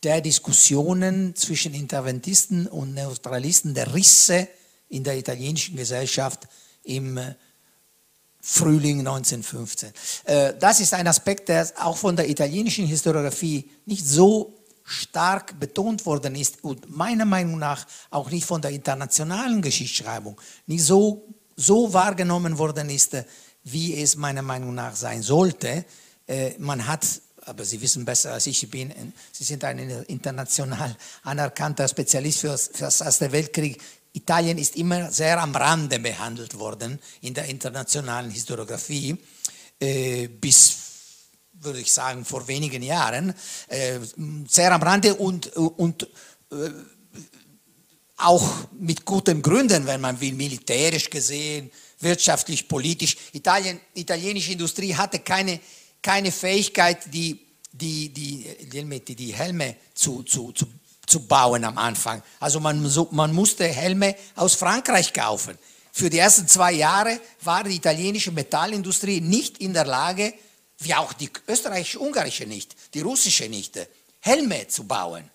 der 0.04 0.22
Diskussionen 0.22 1.36
zwischen 1.36 1.74
Interventisten 1.74 2.66
und 2.66 2.96
Neutralisten, 2.96 3.74
der 3.74 3.94
Risse 3.94 4.48
in 4.90 5.04
der 5.04 5.18
italienischen 5.18 5.76
Gesellschaft 5.76 6.48
im 6.84 7.18
äh, 7.18 7.36
Frühling 8.40 9.00
1915. 9.00 9.92
Äh, 10.24 10.54
das 10.60 10.80
ist 10.80 10.94
ein 10.94 11.08
Aspekt, 11.08 11.50
der 11.50 11.68
auch 11.80 11.98
von 11.98 12.16
der 12.16 12.28
italienischen 12.28 12.88
Historiografie 12.88 13.70
nicht 13.86 14.06
so 14.06 14.58
stark 14.84 15.60
betont 15.60 16.06
worden 16.06 16.36
ist 16.36 16.64
und 16.64 16.90
meiner 16.90 17.26
Meinung 17.26 17.60
nach 17.60 17.86
auch 18.10 18.32
nicht 18.32 18.46
von 18.46 18.62
der 18.62 18.72
internationalen 18.72 19.62
Geschichtsschreibung 19.62 20.42
nicht 20.66 20.84
so, 20.84 21.28
so 21.56 21.94
wahrgenommen 21.94 22.58
worden 22.58 22.90
ist 22.90 23.16
wie 23.64 24.02
es 24.02 24.16
meiner 24.16 24.42
Meinung 24.42 24.74
nach 24.74 24.96
sein 24.96 25.22
sollte. 25.22 25.86
Äh, 26.28 26.52
man 26.58 26.88
hat, 26.88 27.06
aber 27.42 27.66
Sie 27.66 27.82
wissen 27.82 28.06
besser 28.06 28.34
als 28.34 28.48
ich 28.48 28.70
bin, 28.70 28.94
Sie 29.32 29.44
sind 29.44 29.64
ein 29.64 29.80
international 30.08 30.96
anerkannter 31.24 31.88
Spezialist 31.88 32.40
für, 32.40 32.58
für 32.58 32.86
das 32.86 33.02
Erste 33.02 33.32
Weltkrieg. 33.32 33.82
Italien 34.14 34.58
ist 34.58 34.76
immer 34.76 35.10
sehr 35.12 35.42
am 35.42 35.56
Rande 35.56 36.00
behandelt 36.00 36.58
worden 36.58 37.00
in 37.22 37.34
der 37.34 37.46
internationalen 37.46 38.30
Historiografie, 38.30 39.18
äh, 39.80 40.28
bis, 40.28 40.78
würde 41.54 41.80
ich 41.80 41.92
sagen, 41.92 42.26
vor 42.26 42.48
wenigen 42.48 42.84
Jahren. 42.84 43.34
Äh, 43.68 44.00
sehr 44.48 44.74
am 44.74 44.84
Rande 44.84 45.16
und, 45.16 45.56
und 45.56 46.08
auch 48.22 48.68
mit 48.80 49.06
guten 49.06 49.42
Gründen, 49.42 49.86
wenn 49.86 50.02
man 50.02 50.20
will, 50.20 50.34
militärisch 50.34 51.10
gesehen, 51.10 51.72
wirtschaftlich, 52.04 52.68
politisch. 52.68 53.18
Italien, 53.34 53.80
italienische 53.94 54.52
Industrie 54.52 54.96
hatte 54.96 55.20
keine, 55.20 55.60
keine 56.02 56.32
Fähigkeit, 56.32 57.14
die, 57.14 57.40
die, 57.72 58.10
die, 58.10 59.16
die 59.16 59.34
Helme 59.34 59.76
zu, 59.94 60.24
zu, 60.24 60.52
zu, 60.52 60.66
zu 61.06 61.28
bauen 61.28 61.64
am 61.64 61.78
Anfang. 61.78 62.22
Also 62.40 62.60
man, 62.60 62.90
man 63.12 63.34
musste 63.34 63.68
Helme 63.68 64.16
aus 64.36 64.56
Frankreich 64.56 65.14
kaufen. 65.14 65.58
Für 65.92 66.10
die 66.10 66.20
ersten 66.20 66.48
zwei 66.48 66.72
Jahre 66.72 67.20
war 67.42 67.64
die 67.64 67.76
italienische 67.76 68.32
Metallindustrie 68.32 69.20
nicht 69.20 69.58
in 69.58 69.74
der 69.74 69.86
Lage, 69.86 70.34
wie 70.80 70.96
auch 70.96 71.14
die 71.14 71.30
österreichische-ungarische 71.48 72.48
nicht, 72.48 72.76
die 72.94 73.02
russische 73.02 73.50
nicht, 73.50 73.78
Helme 74.20 74.68
zu 74.68 74.86
bauen 74.86 75.30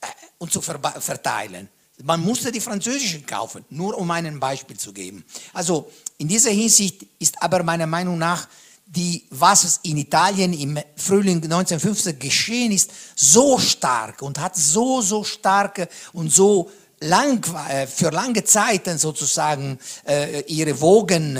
äh, 0.00 0.06
und 0.38 0.52
zu 0.52 0.62
verteilen. 0.62 1.68
Man 2.02 2.20
musste 2.20 2.52
die 2.52 2.60
französischen 2.60 3.26
kaufen, 3.26 3.64
nur 3.70 3.96
um 3.98 4.10
ein 4.10 4.38
Beispiel 4.38 4.76
zu 4.76 4.92
geben. 4.92 5.24
Also 5.52 5.90
in 6.18 6.28
dieser 6.28 6.50
Hinsicht 6.50 7.06
ist 7.18 7.42
aber 7.42 7.62
meiner 7.62 7.86
Meinung 7.86 8.18
nach 8.18 8.48
die, 8.86 9.24
was 9.30 9.80
in 9.82 9.98
Italien 9.98 10.52
im 10.52 10.78
Frühling 10.96 11.42
1915 11.42 12.18
geschehen 12.18 12.72
ist, 12.72 12.90
so 13.16 13.58
stark 13.58 14.22
und 14.22 14.38
hat 14.38 14.56
so, 14.56 15.02
so 15.02 15.24
starke 15.24 15.88
und 16.12 16.32
so 16.32 16.70
lang, 17.00 17.44
äh, 17.68 17.86
für 17.86 18.10
lange 18.10 18.44
Zeiten 18.44 18.96
sozusagen 18.96 19.78
äh, 20.06 20.40
ihre 20.46 20.80
Wogen 20.80 21.38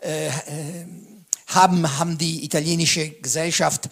äh 0.00 0.30
haben, 1.54 1.98
haben 1.98 2.18
die 2.18 2.44
italienische 2.44 3.10
Gesellschaft 3.10 3.88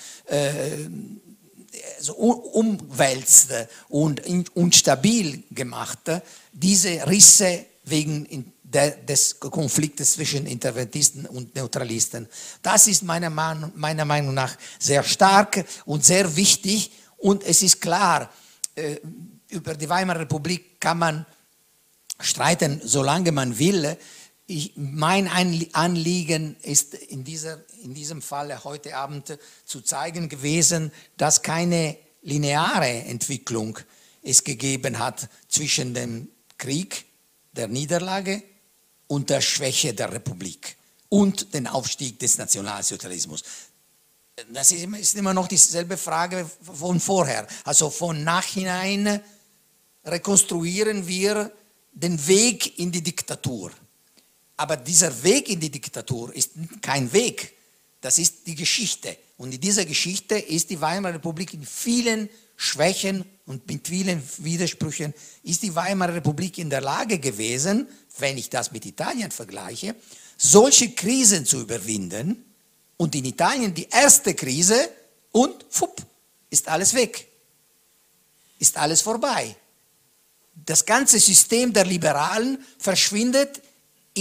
äh, 2.00 2.02
so 2.02 2.14
umwälzte 2.14 3.68
und 3.88 4.22
unstabil 4.54 5.44
gemachte, 5.50 6.22
diese 6.52 7.06
Risse 7.06 7.66
wegen 7.84 8.52
des 8.72 9.40
Konfliktes 9.40 10.12
zwischen 10.12 10.46
Interventisten 10.46 11.26
und 11.26 11.54
Neutralisten. 11.56 12.28
Das 12.62 12.86
ist 12.86 13.02
meiner, 13.02 13.30
meiner 13.30 14.04
Meinung 14.04 14.34
nach 14.34 14.56
sehr 14.78 15.02
stark 15.02 15.64
und 15.86 16.04
sehr 16.04 16.36
wichtig. 16.36 16.92
Und 17.16 17.42
es 17.42 17.62
ist 17.62 17.80
klar, 17.80 18.30
äh, 18.76 18.96
über 19.48 19.74
die 19.74 19.88
Weimarer 19.88 20.20
Republik 20.20 20.80
kann 20.80 20.98
man 20.98 21.26
streiten, 22.20 22.80
solange 22.84 23.32
man 23.32 23.58
will. 23.58 23.96
Ich, 24.50 24.72
mein 24.74 25.28
Anliegen 25.28 26.56
ist 26.62 26.94
in, 26.94 27.22
dieser, 27.22 27.60
in 27.84 27.94
diesem 27.94 28.20
Fall 28.20 28.64
heute 28.64 28.96
Abend 28.96 29.38
zu 29.64 29.80
zeigen 29.80 30.28
gewesen, 30.28 30.90
dass 31.16 31.42
keine 31.42 31.96
lineare 32.22 32.88
Entwicklung 32.88 33.78
es 34.24 34.42
gegeben 34.42 34.98
hat 34.98 35.28
zwischen 35.46 35.94
dem 35.94 36.26
Krieg, 36.58 37.04
der 37.52 37.68
Niederlage 37.68 38.42
und 39.06 39.30
der 39.30 39.40
Schwäche 39.40 39.94
der 39.94 40.12
Republik 40.12 40.76
und 41.08 41.54
den 41.54 41.68
Aufstieg 41.68 42.18
des 42.18 42.36
Nationalsozialismus. 42.36 43.44
Das 44.52 44.72
ist 44.72 45.14
immer 45.14 45.32
noch 45.32 45.46
dieselbe 45.46 45.96
Frage 45.96 46.50
von 46.60 46.98
vorher. 46.98 47.46
Also 47.62 47.88
von 47.88 48.24
nachhinein 48.24 49.20
rekonstruieren 50.04 51.06
wir 51.06 51.52
den 51.92 52.26
Weg 52.26 52.80
in 52.80 52.90
die 52.90 53.02
Diktatur. 53.02 53.70
Aber 54.60 54.76
dieser 54.76 55.22
Weg 55.22 55.48
in 55.48 55.58
die 55.58 55.70
Diktatur 55.70 56.36
ist 56.36 56.50
kein 56.82 57.10
Weg, 57.14 57.54
das 58.02 58.18
ist 58.18 58.46
die 58.46 58.54
Geschichte. 58.54 59.16
Und 59.38 59.54
in 59.54 59.60
dieser 59.60 59.86
Geschichte 59.86 60.34
ist 60.34 60.68
die 60.68 60.78
Weimarer 60.78 61.14
Republik 61.14 61.54
in 61.54 61.64
vielen 61.64 62.28
Schwächen 62.56 63.24
und 63.46 63.66
mit 63.66 63.88
vielen 63.88 64.22
Widersprüchen, 64.36 65.14
ist 65.44 65.62
die 65.62 65.74
Weimarer 65.74 66.16
Republik 66.16 66.58
in 66.58 66.68
der 66.68 66.82
Lage 66.82 67.18
gewesen, 67.18 67.88
wenn 68.18 68.36
ich 68.36 68.50
das 68.50 68.70
mit 68.70 68.84
Italien 68.84 69.30
vergleiche, 69.30 69.94
solche 70.36 70.90
Krisen 70.90 71.46
zu 71.46 71.62
überwinden. 71.62 72.44
Und 72.98 73.14
in 73.14 73.24
Italien 73.24 73.72
die 73.72 73.88
erste 73.90 74.34
Krise 74.34 74.90
und 75.32 75.64
fupp, 75.70 76.04
ist 76.50 76.68
alles 76.68 76.92
weg. 76.92 77.28
Ist 78.58 78.76
alles 78.76 79.00
vorbei. 79.00 79.56
Das 80.54 80.84
ganze 80.84 81.18
System 81.18 81.72
der 81.72 81.86
Liberalen 81.86 82.62
verschwindet 82.76 83.62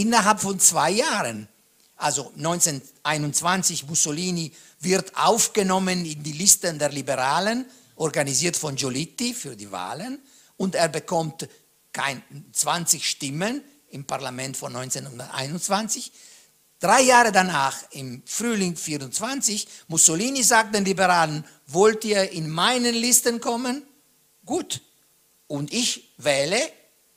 innerhalb 0.02 0.40
von 0.40 0.60
zwei 0.60 0.92
Jahren. 0.92 1.48
Also 1.96 2.32
1921 2.38 3.88
Mussolini 3.88 4.52
wird 4.80 5.16
aufgenommen 5.18 6.06
in 6.06 6.24
die 6.24 6.32
Listen 6.32 6.80
der 6.80 6.90
Liberalen, 6.90 7.66
organisiert 7.96 8.56
von 8.56 8.76
Giolitti 8.76 9.34
für 9.34 9.56
die 9.56 9.72
Wahlen 9.72 10.20
und 10.56 10.76
er 10.76 10.88
bekommt 10.88 11.50
kein, 11.92 12.24
20 12.54 13.10
Stimmen 13.10 13.62
im 13.90 14.06
Parlament 14.06 14.56
von 14.56 14.74
1921. 14.74 16.12
Drei 16.80 17.02
Jahre 17.02 17.34
danach, 17.34 17.76
im 17.92 18.24
Frühling 18.26 18.78
24, 18.78 19.68
Mussolini 19.90 20.44
sagt 20.44 20.74
den 20.74 20.86
Liberalen, 20.86 21.44
wollt 21.68 22.06
ihr 22.06 22.32
in 22.32 22.50
meinen 22.50 22.96
Listen 22.96 23.42
kommen? 23.42 23.84
Gut. 24.46 24.82
Und 25.48 25.74
ich 25.74 26.14
wähle 26.18 26.60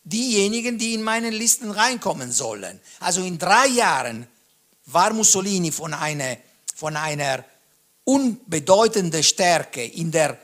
diejenigen, 0.05 0.78
die 0.78 0.94
in 0.94 1.03
meinen 1.03 1.32
Listen 1.32 1.70
reinkommen 1.70 2.32
sollen. 2.32 2.80
Also 3.00 3.22
in 3.22 3.38
drei 3.38 3.66
Jahren 3.68 4.26
war 4.86 5.12
Mussolini 5.12 5.70
von 5.70 5.94
einer, 5.94 6.36
von 6.74 6.96
einer 6.96 7.44
unbedeutenden 8.05 9.22
Stärke 9.22 9.84
in 9.84 10.11
der 10.11 10.38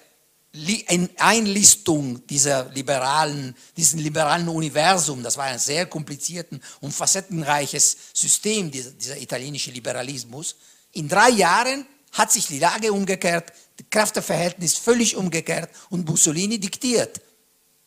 Einlistung 1.18 2.26
dieser 2.26 2.70
liberalen, 2.70 3.54
diesen 3.76 4.00
liberalen 4.00 4.48
Universum, 4.48 5.22
das 5.22 5.36
war 5.36 5.44
ein 5.44 5.58
sehr 5.58 5.86
kompliziertes 5.86 6.58
und 6.80 6.92
facettenreiches 6.92 7.96
System, 8.12 8.70
dieser, 8.70 8.90
dieser 8.92 9.20
italienische 9.20 9.70
Liberalismus. 9.70 10.56
In 10.92 11.08
drei 11.08 11.30
Jahren 11.30 11.86
hat 12.12 12.32
sich 12.32 12.46
die 12.46 12.58
Lage 12.58 12.92
umgekehrt, 12.92 13.52
das 13.76 13.86
Kräfteverhältnis 13.90 14.76
völlig 14.76 15.16
umgekehrt 15.16 15.70
und 15.90 16.08
Mussolini 16.08 16.58
diktiert, 16.58 17.20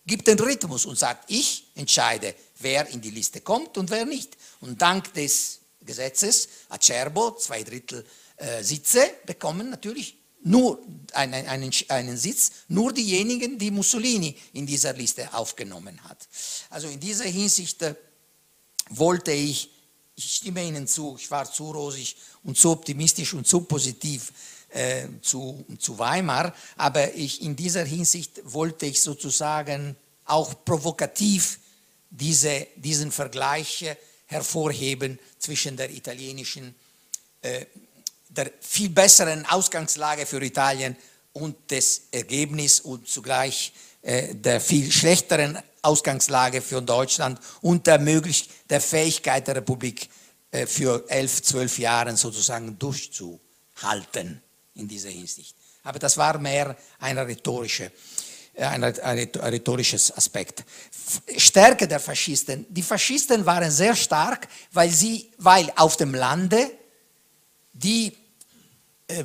gibt 0.06 0.28
den 0.28 0.40
Rhythmus 0.40 0.86
und 0.86 0.98
sagt, 0.98 1.30
ich 1.30 1.68
entscheide, 1.76 2.36
wer 2.60 2.88
in 2.88 3.02
die 3.02 3.12
Liste 3.12 3.42
kommt 3.42 3.78
und 3.78 3.90
wer 3.90 4.06
nicht. 4.06 4.36
Und 4.60 4.82
dank 4.82 5.14
des 5.14 5.60
Gesetzes, 5.82 6.48
Acerbo, 6.70 7.36
zwei 7.38 7.64
Drittel 7.64 8.06
äh, 8.38 8.64
Sitze, 8.64 9.02
bekommen 9.26 9.70
natürlich 9.70 10.18
nur 10.44 10.82
einen, 11.14 11.48
einen, 11.48 11.72
einen 11.90 12.18
Sitz, 12.18 12.52
nur 12.68 12.94
diejenigen, 12.94 13.58
die 13.58 13.72
Mussolini 13.72 14.36
in 14.54 14.66
dieser 14.66 14.94
Liste 14.94 15.32
aufgenommen 15.34 16.04
hat. 16.04 16.28
Also 16.70 16.88
in 16.88 17.00
dieser 17.00 17.26
Hinsicht 17.26 17.82
äh, 17.84 17.96
wollte 18.90 19.32
ich, 19.32 19.70
ich 20.16 20.36
stimme 20.36 20.64
Ihnen 20.64 20.88
zu, 20.88 21.16
ich 21.20 21.30
war 21.30 21.52
zu 21.52 21.72
rosig 21.72 22.18
und 22.44 22.58
zu 22.58 22.72
optimistisch 22.72 23.34
und 23.34 23.48
zu 23.48 23.62
positiv 23.62 24.32
äh, 24.74 25.08
zu, 25.22 25.66
zu 25.80 26.00
Weimar, 26.00 26.54
aber 26.78 27.14
ich, 27.14 27.42
in 27.42 27.56
dieser 27.56 27.84
Hinsicht 27.84 28.42
wollte 28.44 28.86
ich 28.86 29.02
sozusagen 29.02 29.96
auch 30.26 30.54
provokativ 30.66 31.60
diese, 32.10 32.68
diesen 32.76 33.12
Vergleich 33.12 33.86
hervorheben 34.28 35.20
zwischen 35.40 35.76
der 35.78 35.90
italienischen 35.92 36.76
äh, 37.42 37.66
der 38.30 38.50
viel 38.62 38.90
besseren 38.90 39.46
Ausgangslage 39.46 40.26
für 40.26 40.42
Italien 40.42 40.96
und 41.34 41.56
das 41.68 42.04
Ergebnis 42.12 42.80
und 42.80 43.08
zugleich 43.08 43.74
äh, 44.02 44.34
der 44.34 44.62
viel 44.62 44.92
schlechteren 44.92 45.58
Ausgangslage 45.82 46.62
für 46.62 46.82
Deutschland 46.82 47.40
und 47.62 47.88
der, 47.88 48.00
möglich, 48.00 48.50
der 48.70 48.80
Fähigkeit 48.80 49.48
der 49.48 49.58
Republik 49.58 50.10
äh, 50.52 50.66
für 50.66 51.04
elf, 51.10 51.42
zwölf 51.42 51.78
Jahre 51.78 52.16
sozusagen 52.16 52.80
durchzuhalten 52.80 54.42
in 54.76 54.88
dieser 54.88 55.10
Hinsicht. 55.10 55.56
Aber 55.84 56.00
das 56.00 56.18
war 56.18 56.38
mehr 56.38 56.76
ein 57.00 57.18
rhetorische, 57.18 57.92
äh, 58.54 58.66
ein, 58.66 58.84
rhetorisches 58.84 60.16
Aspekt. 60.16 60.64
Stärke 61.38 61.88
der 61.88 62.00
Faschisten. 62.00 62.66
Die 62.70 62.84
Faschisten 62.84 63.46
waren 63.46 63.72
sehr 63.72 63.96
stark, 63.96 64.48
weil 64.72 64.90
sie, 64.90 65.32
weil 65.38 65.72
auf 65.76 65.98
dem 65.98 66.14
Lande 66.14 66.72
die 67.74 68.16
äh, 69.08 69.24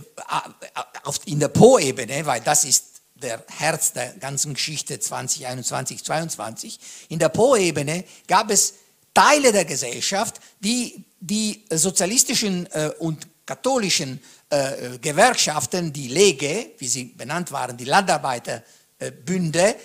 in 1.27 1.41
der 1.41 1.49
Po-Ebene, 1.49 2.25
weil 2.27 2.41
das 2.41 2.65
ist 2.65 2.97
der 3.15 3.45
Herz 3.49 3.93
der 3.93 4.13
ganzen 4.15 4.55
Geschichte 4.55 4.99
2021, 5.01 6.05
2022, 6.05 6.81
in 7.09 7.19
der 7.19 7.29
Po-Ebene 7.29 8.05
gab 8.27 8.51
es 8.51 8.75
Teile 9.15 9.53
der 9.53 9.65
Gesellschaft, 9.65 10.41
die 10.61 11.05
die 11.21 11.65
sozialistischen 11.71 12.67
äh, 12.73 12.91
und 12.99 13.27
katholischen 13.47 14.21
äh, 14.57 14.99
Gewerkschaften, 14.99 15.93
die 15.93 16.09
Lege, 16.09 16.71
wie 16.79 16.89
sie 16.89 17.05
benannt 17.05 17.53
waren, 17.53 17.77
die 17.77 17.85
Landarbeiterbünde, 17.85 19.77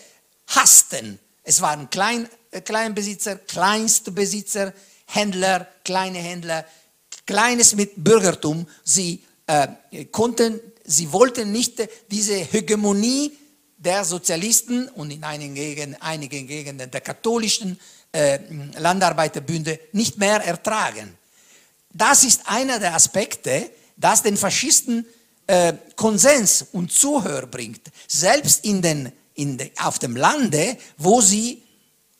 hassten. 0.47 1.19
Es 1.43 1.61
waren 1.61 1.89
Klein, 1.89 2.27
Kleinbesitzer, 2.63 3.35
Kleinstbesitzer, 3.37 4.73
Händler, 5.05 5.67
kleine 5.83 6.19
Händler, 6.19 6.65
kleines 7.25 7.75
mit 7.75 7.91
Bürgertum. 7.95 8.67
Sie 8.83 9.23
äh, 9.47 9.67
konnten, 10.11 10.59
sie 10.85 11.11
wollten 11.11 11.51
nicht 11.51 11.87
diese 12.09 12.35
Hegemonie 12.35 13.37
der 13.77 14.05
Sozialisten 14.05 14.87
und 14.89 15.11
in 15.11 15.23
einigen 15.23 15.55
Gegenden, 15.55 16.01
einigen 16.01 16.47
Gegenden 16.47 16.91
der 16.91 17.01
katholischen 17.01 17.79
äh, 18.11 18.39
Landarbeiterbünde 18.77 19.79
nicht 19.91 20.17
mehr 20.17 20.43
ertragen. 20.45 21.17
Das 21.93 22.23
ist 22.23 22.41
einer 22.45 22.79
der 22.79 22.95
Aspekte, 22.95 23.69
das 24.01 24.23
den 24.23 24.37
Faschisten 24.37 25.05
äh, 25.47 25.73
Konsens 25.95 26.65
und 26.71 26.91
Zuhör 26.91 27.47
bringt, 27.47 27.81
selbst 28.07 28.65
in 28.65 28.81
den, 28.81 29.11
in 29.35 29.57
de, 29.57 29.71
auf 29.79 29.99
dem 29.99 30.15
Lande, 30.15 30.77
wo 30.97 31.21
sie 31.21 31.61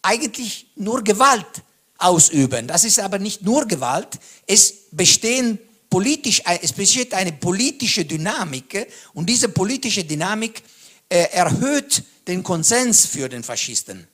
eigentlich 0.02 0.68
nur 0.76 1.04
Gewalt 1.04 1.64
ausüben. 1.98 2.68
Das 2.68 2.84
ist 2.84 3.00
aber 3.00 3.20
nicht 3.20 3.42
nur 3.44 3.66
Gewalt, 3.68 4.20
es 4.48 4.74
bestehen 4.92 5.60
politisch, 5.90 6.42
äh, 6.46 6.60
es 6.62 6.74
besteht 6.74 7.14
eine 7.14 7.34
politische 7.34 8.06
Dynamik 8.06 8.88
und 9.14 9.28
diese 9.28 9.50
politische 9.50 10.04
Dynamik 10.04 10.64
äh, 11.10 11.28
erhöht 11.32 12.04
den 12.28 12.44
Konsens 12.44 13.06
für 13.06 13.30
den 13.30 13.44
Faschisten. 13.44 14.08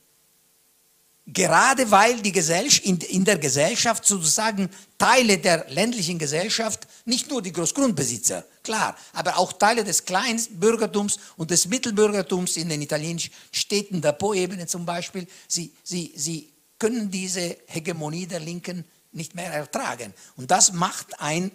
Gerade 1.25 1.89
weil 1.91 2.21
die 2.21 2.31
Gesellschaft, 2.31 2.85
in, 2.85 2.97
in 2.97 3.25
der 3.25 3.37
Gesellschaft 3.37 4.05
sozusagen 4.05 4.69
Teile 4.97 5.37
der 5.37 5.65
ländlichen 5.69 6.17
Gesellschaft, 6.17 6.86
nicht 7.07 7.29
nur 7.29 7.41
die 7.41 7.53
Großgrundbesitzer, 7.53 8.43
klar, 8.63 8.97
aber 9.13 9.37
auch 9.37 9.53
Teile 9.53 9.83
des 9.83 10.03
Kleinbürgertums 10.05 11.19
und 11.37 11.51
des 11.51 11.67
Mittelbürgertums 11.67 12.57
in 12.57 12.69
den 12.69 12.81
italienischen 12.81 13.33
Städten 13.51 14.01
der 14.01 14.11
Po-Ebene 14.11 14.67
zum 14.67 14.85
Beispiel, 14.85 15.25
sie, 15.47 15.73
sie, 15.83 16.13
sie 16.15 16.53
können 16.77 17.09
diese 17.09 17.57
Hegemonie 17.67 18.27
der 18.27 18.41
Linken 18.41 18.83
nicht 19.13 19.35
mehr 19.35 19.51
ertragen. 19.51 20.13
Und 20.35 20.51
das 20.51 20.73
macht 20.73 21.19
ein, 21.19 21.51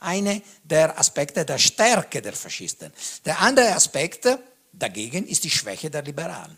eine 0.00 0.42
der 0.64 0.98
Aspekte 0.98 1.44
der 1.44 1.58
Stärke 1.58 2.22
der 2.22 2.32
Faschisten. 2.32 2.92
Der 3.24 3.40
andere 3.40 3.74
Aspekt 3.74 4.26
dagegen 4.72 5.26
ist 5.26 5.44
die 5.44 5.50
Schwäche 5.50 5.90
der 5.90 6.02
Liberalen, 6.02 6.56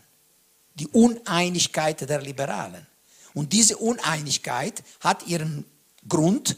die 0.74 0.88
Uneinigkeit 0.88 2.08
der 2.08 2.22
Liberalen. 2.22 2.86
Und 3.34 3.52
diese 3.52 3.76
Uneinigkeit 3.76 4.82
hat 5.00 5.26
ihren 5.26 5.64
Grund 6.08 6.56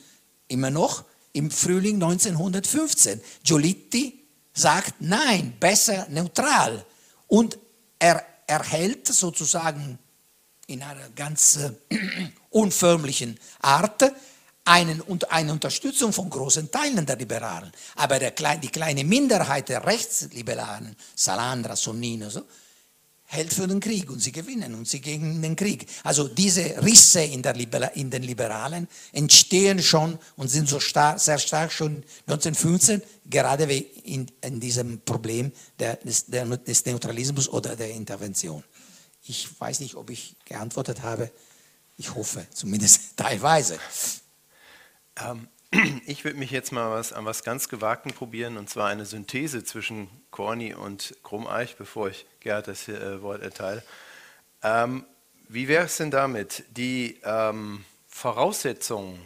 immer 0.49 0.71
noch 0.71 1.05
im 1.33 1.51
Frühling 1.51 2.03
1915. 2.03 3.21
Giolitti 3.45 4.27
sagt, 4.53 4.95
nein, 5.01 5.55
besser 5.59 6.07
neutral. 6.11 6.85
Und 7.27 7.59
er 7.99 8.25
erhält 8.47 9.07
sozusagen 9.07 9.99
in 10.67 10.83
einer 10.83 11.09
ganz 11.11 11.57
äh, 11.57 11.71
unförmlichen 12.51 13.39
Art 13.61 14.13
einen, 14.65 15.03
eine 15.31 15.53
Unterstützung 15.53 16.13
von 16.13 16.29
großen 16.29 16.71
Teilen 16.71 17.07
der 17.07 17.17
Liberalen. 17.17 17.73
Aber 17.97 18.19
der, 18.19 18.33
die 18.33 18.69
kleine 18.69 19.03
Minderheit 19.05 19.69
der 19.71 19.85
Rechtsliberalen, 19.87 20.95
Salandra, 21.15 21.75
Sonnino, 21.75 22.29
so, 22.29 22.43
hält 23.31 23.53
für 23.53 23.67
den 23.67 23.79
Krieg 23.79 24.11
und 24.11 24.21
sie 24.21 24.33
gewinnen 24.33 24.75
und 24.75 24.89
sie 24.89 25.03
gegen 25.03 25.43
den 25.43 25.55
Krieg. 25.55 25.87
Also 26.03 26.29
diese 26.29 26.83
Risse 26.83 27.21
in, 27.21 27.43
der 27.43 27.53
Libera 27.53 27.89
in 27.89 28.11
den 28.11 28.23
Liberalen 28.23 28.89
entstehen 29.13 29.83
schon 29.83 30.19
und 30.37 30.49
sind 30.49 30.67
so 30.67 30.81
star 30.81 31.19
sehr 31.19 31.39
stark 31.39 31.71
schon 31.71 32.03
1915, 32.27 33.03
gerade 33.27 33.65
in, 33.65 34.27
in 34.41 34.61
diesem 34.61 35.01
Problem 35.03 35.53
der, 35.79 35.97
des, 35.97 36.25
der, 36.27 36.47
des 36.47 36.87
Neutralismus 36.87 37.51
oder 37.51 37.77
der 37.77 37.91
Intervention. 37.91 38.65
Ich 39.25 39.61
weiß 39.61 39.81
nicht, 39.81 39.95
ob 39.95 40.09
ich 40.09 40.37
geantwortet 40.47 41.03
habe. 41.03 41.31
Ich 41.99 42.15
hoffe, 42.15 42.47
zumindest 42.55 43.01
teilweise. 43.17 43.79
Ähm, 45.23 45.49
ich 46.07 46.25
würde 46.25 46.39
mich 46.39 46.51
jetzt 46.51 46.73
mal 46.73 46.91
was, 46.91 47.13
an 47.13 47.25
was 47.25 47.45
ganz 47.45 47.69
Gewagten 47.69 48.13
probieren, 48.13 48.57
und 48.57 48.71
zwar 48.71 48.89
eine 48.89 49.05
Synthese 49.05 49.65
zwischen 49.65 50.09
Corny 50.31 50.75
und 50.75 51.15
Krummeich, 51.23 51.77
bevor 51.77 52.09
ich 52.09 52.27
Gerhard 52.41 52.69
das 52.69 52.89
äh, 52.89 53.21
Wort 53.23 53.43
erteile. 53.43 53.83
Ähm, 54.63 55.05
wie 55.49 55.69
wäre 55.69 55.85
es 55.85 55.97
denn 55.99 56.11
damit? 56.11 56.65
Die 56.71 57.21
ähm, 57.25 57.85
Voraussetzungen 58.07 59.19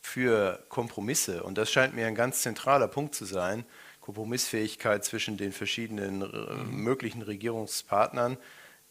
für 0.00 0.64
Kompromisse, 0.68 1.42
und 1.42 1.58
das 1.58 1.70
scheint 1.70 1.94
mir 1.94 2.06
ein 2.06 2.14
ganz 2.14 2.42
zentraler 2.42 2.88
Punkt 2.88 3.14
zu 3.14 3.24
sein, 3.24 3.64
Kompromissfähigkeit 4.00 5.04
zwischen 5.04 5.36
den 5.36 5.52
verschiedenen 5.52 6.22
äh, 6.22 6.54
möglichen 6.64 7.22
Regierungspartnern, 7.22 8.36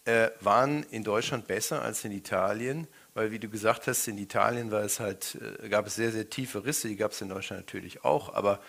äh, 0.05 0.29
waren 0.39 0.83
in 0.83 1.03
Deutschland 1.03 1.47
besser 1.47 1.81
als 1.81 2.03
in 2.03 2.11
Italien, 2.11 2.87
weil 3.14 3.32
wie 3.32 3.39
du 3.39 3.49
gesagt 3.49 3.88
hast, 3.88 4.07
in 4.07 4.18
Italien 4.18 4.72
war 4.72 4.82
es 4.82 4.99
halt, 4.99 5.38
äh, 5.64 5.70
gab 5.70 5.88
es 5.88 5.95
sehr, 5.95 6.11
sehr 6.11 6.30
tiefe 6.30 6.66
Risse, 6.66 6.88
die 6.88 6.95
gab 6.95 7.11
es 7.11 7.22
in 7.22 7.30
Deutschland 7.30 7.61
natürlich 7.61 8.03
auch, 8.03 8.34
aber 8.34 8.59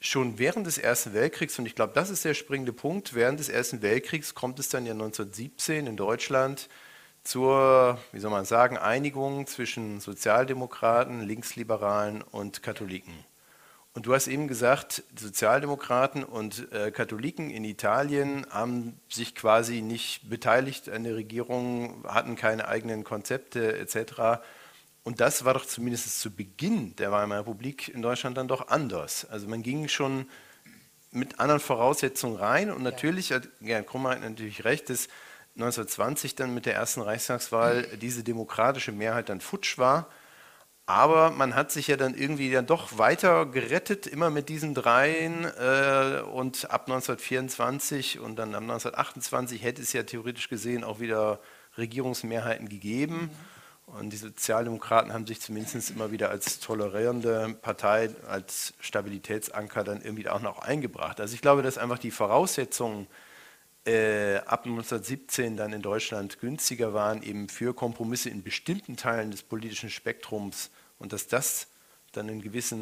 schon 0.00 0.38
während 0.38 0.66
des 0.66 0.78
Ersten 0.78 1.14
Weltkriegs, 1.14 1.58
und 1.58 1.66
ich 1.66 1.74
glaube, 1.74 1.92
das 1.94 2.10
ist 2.10 2.24
der 2.24 2.34
springende 2.34 2.72
Punkt, 2.72 3.14
während 3.14 3.40
des 3.40 3.48
Ersten 3.48 3.82
Weltkriegs 3.82 4.34
kommt 4.34 4.58
es 4.58 4.68
dann 4.68 4.86
ja 4.86 4.92
1917 4.92 5.86
in 5.86 5.96
Deutschland 5.96 6.68
zur, 7.24 7.98
wie 8.12 8.20
soll 8.20 8.30
man 8.30 8.44
sagen, 8.44 8.76
Einigung 8.78 9.46
zwischen 9.46 10.00
Sozialdemokraten, 10.00 11.22
Linksliberalen 11.22 12.22
und 12.22 12.62
Katholiken. 12.62 13.14
Und 13.96 14.04
du 14.04 14.12
hast 14.12 14.28
eben 14.28 14.46
gesagt, 14.46 15.04
Sozialdemokraten 15.18 16.22
und 16.22 16.70
äh, 16.70 16.90
Katholiken 16.90 17.48
in 17.48 17.64
Italien 17.64 18.46
haben 18.50 19.00
sich 19.08 19.34
quasi 19.34 19.80
nicht 19.80 20.28
beteiligt 20.28 20.90
an 20.90 21.04
der 21.04 21.14
Regierung, 21.14 22.04
hatten 22.06 22.36
keine 22.36 22.68
eigenen 22.68 23.04
Konzepte 23.04 23.78
etc. 23.78 24.42
Und 25.02 25.20
das 25.20 25.46
war 25.46 25.54
doch 25.54 25.64
zumindest 25.64 26.20
zu 26.20 26.30
Beginn 26.30 26.94
der 26.96 27.10
Weimarer 27.10 27.40
Republik 27.40 27.88
in 27.88 28.02
Deutschland 28.02 28.36
dann 28.36 28.48
doch 28.48 28.68
anders. 28.68 29.24
Also 29.30 29.48
man 29.48 29.62
ging 29.62 29.88
schon 29.88 30.28
mit 31.10 31.40
anderen 31.40 31.62
Voraussetzungen 31.62 32.36
rein 32.36 32.70
und 32.70 32.82
natürlich 32.82 33.32
hat 33.32 33.48
Gerd 33.62 33.86
Krummer 33.86 34.10
hat 34.10 34.20
natürlich 34.20 34.66
recht, 34.66 34.90
dass 34.90 35.08
1920 35.54 36.34
dann 36.34 36.52
mit 36.52 36.66
der 36.66 36.74
ersten 36.74 37.00
Reichstagswahl 37.00 37.86
diese 38.02 38.22
demokratische 38.22 38.92
Mehrheit 38.92 39.30
dann 39.30 39.40
futsch 39.40 39.78
war 39.78 40.06
aber 40.86 41.32
man 41.32 41.56
hat 41.56 41.72
sich 41.72 41.88
ja 41.88 41.96
dann 41.96 42.14
irgendwie 42.14 42.50
dann 42.52 42.66
doch 42.66 42.96
weiter 42.96 43.44
gerettet, 43.46 44.06
immer 44.06 44.30
mit 44.30 44.48
diesen 44.48 44.72
dreien. 44.72 45.44
Äh, 45.44 46.22
und 46.32 46.70
ab 46.70 46.82
1924 46.82 48.20
und 48.20 48.36
dann 48.36 48.54
ab 48.54 48.62
1928 48.62 49.64
hätte 49.64 49.82
es 49.82 49.92
ja 49.92 50.04
theoretisch 50.04 50.48
gesehen 50.48 50.84
auch 50.84 51.00
wieder 51.00 51.40
Regierungsmehrheiten 51.76 52.68
gegeben. 52.68 53.30
Und 53.86 54.12
die 54.12 54.16
Sozialdemokraten 54.16 55.12
haben 55.12 55.26
sich 55.26 55.40
zumindest 55.40 55.90
immer 55.90 56.12
wieder 56.12 56.30
als 56.30 56.60
tolerierende 56.60 57.56
Partei, 57.62 58.10
als 58.28 58.74
Stabilitätsanker 58.80 59.82
dann 59.82 60.02
irgendwie 60.02 60.28
auch 60.28 60.40
noch 60.40 60.60
eingebracht. 60.60 61.20
Also 61.20 61.34
ich 61.34 61.40
glaube, 61.40 61.62
dass 61.62 61.78
einfach 61.78 61.98
die 61.98 62.10
Voraussetzungen 62.12 63.08
äh, 63.86 64.36
ab 64.38 64.66
1917 64.66 65.56
dann 65.56 65.72
in 65.72 65.82
Deutschland 65.82 66.40
günstiger 66.40 66.94
waren, 66.94 67.22
eben 67.22 67.48
für 67.48 67.74
Kompromisse 67.74 68.30
in 68.30 68.42
bestimmten 68.42 68.96
Teilen 68.96 69.30
des 69.30 69.42
politischen 69.42 69.90
Spektrums 69.90 70.70
und 70.98 71.12
dass 71.12 71.26
das 71.26 71.68
dann 72.12 72.28
in 72.28 72.40
gewisser 72.40 72.76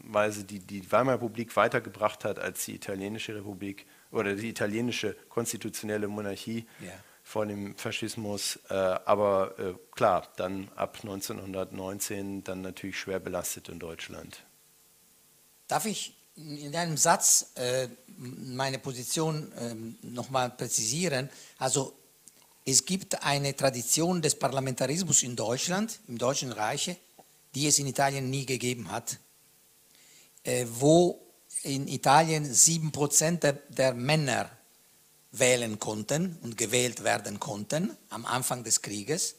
Weise 0.00 0.44
die, 0.44 0.58
die 0.58 0.90
Weimarer 0.90 1.16
Republik 1.16 1.54
weitergebracht 1.56 2.24
hat 2.24 2.38
als 2.38 2.64
die 2.64 2.74
italienische 2.74 3.34
Republik 3.34 3.86
oder 4.10 4.34
die 4.34 4.48
italienische 4.48 5.14
konstitutionelle 5.28 6.08
Monarchie 6.08 6.66
yeah. 6.82 6.92
vor 7.22 7.46
dem 7.46 7.76
Faschismus. 7.76 8.58
Äh, 8.68 8.74
aber 8.74 9.58
äh, 9.58 9.74
klar, 9.92 10.28
dann 10.36 10.68
ab 10.74 10.98
1919 11.02 12.44
dann 12.44 12.62
natürlich 12.62 12.98
schwer 12.98 13.20
belastet 13.20 13.68
in 13.68 13.78
Deutschland. 13.78 14.44
Darf 15.68 15.86
ich 15.86 16.16
in 16.36 16.74
einem 16.74 16.96
Satz 16.96 17.52
äh, 17.54 17.88
meine 18.18 18.78
Position 18.78 19.52
äh, 19.52 19.74
nochmal 20.02 20.50
präzisieren? 20.50 21.30
Also 21.58 21.96
es 22.68 22.84
gibt 22.84 23.22
eine 23.22 23.54
Tradition 23.54 24.20
des 24.20 24.34
Parlamentarismus 24.34 25.22
in 25.22 25.36
Deutschland, 25.36 26.00
im 26.08 26.18
Deutschen 26.18 26.50
Reich, 26.50 26.96
die 27.54 27.68
es 27.68 27.78
in 27.78 27.86
Italien 27.86 28.28
nie 28.28 28.44
gegeben 28.44 28.90
hat, 28.90 29.18
äh, 30.42 30.66
wo 30.68 31.22
in 31.62 31.86
Italien 31.86 32.52
sieben 32.52 32.90
Prozent 32.90 33.44
der, 33.44 33.52
der 33.52 33.94
Männer 33.94 34.50
wählen 35.30 35.78
konnten 35.78 36.38
und 36.42 36.58
gewählt 36.58 37.04
werden 37.04 37.38
konnten 37.38 37.96
am 38.08 38.26
Anfang 38.26 38.64
des 38.64 38.82
Krieges, 38.82 39.36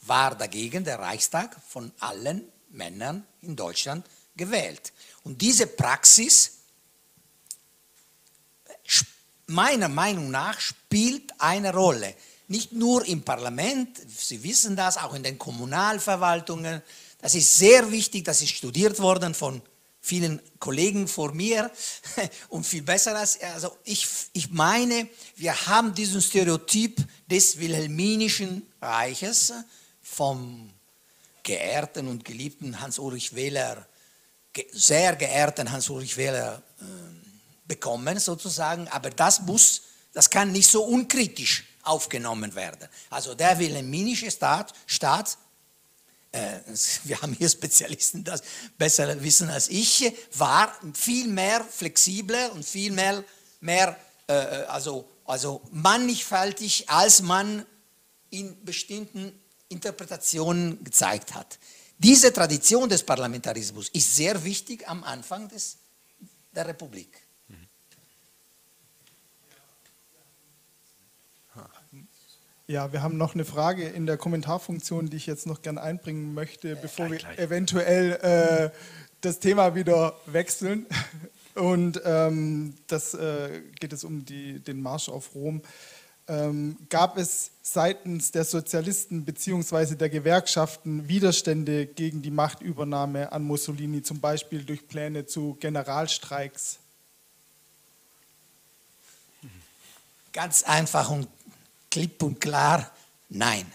war 0.00 0.34
dagegen 0.34 0.84
der 0.84 0.98
Reichstag 0.98 1.60
von 1.68 1.92
allen 2.00 2.50
Männern 2.70 3.26
in 3.42 3.56
Deutschland 3.56 4.06
gewählt. 4.36 4.94
Und 5.22 5.42
diese 5.42 5.66
Praxis 5.66 6.60
meiner 9.46 9.88
Meinung 9.88 10.30
nach 10.30 10.58
spielt 10.58 11.30
eine 11.38 11.74
Rolle 11.74 12.14
nicht 12.48 12.72
nur 12.72 13.06
im 13.06 13.22
Parlament, 13.22 13.98
Sie 14.08 14.42
wissen 14.42 14.76
das, 14.76 14.96
auch 14.96 15.14
in 15.14 15.22
den 15.22 15.38
Kommunalverwaltungen. 15.38 16.82
Das 17.20 17.34
ist 17.34 17.56
sehr 17.56 17.90
wichtig, 17.90 18.24
das 18.24 18.42
ist 18.42 18.50
studiert 18.50 18.98
worden 18.98 19.34
von 19.34 19.62
vielen 20.00 20.42
Kollegen 20.58 21.08
vor 21.08 21.32
mir 21.32 21.70
und 22.50 22.66
viel 22.66 22.82
besser 22.82 23.16
als, 23.16 23.40
also 23.40 23.74
ich, 23.84 24.06
ich 24.34 24.50
meine, 24.50 25.08
wir 25.36 25.66
haben 25.66 25.94
diesen 25.94 26.20
Stereotyp 26.20 26.98
des 27.26 27.58
Wilhelminischen 27.58 28.66
Reiches 28.82 29.54
vom 30.02 30.70
geehrten 31.42 32.08
und 32.08 32.24
geliebten 32.24 32.78
Hans-Ulrich 32.80 33.34
Wähler, 33.34 33.86
sehr 34.72 35.16
geehrten 35.16 35.72
Hans-Ulrich 35.72 36.18
Wähler 36.18 36.62
äh, 36.80 36.84
bekommen 37.66 38.18
sozusagen, 38.18 38.86
aber 38.88 39.08
das 39.08 39.40
muss, 39.40 39.82
das 40.12 40.28
kann 40.28 40.52
nicht 40.52 40.68
so 40.68 40.84
unkritisch 40.84 41.64
aufgenommen 41.84 42.54
werden. 42.54 42.88
Also 43.10 43.34
der 43.34 43.58
wilhelminische 43.58 44.30
Staat, 44.30 44.72
Staat 44.86 45.38
äh, 46.34 46.60
wir 47.04 47.20
haben 47.22 47.32
hier 47.32 47.48
Spezialisten, 47.48 48.24
das 48.24 48.42
besser 48.76 49.22
wissen 49.22 49.48
als 49.50 49.68
ich, 49.68 50.12
war 50.34 50.74
viel 50.94 51.28
mehr 51.28 51.64
flexibler 51.64 52.52
und 52.52 52.64
viel 52.64 52.92
mehr, 52.92 53.24
mehr 53.60 53.96
äh, 54.26 54.32
also, 54.32 55.08
also 55.24 55.62
mannigfaltig, 55.70 56.88
als 56.90 57.22
man 57.22 57.64
in 58.30 58.64
bestimmten 58.64 59.32
Interpretationen 59.68 60.82
gezeigt 60.82 61.34
hat. 61.34 61.58
Diese 61.98 62.32
Tradition 62.32 62.88
des 62.88 63.02
Parlamentarismus 63.02 63.88
ist 63.90 64.16
sehr 64.16 64.42
wichtig 64.44 64.88
am 64.88 65.04
Anfang 65.04 65.48
des, 65.48 65.76
der 66.52 66.66
Republik. 66.66 67.23
Ja, 72.66 72.94
wir 72.94 73.02
haben 73.02 73.18
noch 73.18 73.34
eine 73.34 73.44
Frage 73.44 73.86
in 73.86 74.06
der 74.06 74.16
Kommentarfunktion, 74.16 75.10
die 75.10 75.18
ich 75.18 75.26
jetzt 75.26 75.46
noch 75.46 75.60
gerne 75.60 75.82
einbringen 75.82 76.32
möchte, 76.32 76.76
bevor 76.76 77.10
wir 77.10 77.20
eventuell 77.38 78.12
äh, 78.12 78.70
das 79.20 79.38
Thema 79.38 79.74
wieder 79.74 80.16
wechseln. 80.24 80.86
Und 81.54 82.00
ähm, 82.06 82.74
das 82.86 83.12
äh, 83.12 83.60
geht 83.80 83.92
es 83.92 84.02
um 84.02 84.24
die, 84.24 84.60
den 84.60 84.80
Marsch 84.80 85.10
auf 85.10 85.34
Rom. 85.34 85.60
Ähm, 86.26 86.78
gab 86.88 87.18
es 87.18 87.50
seitens 87.60 88.30
der 88.30 88.44
Sozialisten 88.44 89.26
bzw. 89.26 89.94
der 89.94 90.08
Gewerkschaften 90.08 91.06
Widerstände 91.06 91.84
gegen 91.84 92.22
die 92.22 92.30
Machtübernahme 92.30 93.30
an 93.30 93.44
Mussolini, 93.44 94.02
zum 94.02 94.20
Beispiel 94.20 94.64
durch 94.64 94.88
Pläne 94.88 95.26
zu 95.26 95.58
Generalstreiks? 95.60 96.78
Ganz 100.32 100.62
einfach 100.62 101.10
und 101.10 101.28
klipp 101.94 102.24
und 102.24 102.40
klar, 102.40 102.90
nein. 103.28 103.70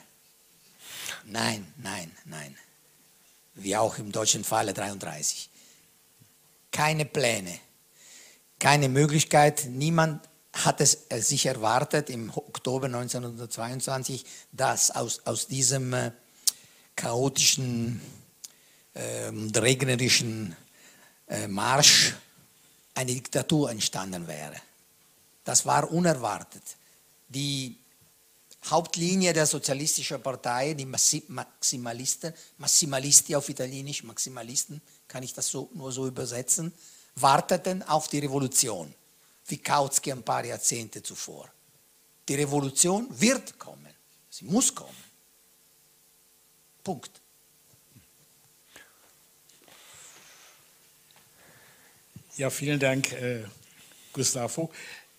Nein, 1.24 1.66
nein, 1.78 2.12
nein. 2.26 2.54
Wie 3.56 3.78
auch 3.78 3.98
im 3.98 4.12
deutschen 4.12 4.44
Falle 4.44 4.74
33. 4.74 5.50
Keine 6.70 7.06
Pläne, 7.06 7.58
keine 8.60 8.90
Möglichkeit. 8.90 9.68
Niemand 9.70 10.28
hat 10.52 10.82
es 10.82 11.06
äh, 11.08 11.22
sich 11.22 11.46
erwartet 11.46 12.10
im 12.10 12.30
Oktober 12.30 12.88
1922, 12.88 14.26
dass 14.52 14.92
aus, 14.92 15.22
aus 15.26 15.48
diesem 15.48 15.94
äh, 15.94 16.12
chaotischen, 16.98 18.02
äh, 18.96 19.32
regnerischen 19.58 20.58
äh, 21.28 21.48
Marsch 21.48 22.16
eine 22.96 23.14
Diktatur 23.14 23.72
entstanden 23.72 24.28
wäre. 24.28 24.58
Das 25.46 25.66
war 25.66 25.90
unerwartet. 25.90 26.64
Die 27.30 27.79
Hauptlinie 28.66 29.34
der 29.34 29.46
Sozialistischen 29.46 30.22
Partei, 30.22 30.74
die 30.74 30.86
Maximalisten, 30.86 32.34
Maximalisti 32.58 33.36
auf 33.36 33.48
Italienisch, 33.50 34.04
Maximalisten, 34.04 34.82
kann 35.08 35.24
ich 35.24 35.34
das 35.34 35.48
so, 35.48 35.70
nur 35.74 35.92
so 35.92 36.08
übersetzen, 36.08 36.74
warteten 37.16 37.84
auf 37.84 38.10
die 38.10 38.20
Revolution, 38.20 38.94
wie 39.48 39.58
Kautsky 39.58 40.12
ein 40.12 40.24
paar 40.24 40.44
Jahrzehnte 40.44 41.02
zuvor. 41.02 41.50
Die 42.28 42.36
Revolution 42.36 43.08
wird 43.10 43.58
kommen, 43.58 43.94
sie 44.30 44.46
muss 44.46 44.76
kommen. 44.76 45.10
Punkt. 46.84 47.12
Ja, 52.36 52.50
vielen 52.50 52.80
Dank, 52.80 53.12
äh, 53.14 53.44
Gustavo. 54.14 54.72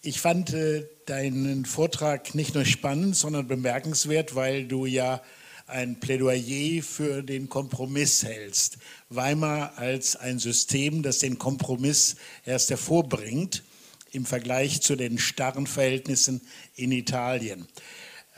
Ich 0.02 0.18
fand 0.22 0.54
äh, 0.54 0.86
deinen 1.04 1.66
Vortrag 1.66 2.34
nicht 2.34 2.54
nur 2.54 2.64
spannend, 2.64 3.16
sondern 3.16 3.46
bemerkenswert, 3.46 4.34
weil 4.34 4.66
du 4.66 4.86
ja 4.86 5.20
ein 5.66 6.00
Plädoyer 6.00 6.82
für 6.82 7.22
den 7.22 7.50
Kompromiss 7.50 8.24
hältst. 8.24 8.78
Weimar 9.10 9.76
als 9.76 10.16
ein 10.16 10.38
System, 10.38 11.02
das 11.02 11.18
den 11.18 11.38
Kompromiss 11.38 12.16
erst 12.46 12.70
hervorbringt 12.70 13.62
im 14.10 14.24
Vergleich 14.24 14.80
zu 14.80 14.96
den 14.96 15.18
starren 15.18 15.66
Verhältnissen 15.66 16.40
in 16.76 16.92
Italien. 16.92 17.68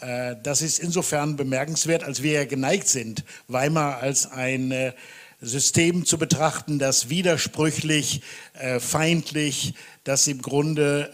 Äh, 0.00 0.34
das 0.42 0.62
ist 0.62 0.80
insofern 0.80 1.36
bemerkenswert, 1.36 2.02
als 2.02 2.24
wir 2.24 2.32
ja 2.32 2.44
geneigt 2.44 2.88
sind, 2.88 3.22
Weimar 3.46 3.98
als 3.98 4.26
ein 4.26 4.72
äh, 4.72 4.94
System 5.42 6.06
zu 6.06 6.18
betrachten, 6.18 6.78
das 6.78 7.08
widersprüchlich, 7.08 8.22
äh, 8.54 8.78
feindlich, 8.78 9.74
das 10.04 10.28
im 10.28 10.40
Grunde 10.40 11.10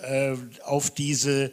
äh, 0.60 0.62
auf 0.64 0.90
diese 0.90 1.50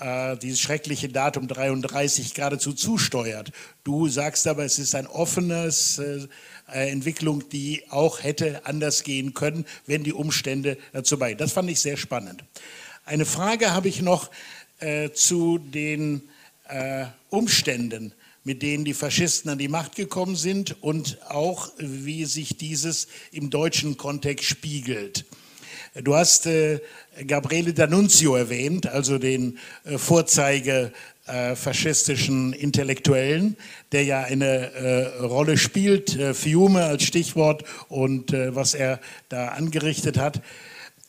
äh, 0.00 0.36
dieses 0.38 0.60
schreckliche 0.60 1.08
Datum 1.08 1.46
33 1.46 2.34
geradezu 2.34 2.72
zusteuert. 2.72 3.52
Du 3.84 4.08
sagst 4.08 4.46
aber, 4.46 4.64
es 4.64 4.78
ist 4.78 4.94
ein 4.94 5.06
offenes 5.06 5.98
äh, 5.98 6.26
Entwicklung, 6.66 7.48
die 7.50 7.82
auch 7.90 8.22
hätte 8.22 8.66
anders 8.66 9.04
gehen 9.04 9.34
können, 9.34 9.66
wenn 9.86 10.02
die 10.02 10.12
Umstände 10.12 10.78
dazu 10.92 11.18
bei. 11.18 11.34
Das 11.34 11.52
fand 11.52 11.70
ich 11.70 11.80
sehr 11.80 11.96
spannend. 11.96 12.42
Eine 13.04 13.26
Frage 13.26 13.72
habe 13.72 13.88
ich 13.88 14.02
noch 14.02 14.30
äh, 14.80 15.10
zu 15.10 15.58
den 15.58 16.22
äh, 16.68 17.04
Umständen, 17.28 18.14
mit 18.44 18.62
denen 18.62 18.84
die 18.84 18.94
Faschisten 18.94 19.50
an 19.50 19.58
die 19.58 19.68
Macht 19.68 19.96
gekommen 19.96 20.36
sind 20.36 20.82
und 20.82 21.18
auch, 21.28 21.72
wie 21.78 22.26
sich 22.26 22.56
dieses 22.56 23.08
im 23.32 23.50
deutschen 23.50 23.96
Kontext 23.96 24.44
spiegelt. 24.44 25.24
Du 26.02 26.14
hast 26.14 26.46
äh, 26.46 26.80
Gabriele 27.26 27.70
D'Annunzio 27.70 28.36
erwähnt, 28.36 28.86
also 28.86 29.18
den 29.18 29.58
äh, 29.84 29.96
Vorzeige 29.96 30.92
äh, 31.26 31.54
faschistischen 31.54 32.52
Intellektuellen, 32.52 33.56
der 33.92 34.02
ja 34.02 34.24
eine 34.24 34.72
äh, 34.72 35.18
Rolle 35.24 35.56
spielt, 35.56 36.16
äh, 36.16 36.34
Fiume 36.34 36.84
als 36.84 37.04
Stichwort 37.04 37.64
und 37.88 38.32
äh, 38.32 38.54
was 38.54 38.74
er 38.74 39.00
da 39.28 39.48
angerichtet 39.48 40.18
hat. 40.18 40.42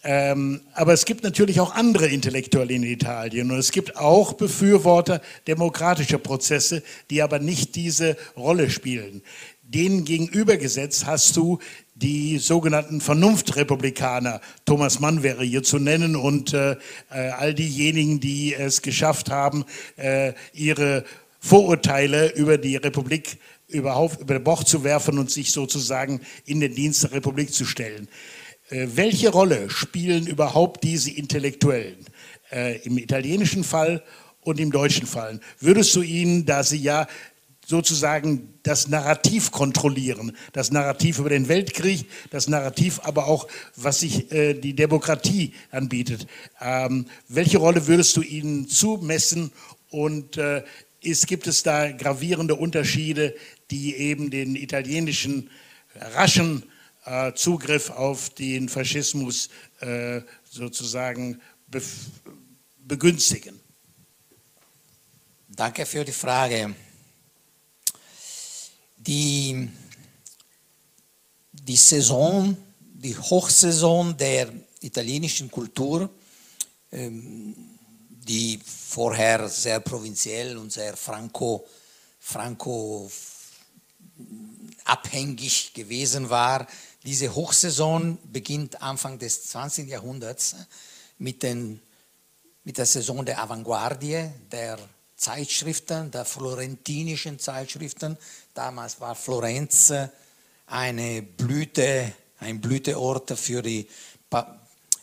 Ähm, 0.07 0.61
aber 0.75 0.93
es 0.93 1.05
gibt 1.05 1.23
natürlich 1.23 1.59
auch 1.59 1.73
andere 1.73 2.05
Intellektuelle 2.05 2.73
in 2.73 2.83
Italien 2.83 3.49
und 3.49 3.57
es 3.57 3.71
gibt 3.71 3.97
auch 3.97 4.33
Befürworter 4.33 5.19
demokratischer 5.47 6.19
Prozesse, 6.19 6.83
die 7.09 7.23
aber 7.23 7.39
nicht 7.39 7.73
diese 7.73 8.15
Rolle 8.37 8.69
spielen. 8.69 9.23
Denen 9.63 10.05
gegenübergesetzt 10.05 11.07
hast 11.07 11.35
du 11.35 11.57
die 11.95 12.37
sogenannten 12.37 13.01
Vernunftrepublikaner, 13.01 14.41
Thomas 14.65 14.99
Mann 14.99 15.23
wäre 15.23 15.43
hier 15.43 15.63
zu 15.63 15.79
nennen, 15.79 16.15
und 16.15 16.53
äh, 16.53 16.73
äh, 17.09 17.29
all 17.29 17.55
diejenigen, 17.55 18.19
die 18.19 18.53
es 18.53 18.83
geschafft 18.83 19.31
haben, 19.31 19.65
äh, 19.95 20.33
ihre 20.53 21.03
Vorurteile 21.39 22.31
über 22.35 22.59
die 22.59 22.75
Republik 22.75 23.39
überhaupt 23.67 24.21
über 24.21 24.39
Bord 24.39 24.67
zu 24.67 24.83
werfen 24.83 25.17
und 25.17 25.31
sich 25.31 25.51
sozusagen 25.51 26.21
in 26.45 26.59
den 26.59 26.75
Dienst 26.75 27.03
der 27.03 27.13
Republik 27.13 27.51
zu 27.51 27.65
stellen. 27.65 28.07
Äh, 28.69 28.87
welche 28.95 29.29
Rolle 29.29 29.69
spielen 29.69 30.27
überhaupt 30.27 30.83
diese 30.83 31.11
Intellektuellen 31.11 32.05
äh, 32.51 32.79
im 32.83 32.97
italienischen 32.97 33.63
Fall 33.63 34.03
und 34.41 34.59
im 34.59 34.71
deutschen 34.71 35.05
Fall? 35.05 35.39
Würdest 35.59 35.95
du 35.95 36.01
ihnen, 36.01 36.45
da 36.45 36.63
sie 36.63 36.77
ja 36.77 37.07
sozusagen 37.65 38.53
das 38.63 38.87
Narrativ 38.87 39.51
kontrollieren, 39.51 40.35
das 40.53 40.71
Narrativ 40.71 41.19
über 41.19 41.29
den 41.29 41.47
Weltkrieg, 41.47 42.07
das 42.29 42.47
Narrativ 42.47 42.99
aber 43.03 43.27
auch, 43.27 43.47
was 43.75 44.01
sich 44.01 44.31
äh, 44.31 44.53
die 44.53 44.75
Demokratie 44.75 45.53
anbietet. 45.71 46.27
Ähm, 46.61 47.07
welche 47.27 47.57
Rolle 47.57 47.87
würdest 47.87 48.15
du 48.17 48.21
ihnen 48.21 48.67
zumessen 48.67 49.51
und 49.89 50.37
äh, 50.37 50.63
ist, 51.01 51.27
gibt 51.27 51.47
es 51.47 51.63
da 51.63 51.91
gravierende 51.91 52.55
Unterschiede, 52.55 53.35
die 53.71 53.95
eben 53.95 54.31
den 54.31 54.55
italienischen 54.55 55.49
raschen 55.95 56.63
Zugriff 57.35 57.91
auf 57.91 58.31
den 58.31 58.67
Faschismus 58.67 59.49
äh, 59.79 60.21
sozusagen 60.49 61.39
begünstigen? 62.79 63.59
Danke 65.47 65.85
für 65.85 66.03
die 66.03 66.11
Frage. 66.11 66.75
Die, 68.97 69.69
die 71.51 71.75
Saison, 71.75 72.57
die 72.79 73.15
Hochsaison 73.15 74.17
der 74.17 74.51
italienischen 74.81 75.51
Kultur, 75.51 76.09
ähm, 76.91 77.55
die 78.09 78.59
vorher 78.65 79.47
sehr 79.47 79.79
provinziell 79.79 80.57
und 80.57 80.71
sehr 80.71 80.97
franco, 80.97 81.65
franco 82.19 83.11
abhängig 84.85 85.73
gewesen 85.73 86.29
war. 86.29 86.67
Diese 87.05 87.35
Hochsaison 87.35 88.17
beginnt 88.33 88.81
Anfang 88.81 89.19
des 89.19 89.45
20. 89.49 89.87
Jahrhunderts 89.87 90.55
mit, 91.19 91.43
den, 91.43 91.79
mit 92.63 92.79
der 92.79 92.87
Saison 92.87 93.23
der 93.23 93.39
Avantgardie, 93.43 94.25
der 94.51 94.79
Zeitschriften, 95.15 96.09
der 96.09 96.25
florentinischen 96.25 97.37
Zeitschriften. 97.37 98.17
Damals 98.55 98.99
war 98.99 99.13
Florenz 99.13 99.93
eine 100.65 101.21
Blüte, 101.21 102.11
ein 102.39 102.59
Blüteort 102.59 103.37
für 103.37 103.61
die 103.61 103.87
pa 104.27 104.59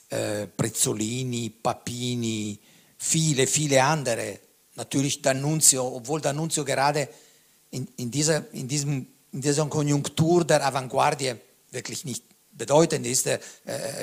äh, 0.08 0.48
Prezzolini, 0.48 1.50
Papini, 1.50 2.58
viele, 2.98 3.46
viele 3.46 3.80
andere. 3.80 4.40
Natürlich 4.74 5.20
D'Annunzio, 5.20 5.82
obwohl 5.82 6.20
D'Annunzio 6.20 6.64
gerade 6.64 7.08
in, 7.70 7.86
in, 7.96 8.10
dieser, 8.10 8.52
in, 8.52 8.66
diesem, 8.66 9.06
in 9.30 9.40
dieser 9.40 9.66
Konjunktur 9.66 10.44
der 10.44 10.66
Avantgardie 10.66 11.34
wirklich 11.72 12.04
nicht 12.04 12.24
bedeutend 12.52 13.06
ist. 13.06 13.26
Er 13.26 13.40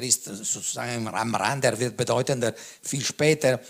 ist 0.02 0.26
sozusagen 0.26 1.08
am 1.08 1.36
Rand, 1.36 1.66
er 1.66 1.80
wird 1.80 1.96
bedeutender 1.96 2.54
viel 2.82 3.04
später. 3.04 3.62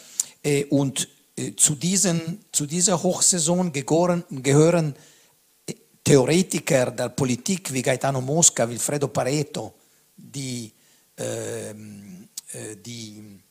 Äh, 0.42 0.66
und 0.66 1.08
äh, 1.36 1.56
zu, 1.56 1.76
diesen, 1.76 2.46
zu 2.52 2.66
dieser 2.66 3.02
Hochsaison 3.02 3.72
gehören, 3.72 4.24
gehören 4.30 4.96
äh, 5.66 5.74
Theoretiker 6.04 6.92
der 6.92 7.10
Politik 7.10 7.72
wie 7.74 7.82
Gaetano 7.82 8.22
Mosca, 8.22 8.68
Wilfredo 8.68 9.10
Pareto, 9.10 9.74
die, 10.16 10.72
ähm, 11.18 12.30
äh, 12.52 12.76
die 12.78 13.42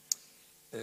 äh, 0.72 0.76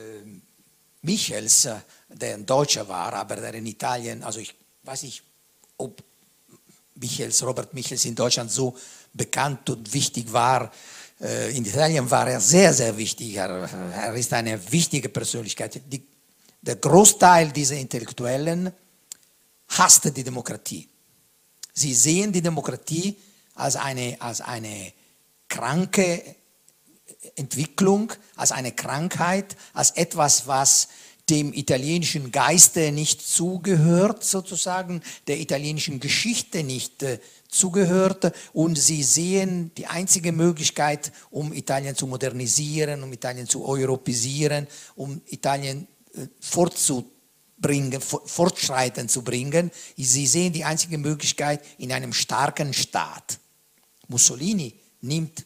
Michels, 1.01 1.67
der 2.09 2.35
ein 2.35 2.45
Deutscher 2.45 2.87
war, 2.87 3.13
aber 3.13 3.35
der 3.35 3.53
in 3.55 3.65
Italien, 3.67 4.23
also 4.23 4.39
ich 4.39 4.55
weiß 4.83 5.03
nicht, 5.03 5.23
ob 5.77 6.03
Michels, 6.95 7.43
Robert 7.43 7.73
Michels 7.73 8.05
in 8.05 8.15
Deutschland 8.15 8.51
so 8.51 8.75
bekannt 9.15 9.69
und 9.69 9.93
wichtig 9.93 10.31
war. 10.31 10.71
In 11.53 11.65
Italien 11.65 12.11
war 12.11 12.29
er 12.29 12.41
sehr, 12.41 12.73
sehr 12.73 12.97
wichtig. 12.97 13.35
Er, 13.35 13.49
er 13.49 14.13
ist 14.13 14.33
eine 14.33 14.59
wichtige 14.71 15.09
Persönlichkeit. 15.09 15.81
Die 15.85 16.05
der 16.65 16.77
Großteil 16.77 17.51
dieser 17.51 17.75
Intellektuellen 17.75 18.73
hasste 19.67 20.11
die 20.11 20.23
Demokratie. 20.23 20.89
Sie 21.73 21.93
sehen 21.93 22.31
die 22.31 22.41
Demokratie 22.41 23.15
als 23.53 23.75
eine, 23.75 24.17
als 24.19 24.41
eine 24.41 24.91
kranke 25.47 26.23
Entwicklung, 27.35 28.11
als 28.35 28.51
eine 28.51 28.71
Krankheit, 28.71 29.55
als 29.73 29.91
etwas, 29.91 30.47
was 30.47 30.87
dem 31.29 31.53
italienischen 31.53 32.31
Geiste 32.31 32.91
nicht 32.91 33.21
zugehört, 33.21 34.23
sozusagen, 34.23 35.03
der 35.27 35.39
italienischen 35.39 35.99
Geschichte 35.99 36.63
nicht 36.63 37.03
äh, 37.03 37.19
zugehört. 37.55 38.31
Und 38.53 38.77
sie 38.77 39.03
sehen 39.03 39.71
die 39.77 39.87
einzige 39.87 40.31
Möglichkeit, 40.31 41.11
um 41.31 41.53
Italien 41.53 41.95
zu 41.95 42.07
modernisieren, 42.07 43.03
um 43.03 43.11
Italien 43.11 43.47
zu 43.47 43.65
europisieren, 43.65 44.67
um 44.95 45.21
Italien 45.27 45.87
fortzubringen, 46.39 48.01
fortschreiten 48.01 49.09
zu 49.09 49.23
bringen. 49.23 49.71
Sie 49.97 50.27
sehen 50.27 50.53
die 50.53 50.63
einzige 50.63 50.97
Möglichkeit 50.97 51.63
in 51.77 51.91
einem 51.91 52.13
starken 52.13 52.73
Staat. 52.73 53.39
Mussolini 54.07 54.73
nimmt 55.01 55.45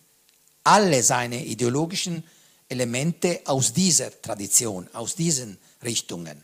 alle 0.64 1.02
seine 1.04 1.46
ideologischen 1.46 2.24
Elemente 2.68 3.42
aus 3.46 3.74
dieser 3.74 4.22
Tradition, 4.22 4.88
aus 4.94 5.16
diesen 5.16 5.58
Richtungen. 5.84 6.44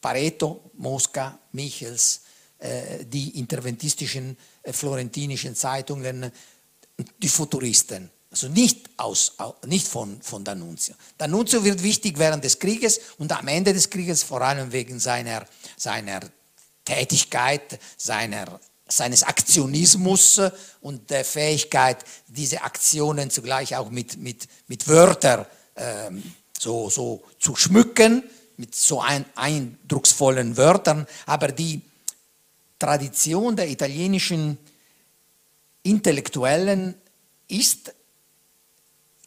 Pareto, 0.00 0.70
Mosca, 0.74 1.38
Michels, 1.52 2.18
äh, 2.18 2.23
die 3.04 3.38
interventistischen 3.38 4.36
äh, 4.62 4.72
florentinischen 4.72 5.54
Zeitungen, 5.54 6.32
die 7.22 7.28
Futuristen. 7.28 8.10
Also 8.30 8.48
nicht, 8.48 8.90
aus, 8.96 9.36
nicht 9.66 9.86
von, 9.86 10.20
von 10.20 10.44
D'Annunzio. 10.44 10.94
D'Annunzio 11.20 11.62
wird 11.62 11.82
wichtig 11.82 12.18
während 12.18 12.42
des 12.42 12.58
Krieges 12.58 13.00
und 13.18 13.30
am 13.30 13.46
Ende 13.46 13.72
des 13.72 13.90
Krieges 13.90 14.24
vor 14.24 14.42
allem 14.42 14.72
wegen 14.72 14.98
seiner, 14.98 15.46
seiner 15.76 16.20
Tätigkeit, 16.84 17.78
seiner, 17.96 18.58
seines 18.88 19.22
Aktionismus 19.22 20.40
und 20.80 21.10
der 21.10 21.24
Fähigkeit, 21.24 22.04
diese 22.26 22.62
Aktionen 22.62 23.30
zugleich 23.30 23.76
auch 23.76 23.90
mit, 23.90 24.16
mit, 24.16 24.48
mit 24.66 24.88
Wörtern 24.88 25.46
ähm, 25.76 26.22
so, 26.58 26.90
so 26.90 27.22
zu 27.38 27.54
schmücken, 27.54 28.24
mit 28.56 28.74
so 28.74 29.00
ein, 29.00 29.24
eindrucksvollen 29.36 30.56
Wörtern. 30.56 31.06
Aber 31.26 31.48
die 31.48 31.82
Tradition 32.78 33.56
der 33.56 33.68
italienischen 33.68 34.58
Intellektuellen 35.82 36.94
ist 37.48 37.92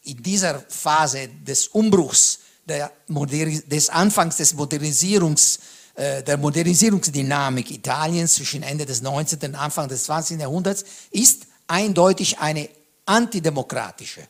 in 0.04 0.22
dieser 0.22 0.60
Phase 0.68 1.28
des 1.46 1.68
Umbruchs, 1.68 2.40
des 2.66 3.88
Anfangs 3.88 4.36
des 4.36 4.54
Modernisierungs, 4.54 5.58
äh, 5.94 6.22
der 6.22 6.36
Modernisierungsdynamik 6.36 7.70
Italiens 7.70 8.34
zwischen 8.34 8.62
Ende 8.62 8.84
des 8.86 9.02
19. 9.02 9.38
und 9.50 9.54
Anfang 9.54 9.88
des 9.88 10.04
20. 10.04 10.38
Jahrhunderts 10.40 10.84
ist 11.10 11.46
eindeutig 11.66 12.38
eine 12.38 12.68
antidemokratische 13.06 14.28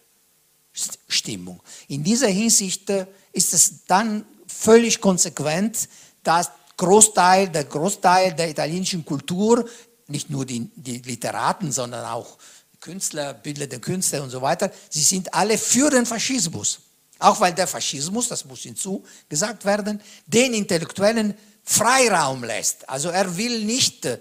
Stimmung. 1.09 1.61
In 1.89 2.05
dieser 2.05 2.29
Hinsicht 2.29 2.89
äh, 2.91 3.07
ist 3.33 3.53
es 3.55 3.85
dann 3.87 4.25
völlig 4.47 5.01
konsequent, 5.01 5.89
dass 6.23 6.51
Großteil, 6.79 7.51
der 7.51 7.65
Großteil 7.65 8.33
der 8.33 8.49
italienischen 8.49 9.05
Kultur, 9.05 9.69
nicht 10.07 10.31
nur 10.31 10.47
die, 10.47 10.71
die 10.75 10.99
Literaten, 10.99 11.71
sondern 11.71 12.07
auch 12.07 12.39
Künstler, 12.81 13.35
bildende 13.35 13.81
Künstler 13.81 14.23
und 14.23 14.31
so 14.31 14.41
weiter, 14.41 14.71
sie 14.89 15.03
sind 15.03 15.35
alle 15.35 15.59
für 15.59 15.91
den 15.91 16.07
Faschismus. 16.07 16.81
Auch 17.19 17.41
weil 17.41 17.53
der 17.53 17.67
Faschismus, 17.67 18.29
das 18.29 18.45
muss 18.45 18.61
hinzu 18.61 19.05
gesagt 19.29 19.65
werden, 19.65 20.01
den 20.27 20.55
Intellektuellen 20.55 21.35
Freiraum 21.65 22.45
lässt. 22.45 22.89
Also 22.89 23.11
er 23.11 23.37
will 23.37 23.65
nicht 23.65 24.07
äh, 24.07 24.19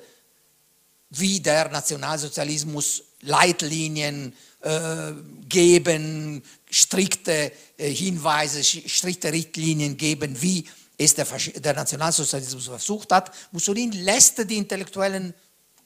wie 1.12 1.40
der 1.40 1.70
Nationalsozialismus 1.70 3.04
Leitlinien 3.22 4.34
äh, 4.62 5.12
geben, 5.48 6.44
strikte 6.70 7.52
äh, 7.78 7.90
Hinweise, 7.90 8.64
strikte 8.64 9.32
Richtlinien 9.32 9.96
geben, 9.96 10.42
wie 10.42 10.66
es 10.98 11.14
der, 11.14 11.26
der, 11.26 11.74
Nationalsozialismus 11.74 12.66
versucht 12.66 13.12
hat. 13.12 13.32
Mussolini 13.52 13.98
lässt 13.98 14.50
die 14.50 14.58
Intellektuellen 14.58 15.34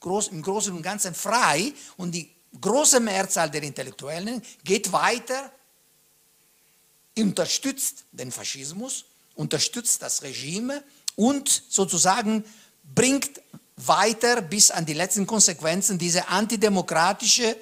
groß, 0.00 0.28
im 0.28 0.42
Großen 0.42 0.74
und 0.74 0.82
Ganzen 0.82 1.14
frei 1.14 1.72
und 1.96 2.12
die 2.12 2.30
große 2.60 3.00
Mehrzahl 3.00 3.50
der 3.50 3.62
Intellektuellen 3.62 4.42
geht 4.64 4.92
weiter, 4.92 5.52
unterstützt 7.16 8.04
den 8.12 8.32
Faschismus, 8.32 9.04
unterstützt 9.34 10.00
das 10.02 10.22
Regime 10.22 10.82
und 11.16 11.62
sozusagen 11.68 12.44
bringt 12.94 13.40
weiter 13.76 14.42
bis 14.42 14.70
an 14.70 14.86
die 14.86 14.94
letzten 14.94 15.26
Konsequenzen 15.26 15.98
diese 15.98 16.28
antidemokratische, 16.28 17.56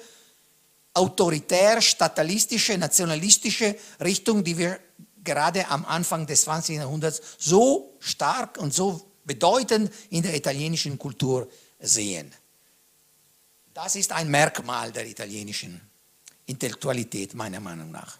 autoritär, 0.93 1.81
statalistische, 1.81 2.77
nationalistische 2.77 3.75
Richtung, 4.01 4.43
die 4.43 4.57
wir 4.57 4.79
gerade 5.23 5.67
am 5.67 5.85
Anfang 5.85 6.25
des 6.27 6.43
20. 6.43 6.77
Jahrhunderts 6.77 7.21
so 7.37 7.95
stark 7.99 8.57
und 8.57 8.73
so 8.73 9.11
bedeutend 9.25 9.91
in 10.09 10.23
der 10.23 10.35
italienischen 10.35 10.97
Kultur 10.97 11.49
sehen. 11.79 12.33
Das 13.73 13.95
ist 13.95 14.11
ein 14.11 14.29
Merkmal 14.29 14.91
der 14.91 15.07
italienischen 15.07 15.79
Intellektualität, 16.45 17.33
meiner 17.33 17.59
Meinung 17.59 17.91
nach. 17.91 18.17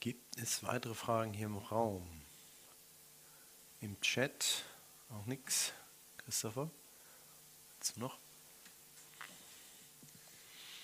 Gibt 0.00 0.38
es 0.38 0.62
weitere 0.62 0.94
Fragen 0.94 1.32
hier 1.32 1.46
im 1.46 1.56
Raum? 1.56 2.02
Im 3.80 4.00
Chat 4.00 4.64
auch 5.08 5.26
nichts. 5.26 5.72
Christopher, 6.18 6.70
hast 7.80 7.96
du 7.96 8.00
noch? 8.00 8.18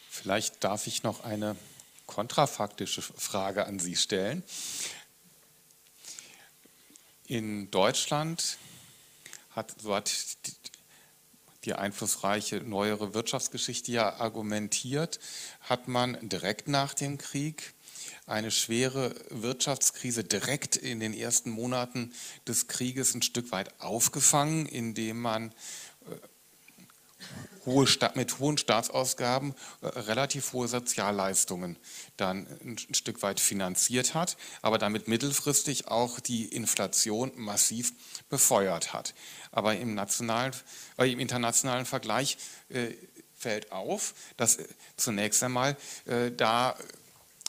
Vielleicht 0.09 0.65
darf 0.65 0.87
ich 0.87 1.03
noch 1.03 1.25
eine 1.25 1.57
kontrafaktische 2.09 3.03
Frage 3.03 3.67
an 3.67 3.79
Sie 3.79 3.95
stellen. 3.95 4.43
In 7.27 7.71
Deutschland 7.71 8.59
hat, 9.51 9.81
so 9.81 9.95
hat 9.95 10.11
die, 10.47 10.53
die 11.65 11.75
einflussreiche 11.75 12.57
neuere 12.57 13.15
Wirtschaftsgeschichte 13.15 13.93
ja 13.93 14.17
argumentiert, 14.19 15.21
hat 15.61 15.87
man 15.87 16.17
direkt 16.29 16.67
nach 16.67 16.95
dem 16.95 17.19
Krieg 17.19 17.75
eine 18.27 18.51
schwere 18.51 19.15
Wirtschaftskrise 19.29 20.25
direkt 20.25 20.77
in 20.77 21.01
den 21.01 21.13
ersten 21.13 21.51
Monaten 21.51 22.15
des 22.47 22.69
Krieges 22.69 23.15
ein 23.15 23.23
Stück 23.23 23.53
weit 23.53 23.81
aufgefangen, 23.81 24.67
indem 24.67 25.21
man 25.21 25.53
hohe, 27.67 27.87
mit 28.15 28.39
hohen 28.39 28.59
Staatsausgaben 28.59 29.55
äh, 29.83 29.87
relativ 29.87 30.53
hohe 30.53 30.69
Sozialleistungen 30.69 31.77
dann 32.17 32.47
ein 32.65 32.95
Stück 32.95 33.23
weit 33.23 33.41
finanziert 33.41 34.15
hat, 34.15 34.37
aber 34.63 34.79
damit 34.79 35.09
mittelfristig 35.09 35.89
auch 35.89 36.21
die 36.21 36.47
Inflation 36.47 37.33
massiv 37.37 37.93
befeuert 38.29 38.93
hat. 38.93 39.15
Aber 39.53 39.77
im, 39.77 39.95
nationalen, 39.95 40.53
äh, 40.99 41.11
im 41.11 41.21
internationalen 41.21 41.87
Vergleich 41.87 42.39
äh, 42.69 42.95
fällt 43.37 43.73
auf, 43.73 44.15
dass 44.37 44.57
äh, 44.57 44.65
zunächst 44.97 45.43
einmal 45.43 45.77
äh, 46.07 46.31
da 46.33 46.77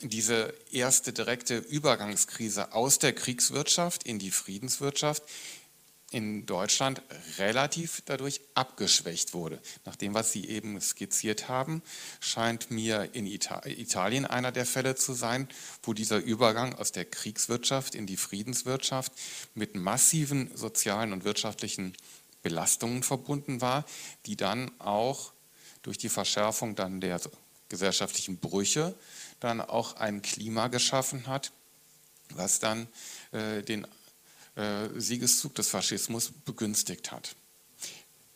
diese 0.01 0.53
erste 0.71 1.11
direkte 1.11 1.57
Übergangskrise 1.57 2.71
aus 2.73 2.99
der 2.99 3.13
Kriegswirtschaft 3.13 4.03
in 4.03 4.17
die 4.17 4.31
Friedenswirtschaft 4.31 5.23
in 6.11 6.45
Deutschland 6.45 7.01
relativ 7.37 8.01
dadurch 8.05 8.41
abgeschwächt 8.55 9.33
wurde. 9.33 9.59
Nach 9.85 9.95
dem, 9.95 10.13
was 10.13 10.31
Sie 10.31 10.47
eben 10.47 10.79
skizziert 10.81 11.49
haben, 11.49 11.83
scheint 12.19 12.71
mir 12.71 13.09
in 13.13 13.27
Italien 13.27 14.25
einer 14.25 14.51
der 14.51 14.65
Fälle 14.65 14.95
zu 14.95 15.13
sein, 15.13 15.47
wo 15.83 15.93
dieser 15.93 16.17
Übergang 16.17 16.73
aus 16.75 16.91
der 16.91 17.05
Kriegswirtschaft 17.05 17.93
in 17.93 18.07
die 18.07 18.17
Friedenswirtschaft 18.17 19.11
mit 19.53 19.75
massiven 19.75 20.55
sozialen 20.55 21.13
und 21.13 21.25
wirtschaftlichen 21.25 21.95
Belastungen 22.41 23.03
verbunden 23.03 23.61
war, 23.61 23.85
die 24.25 24.35
dann 24.35 24.71
auch 24.79 25.33
durch 25.83 25.97
die 25.97 26.09
Verschärfung 26.09 26.75
dann 26.75 27.01
der 27.01 27.19
gesellschaftlichen 27.69 28.37
Brüche 28.37 28.95
dann 29.39 29.61
auch 29.61 29.95
ein 29.97 30.21
Klima 30.21 30.67
geschaffen 30.67 31.27
hat, 31.27 31.51
was 32.33 32.59
dann 32.59 32.87
äh, 33.31 33.61
den 33.61 33.87
Siegeszug 34.97 35.55
des 35.55 35.69
Faschismus 35.69 36.31
begünstigt 36.45 37.11
hat. 37.11 37.35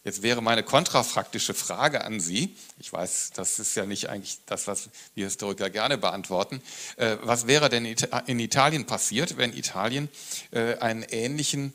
Jetzt 0.03 0.21
wäre 0.21 0.41
meine 0.41 0.63
kontrafaktische 0.63 1.53
Frage 1.53 2.03
an 2.03 2.19
Sie, 2.19 2.55
ich 2.77 2.91
weiß, 2.91 3.31
das 3.35 3.59
ist 3.59 3.75
ja 3.75 3.85
nicht 3.85 4.09
eigentlich 4.09 4.39
das, 4.45 4.67
was 4.67 4.89
wir 5.15 5.25
Historiker 5.25 5.69
gerne 5.69 5.97
beantworten, 5.97 6.61
äh, 6.97 7.17
was 7.21 7.47
wäre 7.47 7.69
denn 7.69 7.85
in 7.85 8.39
Italien 8.39 8.85
passiert, 8.85 9.37
wenn 9.37 9.55
Italien 9.55 10.09
äh, 10.51 10.75
einen 10.77 11.03
ähnlichen 11.03 11.73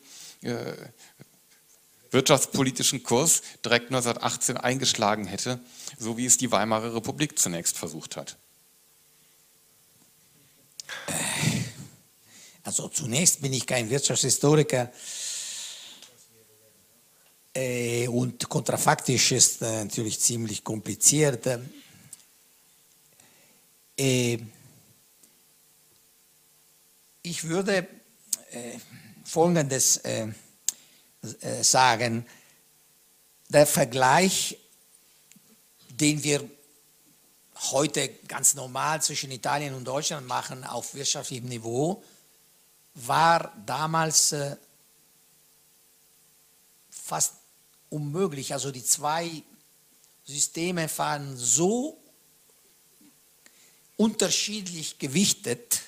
wirtschaftspolitischen 2.13 3.03
Kurs 3.03 3.43
direkt 3.65 3.87
1918 3.87 4.57
eingeschlagen 4.57 5.27
hätte, 5.27 5.59
so 5.99 6.17
wie 6.17 6.27
es 6.27 6.39
die 6.39 6.53
Weimarer 6.53 6.95
Republik 6.95 7.41
zunächst 7.41 7.77
versucht 7.77 8.17
hat? 8.17 8.37
Also 12.69 12.87
zunächst 12.89 13.41
bin 13.41 13.55
ich 13.55 13.67
kein 13.67 13.89
Wirtschaftshistoriker 13.89 14.93
äh, 17.55 18.07
und 18.09 18.47
kontrafaktisch 18.47 19.33
ist 19.33 19.63
äh, 19.63 19.85
natürlich 19.85 20.21
ziemlich 20.21 20.63
kompliziert. 20.63 21.47
Äh, 23.97 24.39
ich 27.23 27.45
würde 27.45 27.89
Folgendes 29.25 30.03
sagen. 31.63 32.27
Der 33.49 33.67
Vergleich, 33.67 34.59
den 35.89 36.23
wir 36.23 36.47
heute 37.71 38.09
ganz 38.29 38.55
normal 38.55 39.01
zwischen 39.01 39.31
Italien 39.31 39.73
und 39.75 39.85
Deutschland 39.87 40.27
machen 40.27 40.65
auf 40.65 40.95
wirtschaftlichem 40.95 41.49
Niveau, 41.49 42.03
war 43.07 43.53
damals 43.65 44.33
äh, 44.33 44.57
fast 46.91 47.35
unmöglich. 47.91 48.53
Also 48.53 48.71
die 48.71 48.85
zwei 48.85 49.43
Systeme 50.25 50.89
waren 50.97 51.37
so 51.37 51.99
unterschiedlich 53.97 54.99
gewichtet. 54.99 55.81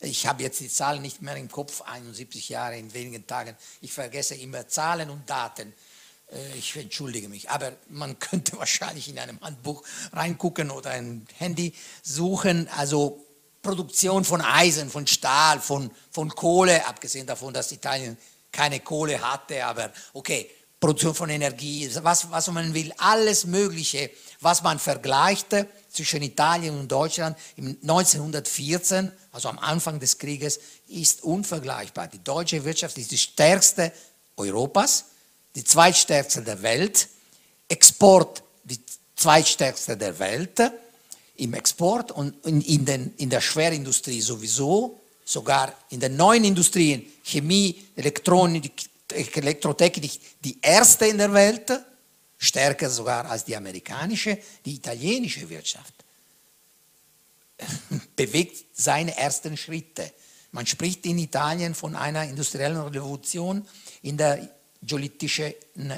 Ich 0.00 0.26
habe 0.26 0.42
jetzt 0.42 0.60
die 0.60 0.68
Zahlen 0.68 1.02
nicht 1.02 1.22
mehr 1.22 1.36
im 1.36 1.50
Kopf, 1.50 1.82
71 1.82 2.48
Jahre 2.48 2.78
in 2.78 2.92
wenigen 2.92 3.26
Tagen. 3.26 3.56
Ich 3.80 3.92
vergesse 3.92 4.34
immer 4.34 4.68
Zahlen 4.68 5.10
und 5.10 5.28
Daten. 5.28 5.72
Äh, 6.30 6.58
ich 6.58 6.76
entschuldige 6.76 7.28
mich, 7.28 7.50
aber 7.50 7.72
man 7.88 8.18
könnte 8.20 8.58
wahrscheinlich 8.58 9.08
in 9.08 9.18
einem 9.18 9.40
Handbuch 9.40 9.82
reingucken 10.12 10.70
oder 10.70 10.90
ein 10.90 11.26
Handy 11.38 11.74
suchen. 12.02 12.68
Also 12.68 13.25
Produktion 13.66 14.24
von 14.24 14.40
Eisen, 14.40 14.88
von 14.88 15.08
Stahl, 15.08 15.60
von, 15.60 15.90
von 16.12 16.28
Kohle, 16.30 16.86
abgesehen 16.86 17.26
davon, 17.26 17.52
dass 17.52 17.72
Italien 17.72 18.16
keine 18.52 18.78
Kohle 18.78 19.20
hatte, 19.20 19.66
aber 19.66 19.92
okay, 20.12 20.48
Produktion 20.78 21.16
von 21.16 21.30
Energie, 21.30 21.90
was, 22.00 22.30
was 22.30 22.46
man 22.52 22.72
will, 22.74 22.92
alles 22.98 23.44
Mögliche, 23.44 24.10
was 24.40 24.62
man 24.62 24.78
vergleichte 24.78 25.66
zwischen 25.90 26.22
Italien 26.22 26.78
und 26.78 26.92
Deutschland 26.92 27.36
im 27.56 27.76
1914, 27.82 29.10
also 29.32 29.48
am 29.48 29.58
Anfang 29.58 29.98
des 29.98 30.18
Krieges, 30.18 30.60
ist 30.86 31.24
unvergleichbar. 31.24 32.06
Die 32.06 32.22
deutsche 32.22 32.64
Wirtschaft 32.64 32.96
ist 32.98 33.10
die 33.10 33.18
stärkste 33.18 33.90
Europas, 34.36 35.06
die 35.56 35.64
zweitstärkste 35.64 36.42
der 36.42 36.62
Welt, 36.62 37.08
Export 37.68 38.44
die 38.62 38.78
zweitstärkste 39.16 39.96
der 39.96 40.20
Welt 40.20 40.60
im 41.36 41.54
Export 41.54 42.12
und 42.12 42.34
in, 42.46 42.84
den, 42.84 43.14
in 43.16 43.30
der 43.30 43.40
Schwerindustrie 43.40 44.20
sowieso, 44.20 45.00
sogar 45.24 45.72
in 45.90 46.00
den 46.00 46.16
neuen 46.16 46.44
Industrien, 46.44 47.04
Chemie, 47.22 47.84
Elektronik, 47.96 48.72
Elektrotechnik, 49.12 50.20
die 50.44 50.58
erste 50.60 51.06
in 51.06 51.18
der 51.18 51.32
Welt, 51.32 51.70
stärker 52.38 52.90
sogar 52.90 53.30
als 53.30 53.44
die 53.44 53.56
amerikanische, 53.56 54.38
die 54.64 54.74
italienische 54.74 55.48
Wirtschaft 55.48 55.94
bewegt 58.16 58.64
seine 58.74 59.16
ersten 59.16 59.56
Schritte. 59.56 60.10
Man 60.52 60.66
spricht 60.66 61.04
in 61.06 61.18
Italien 61.18 61.74
von 61.74 61.96
einer 61.96 62.24
industriellen 62.24 62.80
Revolution 62.80 63.66
in 64.02 64.16
der 64.16 64.48
giolittischen 64.82 65.54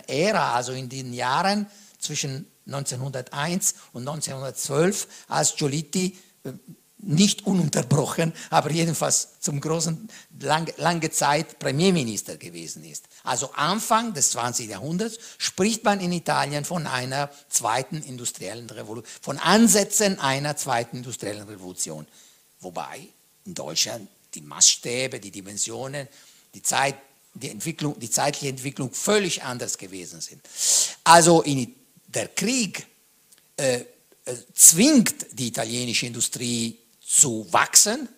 Ära, 0.06 0.54
also 0.54 0.72
in 0.72 0.88
den 0.88 1.12
Jahren 1.12 1.66
zwischen 1.98 2.46
1901 2.68 3.74
und 3.92 4.06
1912, 4.06 5.08
als 5.28 5.56
Giolitti 5.56 6.16
äh, 6.44 6.52
nicht 7.00 7.46
ununterbrochen, 7.46 8.32
aber 8.50 8.70
jedenfalls 8.70 9.40
zum 9.40 9.60
großen, 9.60 10.08
lang, 10.40 10.70
lange 10.78 11.10
Zeit 11.10 11.58
Premierminister 11.58 12.36
gewesen 12.36 12.84
ist. 12.84 13.06
Also 13.22 13.52
Anfang 13.52 14.14
des 14.14 14.32
20. 14.32 14.68
Jahrhunderts 14.68 15.18
spricht 15.38 15.84
man 15.84 16.00
in 16.00 16.10
Italien 16.12 16.64
von 16.64 16.86
einer 16.86 17.30
zweiten 17.48 18.02
industriellen 18.02 18.68
Revolution, 18.68 19.10
von 19.22 19.38
Ansätzen 19.38 20.18
einer 20.18 20.56
zweiten 20.56 20.98
industriellen 20.98 21.46
Revolution. 21.46 22.06
Wobei 22.60 23.08
in 23.44 23.54
Deutschland 23.54 24.08
die 24.34 24.40
Maßstäbe, 24.42 25.20
die 25.20 25.30
Dimensionen, 25.30 26.08
die 26.54 26.62
Zeit, 26.62 26.96
die 27.34 27.50
Entwicklung, 27.50 27.98
die 28.00 28.10
zeitliche 28.10 28.48
Entwicklung 28.48 28.92
völlig 28.92 29.44
anders 29.44 29.78
gewesen 29.78 30.20
sind. 30.20 30.42
Also 31.04 31.42
in, 31.42 31.74
der 32.08 32.28
Krieg 32.28 32.86
äh, 33.56 33.76
äh 33.76 33.84
zwingt 34.52 35.26
die 35.32 35.48
italienische 35.48 36.06
Industrie 36.06 36.78
zu 37.00 37.46
wachsen, 37.50 38.08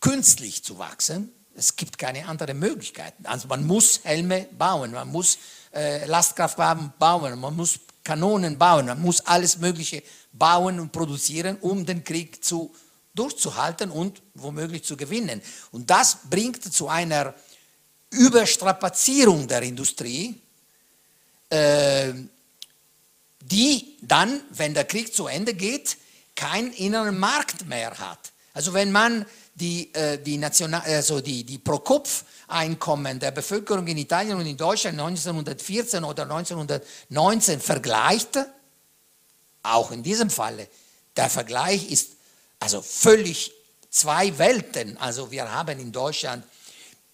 künstlich 0.00 0.62
zu 0.62 0.78
wachsen. 0.78 1.30
Es 1.56 1.76
gibt 1.76 1.98
keine 1.98 2.26
andere 2.26 2.54
Möglichkeiten. 2.54 3.26
Also 3.26 3.48
man 3.48 3.66
muss 3.66 4.00
Helme 4.04 4.48
bauen, 4.58 4.92
man 4.92 5.08
muss 5.08 5.38
äh, 5.72 6.04
Lastkraftwagen 6.06 6.92
bauen, 6.98 7.38
man 7.38 7.54
muss 7.54 7.78
Kanonen 8.02 8.58
bauen, 8.58 8.86
man 8.86 9.00
muss 9.00 9.20
alles 9.20 9.58
Mögliche 9.58 10.02
bauen 10.32 10.80
und 10.80 10.92
produzieren, 10.92 11.56
um 11.60 11.86
den 11.86 12.04
Krieg 12.04 12.44
zu, 12.44 12.74
durchzuhalten 13.14 13.90
und 13.90 14.20
womöglich 14.34 14.84
zu 14.84 14.96
gewinnen. 14.96 15.40
Und 15.70 15.88
das 15.88 16.18
bringt 16.28 16.62
zu 16.72 16.88
einer 16.88 17.34
Überstrapazierung 18.10 19.48
der 19.48 19.62
Industrie, 19.62 20.40
äh, 21.50 22.12
die 23.44 23.96
dann, 24.00 24.40
wenn 24.50 24.74
der 24.74 24.84
Krieg 24.84 25.14
zu 25.14 25.26
Ende 25.26 25.54
geht, 25.54 25.98
keinen 26.34 26.72
inneren 26.72 27.18
Markt 27.18 27.66
mehr 27.66 27.98
hat. 27.98 28.32
Also 28.54 28.72
wenn 28.72 28.90
man 28.90 29.26
die, 29.54 29.92
äh, 29.94 30.18
die, 30.18 30.38
National, 30.38 30.80
also 30.82 31.20
die, 31.20 31.44
die 31.44 31.58
Pro-Kopf-Einkommen 31.58 33.20
der 33.20 33.30
Bevölkerung 33.30 33.86
in 33.86 33.98
Italien 33.98 34.36
und 34.36 34.46
in 34.46 34.56
Deutschland 34.56 34.98
1914 34.98 36.04
oder 36.04 36.22
1919 36.22 37.60
vergleicht, 37.60 38.38
auch 39.62 39.90
in 39.92 40.02
diesem 40.02 40.30
Falle, 40.30 40.68
der 41.16 41.30
Vergleich 41.30 41.90
ist 41.90 42.12
also 42.60 42.80
völlig 42.82 43.52
zwei 43.90 44.36
Welten. 44.38 44.96
Also 44.98 45.30
wir 45.30 45.50
haben 45.50 45.78
in 45.78 45.92
Deutschland 45.92 46.44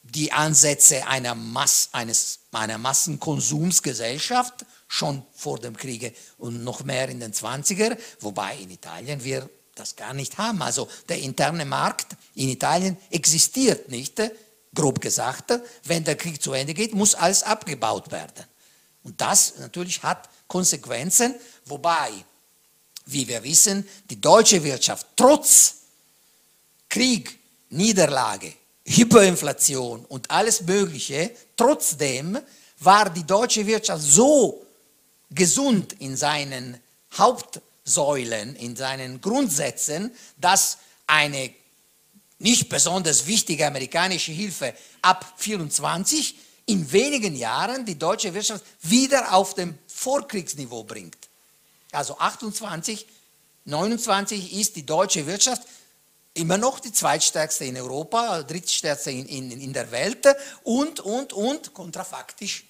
die 0.03 0.33
Ansätze 0.33 1.07
einer, 1.07 1.35
Mass, 1.35 1.91
eines, 1.93 2.41
einer 2.53 2.79
Massenkonsumsgesellschaft 2.79 4.65
schon 4.91 5.23
vor 5.33 5.61
dem 5.61 5.77
Kriege 5.77 6.13
und 6.39 6.65
noch 6.65 6.83
mehr 6.83 7.09
in 7.09 7.21
den 7.21 7.33
20er, 7.33 7.97
wobei 8.19 8.57
in 8.57 8.71
Italien 8.71 9.23
wir 9.23 9.49
das 9.77 9.95
gar 9.95 10.13
nicht 10.13 10.37
haben. 10.37 10.61
Also 10.63 10.89
der 11.09 11.21
interne 11.21 11.65
Markt 11.65 12.17
in 12.35 12.49
Italien 12.49 12.97
existiert 13.09 13.89
nicht, 13.89 14.21
grob 14.75 15.01
gesagt. 15.01 15.53
Wenn 15.85 16.03
der 16.03 16.17
Krieg 16.17 16.43
zu 16.43 16.53
Ende 16.53 16.75
geht, 16.75 16.93
muss 16.93 17.15
alles 17.15 17.45
abgebaut 17.45 18.11
werden. 18.11 18.45
Und 19.05 19.21
das 19.21 19.59
natürlich 19.59 20.03
hat 20.03 20.29
Konsequenzen, 20.49 21.37
wobei, 21.67 22.11
wie 23.07 23.29
wir 23.29 23.45
wissen, 23.45 23.89
die 24.11 24.21
deutsche 24.21 24.63
Wirtschaft 24.65 25.07
trotz 25.15 25.77
Krieg, 26.89 27.39
Niederlage, 27.69 28.53
Hyperinflation 28.85 30.05
und 30.07 30.29
alles 30.33 30.63
Mögliche, 30.63 31.31
trotzdem 31.57 32.41
war 32.81 33.09
die 33.09 33.25
deutsche 33.25 33.65
Wirtschaft 33.65 34.03
so 34.03 34.67
gesund 35.31 35.95
in 35.95 36.17
seinen 36.17 36.81
Hauptsäulen, 37.17 38.57
in 38.57 38.77
seinen 38.77 39.21
Grundsätzen, 39.21 40.15
dass 40.37 40.79
eine 41.07 41.53
nicht 42.39 42.69
besonders 42.69 43.27
wichtige 43.27 43.67
amerikanische 43.67 44.33
Hilfe 44.33 44.75
ab 45.03 45.35
24 45.37 46.37
in 46.67 46.91
wenigen 46.93 47.37
Jahren 47.37 47.85
die 47.85 47.99
deutsche 47.99 48.33
Wirtschaft 48.33 48.65
wieder 48.83 49.35
auf 49.35 49.55
dem 49.55 49.79
Vorkriegsniveau 49.89 50.85
bringt. 50.85 51.19
Also 51.93 52.17
28, 52.19 53.07
29 53.65 54.53
ist 54.55 54.77
die 54.77 54.87
deutsche 54.87 55.27
Wirtschaft 55.27 55.63
immer 56.35 56.57
noch 56.57 56.81
die 56.81 56.93
zweitstärkste 56.93 57.65
in 57.65 57.77
Europa, 57.77 58.43
drittstärkste 58.43 59.11
in, 59.11 59.27
in, 59.27 59.61
in 59.61 59.73
der 59.73 59.91
Welt 59.91 60.27
und, 60.63 61.01
und, 61.01 61.33
und, 61.33 61.75
kontrafaktisch. 61.75 62.65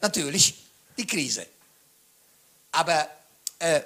Natürlich 0.00 0.67
die 0.98 1.06
Krise. 1.06 1.46
Aber 2.72 3.08
äh, 3.58 3.80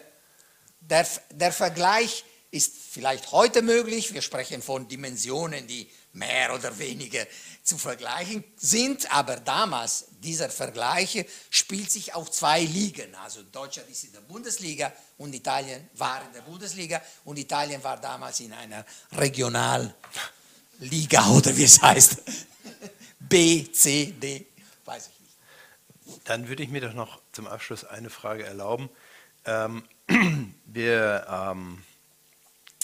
der, 0.80 1.06
der 1.30 1.52
Vergleich 1.52 2.24
ist 2.51 2.74
vielleicht 2.90 3.32
heute 3.32 3.62
möglich. 3.62 4.12
Wir 4.12 4.22
sprechen 4.22 4.60
von 4.60 4.86
Dimensionen, 4.89 5.66
die 5.66 5.89
mehr 6.12 6.55
oder 6.55 6.78
weniger 6.78 7.26
zu 7.62 7.78
vergleichen 7.78 8.44
sind, 8.56 9.10
aber 9.10 9.36
damals, 9.36 10.05
dieser 10.22 10.51
Vergleich 10.51 11.24
spielt 11.48 11.90
sich 11.90 12.14
auf 12.14 12.30
zwei 12.30 12.60
Ligen. 12.62 13.14
Also 13.14 13.43
Deutschland 13.44 13.89
ist 13.89 14.05
in 14.05 14.12
der 14.12 14.20
Bundesliga 14.20 14.93
und 15.16 15.34
Italien 15.34 15.89
war 15.94 16.22
in 16.26 16.32
der 16.34 16.43
Bundesliga 16.43 17.01
und 17.24 17.39
Italien 17.39 17.82
war 17.82 17.98
damals 17.98 18.40
in 18.40 18.52
einer 18.52 18.84
Regionalliga 19.12 19.94
oder 21.30 21.56
wie 21.56 21.64
es 21.64 21.80
heißt. 21.80 22.16
B, 23.20 23.72
C, 23.72 24.12
D, 24.20 24.47
weiß 24.84 25.09
ich 25.11 25.11
dann 26.24 26.49
würde 26.49 26.62
ich 26.62 26.70
mir 26.70 26.81
doch 26.81 26.94
noch 26.94 27.20
zum 27.32 27.47
Abschluss 27.47 27.85
eine 27.85 28.11
Frage 28.11 28.44
erlauben. 28.44 28.89
Ähm, 29.44 29.82
wir 30.66 31.27
ähm, 31.28 31.82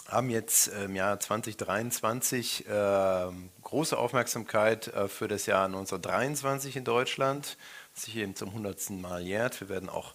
haben 0.09 0.31
jetzt 0.31 0.69
im 0.69 0.97
Jahr 0.97 1.21
2023 1.21 2.67
äh, 2.67 3.27
große 3.63 3.97
Aufmerksamkeit 3.97 4.89
äh, 4.89 5.09
für 5.09 5.29
das 5.29 5.47
Jahr 5.47 5.67
1923 5.67 6.77
in 6.77 6.85
Deutschland, 6.85 7.59
das 7.95 8.05
sich 8.05 8.17
eben 8.17 8.35
zum 8.35 8.49
100. 8.49 8.91
Mal 8.91 9.23
jährt. 9.23 9.61
Wir 9.61 9.69
werden 9.69 9.89
auch 9.89 10.15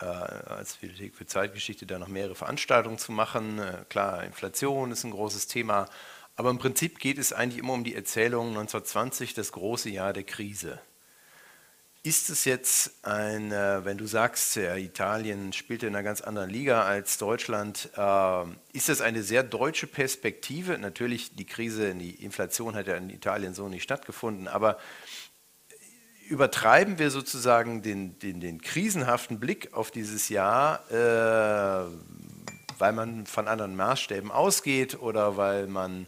äh, 0.00 0.04
als 0.04 0.76
Bibliothek 0.76 1.14
für 1.14 1.26
Zeitgeschichte 1.26 1.86
da 1.86 1.98
noch 1.98 2.08
mehrere 2.08 2.34
Veranstaltungen 2.34 2.98
zu 2.98 3.12
machen. 3.12 3.58
Äh, 3.58 3.84
klar, 3.88 4.24
Inflation 4.24 4.92
ist 4.92 5.04
ein 5.04 5.10
großes 5.10 5.46
Thema, 5.46 5.88
aber 6.36 6.50
im 6.50 6.58
Prinzip 6.58 6.98
geht 6.98 7.18
es 7.18 7.32
eigentlich 7.32 7.58
immer 7.58 7.74
um 7.74 7.84
die 7.84 7.94
Erzählung 7.94 8.48
1920, 8.48 9.34
das 9.34 9.52
große 9.52 9.90
Jahr 9.90 10.12
der 10.12 10.24
Krise. 10.24 10.80
Ist 12.04 12.30
es 12.30 12.44
jetzt 12.44 13.04
ein, 13.04 13.50
äh, 13.50 13.84
wenn 13.84 13.98
du 13.98 14.06
sagst, 14.06 14.56
Italien 14.56 15.52
spielt 15.52 15.82
in 15.82 15.88
einer 15.88 16.04
ganz 16.04 16.20
anderen 16.20 16.48
Liga 16.48 16.84
als 16.84 17.18
Deutschland, 17.18 17.90
äh, 17.96 18.44
ist 18.72 18.88
das 18.88 19.00
eine 19.00 19.22
sehr 19.22 19.42
deutsche 19.42 19.88
Perspektive? 19.88 20.78
Natürlich, 20.78 21.34
die 21.34 21.44
Krise, 21.44 21.94
die 21.94 22.22
Inflation 22.22 22.76
hat 22.76 22.86
ja 22.86 22.94
in 22.94 23.10
Italien 23.10 23.52
so 23.52 23.68
nicht 23.68 23.82
stattgefunden, 23.82 24.46
aber 24.46 24.78
übertreiben 26.28 26.98
wir 26.98 27.10
sozusagen 27.10 27.82
den, 27.82 28.18
den, 28.20 28.40
den 28.40 28.62
krisenhaften 28.62 29.40
Blick 29.40 29.74
auf 29.74 29.90
dieses 29.90 30.28
Jahr, 30.28 30.88
äh, 30.92 31.90
weil 32.78 32.92
man 32.92 33.26
von 33.26 33.48
anderen 33.48 33.74
Maßstäben 33.74 34.30
ausgeht 34.30 35.00
oder 35.00 35.36
weil 35.36 35.66
man 35.66 36.06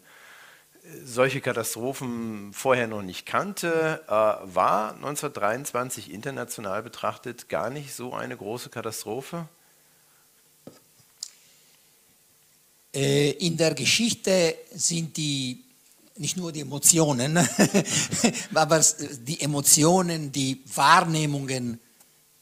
solche 1.05 1.41
Katastrophen 1.41 2.53
vorher 2.53 2.87
noch 2.87 3.03
nicht 3.03 3.27
kannte, 3.27 4.03
äh, 4.07 4.11
war 4.11 4.95
1923 4.95 6.11
international 6.11 6.83
betrachtet 6.83 7.49
gar 7.49 7.71
nicht 7.71 7.95
so 7.95 8.13
eine 8.13 8.37
große 8.37 8.71
Katastrophe? 8.71 9.49
Äh, 12.95 13.31
in 13.33 13.57
der 13.57 13.75
Geschichte 13.75 14.57
sind 14.73 15.17
die 15.17 15.65
nicht 16.17 16.37
nur 16.37 16.53
die 16.53 16.61
Emotionen, 16.61 17.39
aber 18.55 18.85
die 19.21 19.41
Emotionen, 19.41 20.31
die 20.31 20.63
Wahrnehmungen 20.75 21.81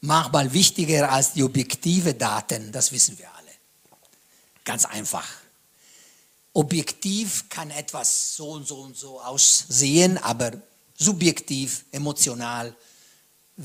manchmal 0.01 0.51
wichtiger 0.51 1.11
als 1.11 1.33
die 1.33 1.43
objektive 1.43 2.13
Daten, 2.13 2.71
das 2.71 2.91
wissen 2.91 3.17
wir 3.17 3.27
alle. 3.27 3.51
Ganz 4.65 4.85
einfach 4.85 5.38
objektiv 6.53 7.49
kann 7.49 7.69
etwas 7.71 8.35
so 8.35 8.51
und 8.51 8.67
so 8.67 8.81
und 8.81 8.97
so 8.97 9.21
aussehen, 9.21 10.17
aber 10.17 10.51
subjektiv, 10.95 11.85
emotional 11.91 12.75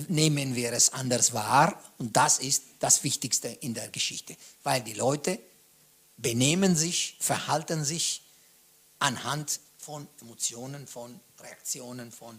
nehmen 0.08 0.54
wir 0.54 0.72
es 0.72 0.92
anders 0.92 1.32
wahr. 1.32 1.80
Und 1.98 2.16
das 2.16 2.38
ist 2.38 2.64
das 2.80 3.02
Wichtigste 3.04 3.48
in 3.48 3.74
der 3.74 3.88
Geschichte, 3.88 4.36
weil 4.62 4.82
die 4.82 4.92
Leute 4.92 5.38
benehmen 6.16 6.76
sich, 6.76 7.16
verhalten 7.20 7.84
sich 7.84 8.22
anhand 8.98 9.60
von 9.78 10.06
Emotionen, 10.20 10.86
von 10.86 11.18
Reaktionen, 11.40 12.10
von, 12.12 12.38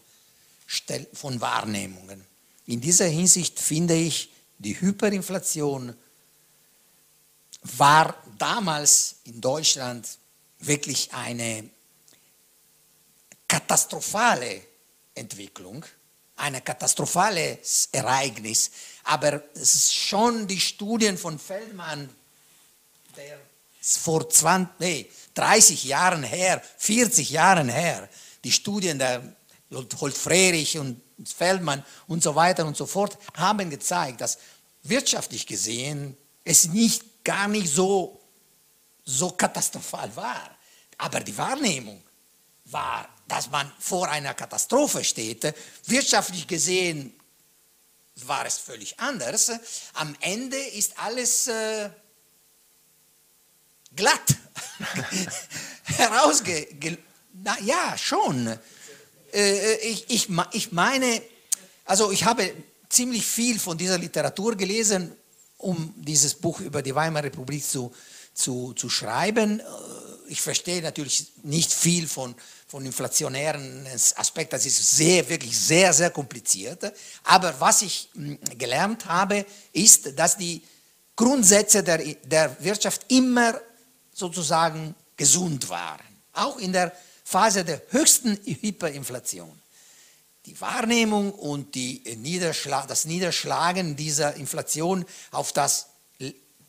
Stel 0.66 1.08
von 1.14 1.40
Wahrnehmungen. 1.42 2.26
In 2.66 2.82
dieser 2.82 3.06
Hinsicht 3.06 3.60
finde 3.60 3.96
ich 3.96 4.32
die 4.58 4.80
Hyperinflation 4.80 5.96
war 7.78 8.16
damals 8.38 9.18
in 9.26 9.42
Deutschland 9.42 10.08
wirklich 10.60 11.14
eine 11.14 11.70
katastrophale 13.48 14.62
Entwicklung, 15.14 15.86
ein 16.38 16.64
katastrophales 16.64 17.90
Ereignis. 17.92 18.72
Aber 19.04 19.44
es 19.54 19.76
ist 19.76 19.94
schon 19.94 20.48
die 20.48 20.60
Studien 20.60 21.18
von 21.18 21.40
Feldmann, 21.40 22.10
der 23.16 23.40
vor 23.82 24.30
20, 24.30 24.80
nee, 24.80 25.10
30 25.36 25.84
Jahren 25.84 26.24
her, 26.24 26.62
40 26.78 27.30
Jahren 27.30 27.70
her, 27.70 28.10
die 28.44 28.52
Studien 28.52 29.00
der 29.00 29.36
Holt 29.72 30.18
Frerich 30.18 30.78
und 30.78 31.02
Feldmann 31.24 31.84
und 32.08 32.24
so 32.24 32.36
weiter 32.36 32.66
und 32.66 32.76
so 32.76 32.86
fort 32.86 33.18
haben 33.36 33.70
gezeigt, 33.70 34.22
dass 34.22 34.38
wirtschaftlich 34.84 35.48
gesehen 35.48 36.18
es 36.44 36.66
nicht 36.66 37.24
gar 37.24 37.48
nicht 37.48 37.70
so, 37.70 38.22
so 39.06 39.32
katastrophal 39.32 40.14
war. 40.16 40.58
Aber 40.98 41.20
die 41.20 41.38
Wahrnehmung 41.38 42.02
war, 42.66 43.08
dass 43.28 43.50
man 43.50 43.72
vor 43.80 44.10
einer 44.10 44.34
Katastrophe 44.34 45.04
steht. 45.04 45.54
Wirtschaftlich 45.86 46.48
gesehen 46.48 47.14
war 48.16 48.46
es 48.46 48.58
völlig 48.58 49.00
anders. 49.00 49.52
Am 49.94 50.16
Ende 50.22 50.58
ist 50.58 50.98
alles 51.00 51.48
äh, 51.48 51.90
glatt 53.96 54.36
herausge... 55.84 56.68
Na, 57.44 57.60
ja, 57.60 57.98
schon. 57.98 58.58
Äh, 59.34 59.76
ich, 59.80 60.10
ich, 60.10 60.30
ich 60.54 60.72
meine, 60.72 61.22
also 61.84 62.12
ich 62.12 62.24
habe 62.24 62.54
ziemlich 62.88 63.26
viel 63.26 63.60
von 63.60 63.78
dieser 63.78 63.98
Literatur 63.98 64.56
gelesen, 64.56 65.14
um 65.58 65.94
dieses 65.98 66.34
Buch 66.34 66.62
über 66.62 66.82
die 66.82 66.96
Weimarer 66.96 67.26
Republik 67.26 67.66
zu, 67.66 67.94
zu, 68.36 68.74
zu 68.74 68.90
schreiben. 68.90 69.60
Äh, 69.60 69.64
ich 70.28 70.42
verstehe 70.42 70.82
natürlich 70.82 71.32
nicht 71.44 71.74
viel 71.74 72.08
von, 72.08 72.36
von 72.68 72.86
inflationären 72.86 73.88
Aspekten, 74.16 74.56
das 74.56 74.66
ist 74.66 74.98
sehr, 74.98 75.28
wirklich 75.30 75.58
sehr, 75.58 75.94
sehr 75.94 76.12
kompliziert. 76.12 76.94
Aber 77.24 77.60
was 77.60 77.82
ich 77.82 78.10
hm, 78.14 78.38
gelernt 78.58 79.06
habe, 79.06 79.46
ist, 79.72 80.18
dass 80.18 80.38
die 80.38 80.62
Grundsätze 81.16 81.82
der, 81.84 82.00
der 82.00 82.56
Wirtschaft 82.64 83.06
immer 83.08 83.60
sozusagen 84.14 84.94
gesund 85.16 85.70
waren. 85.70 86.02
Auch 86.34 86.58
in 86.58 86.74
der 86.74 86.92
Phase 87.24 87.64
der 87.64 87.82
höchsten 87.90 88.38
Hyperinflation. 88.44 89.52
Die 90.46 90.60
Wahrnehmung 90.62 91.32
und 91.32 91.74
die 91.74 92.04
Niederschlag, 92.18 92.88
das 92.88 93.06
Niederschlagen 93.06 93.96
dieser 93.96 94.36
Inflation 94.36 95.06
auf 95.32 95.54
das 95.54 95.88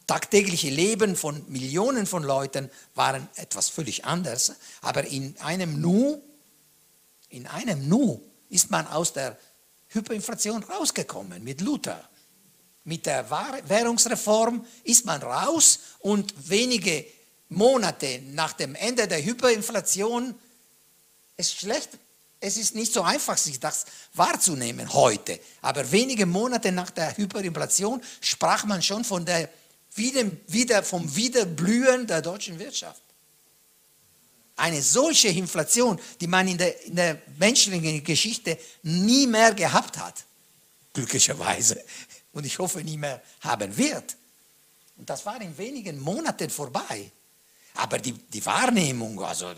tagtägliche 0.06 0.70
Leben 0.70 1.16
von 1.16 1.44
Millionen 1.48 2.06
von 2.06 2.22
Leuten 2.22 2.70
waren 2.94 3.28
etwas 3.36 3.68
völlig 3.68 4.04
anderes. 4.04 4.52
Aber 4.80 5.04
in 5.04 5.36
einem 5.40 5.80
Nu, 5.80 6.22
in 7.28 7.46
einem 7.46 7.88
Nu 7.88 8.22
ist 8.48 8.70
man 8.70 8.86
aus 8.86 9.12
der 9.12 9.36
Hyperinflation 9.88 10.62
rausgekommen 10.62 11.42
mit 11.42 11.60
Luther. 11.60 12.08
Mit 12.84 13.06
der 13.06 13.28
Währungsreform 13.30 14.64
ist 14.84 15.04
man 15.06 15.20
raus 15.22 15.80
und 15.98 16.48
wenige 16.48 17.04
Monate 17.48 18.22
nach 18.32 18.52
dem 18.52 18.74
Ende 18.74 19.08
der 19.08 19.24
Hyperinflation 19.24 20.34
ist 21.36 21.58
schlecht, 21.58 21.90
es 22.38 22.56
ist 22.56 22.74
nicht 22.74 22.92
so 22.92 23.02
einfach, 23.02 23.38
sich 23.38 23.58
das 23.58 23.86
wahrzunehmen 24.14 24.92
heute. 24.92 25.40
Aber 25.62 25.90
wenige 25.90 26.26
Monate 26.26 26.70
nach 26.70 26.90
der 26.90 27.16
Hyperinflation 27.16 28.02
sprach 28.20 28.64
man 28.64 28.82
schon 28.82 29.04
von 29.04 29.24
der 29.24 29.48
wieder, 29.96 30.30
wieder, 30.48 30.82
vom 30.82 31.14
Wiederblühen 31.14 32.06
der 32.06 32.22
deutschen 32.22 32.58
Wirtschaft. 32.58 33.02
Eine 34.56 34.80
solche 34.80 35.28
Inflation, 35.28 36.00
die 36.20 36.26
man 36.26 36.48
in 36.48 36.58
der, 36.58 36.84
in 36.84 36.96
der 36.96 37.20
menschlichen 37.38 38.02
Geschichte 38.02 38.58
nie 38.82 39.26
mehr 39.26 39.52
gehabt 39.52 39.98
hat, 39.98 40.24
glücklicherweise, 40.92 41.82
und 42.32 42.44
ich 42.44 42.58
hoffe 42.58 42.82
nie 42.82 42.96
mehr 42.96 43.22
haben 43.40 43.76
wird. 43.76 44.16
Und 44.96 45.08
das 45.08 45.24
war 45.26 45.40
in 45.40 45.56
wenigen 45.56 45.98
Monaten 46.00 46.48
vorbei. 46.50 47.10
Aber 47.74 47.98
die, 47.98 48.12
die 48.12 48.44
Wahrnehmung, 48.44 49.22
also 49.22 49.52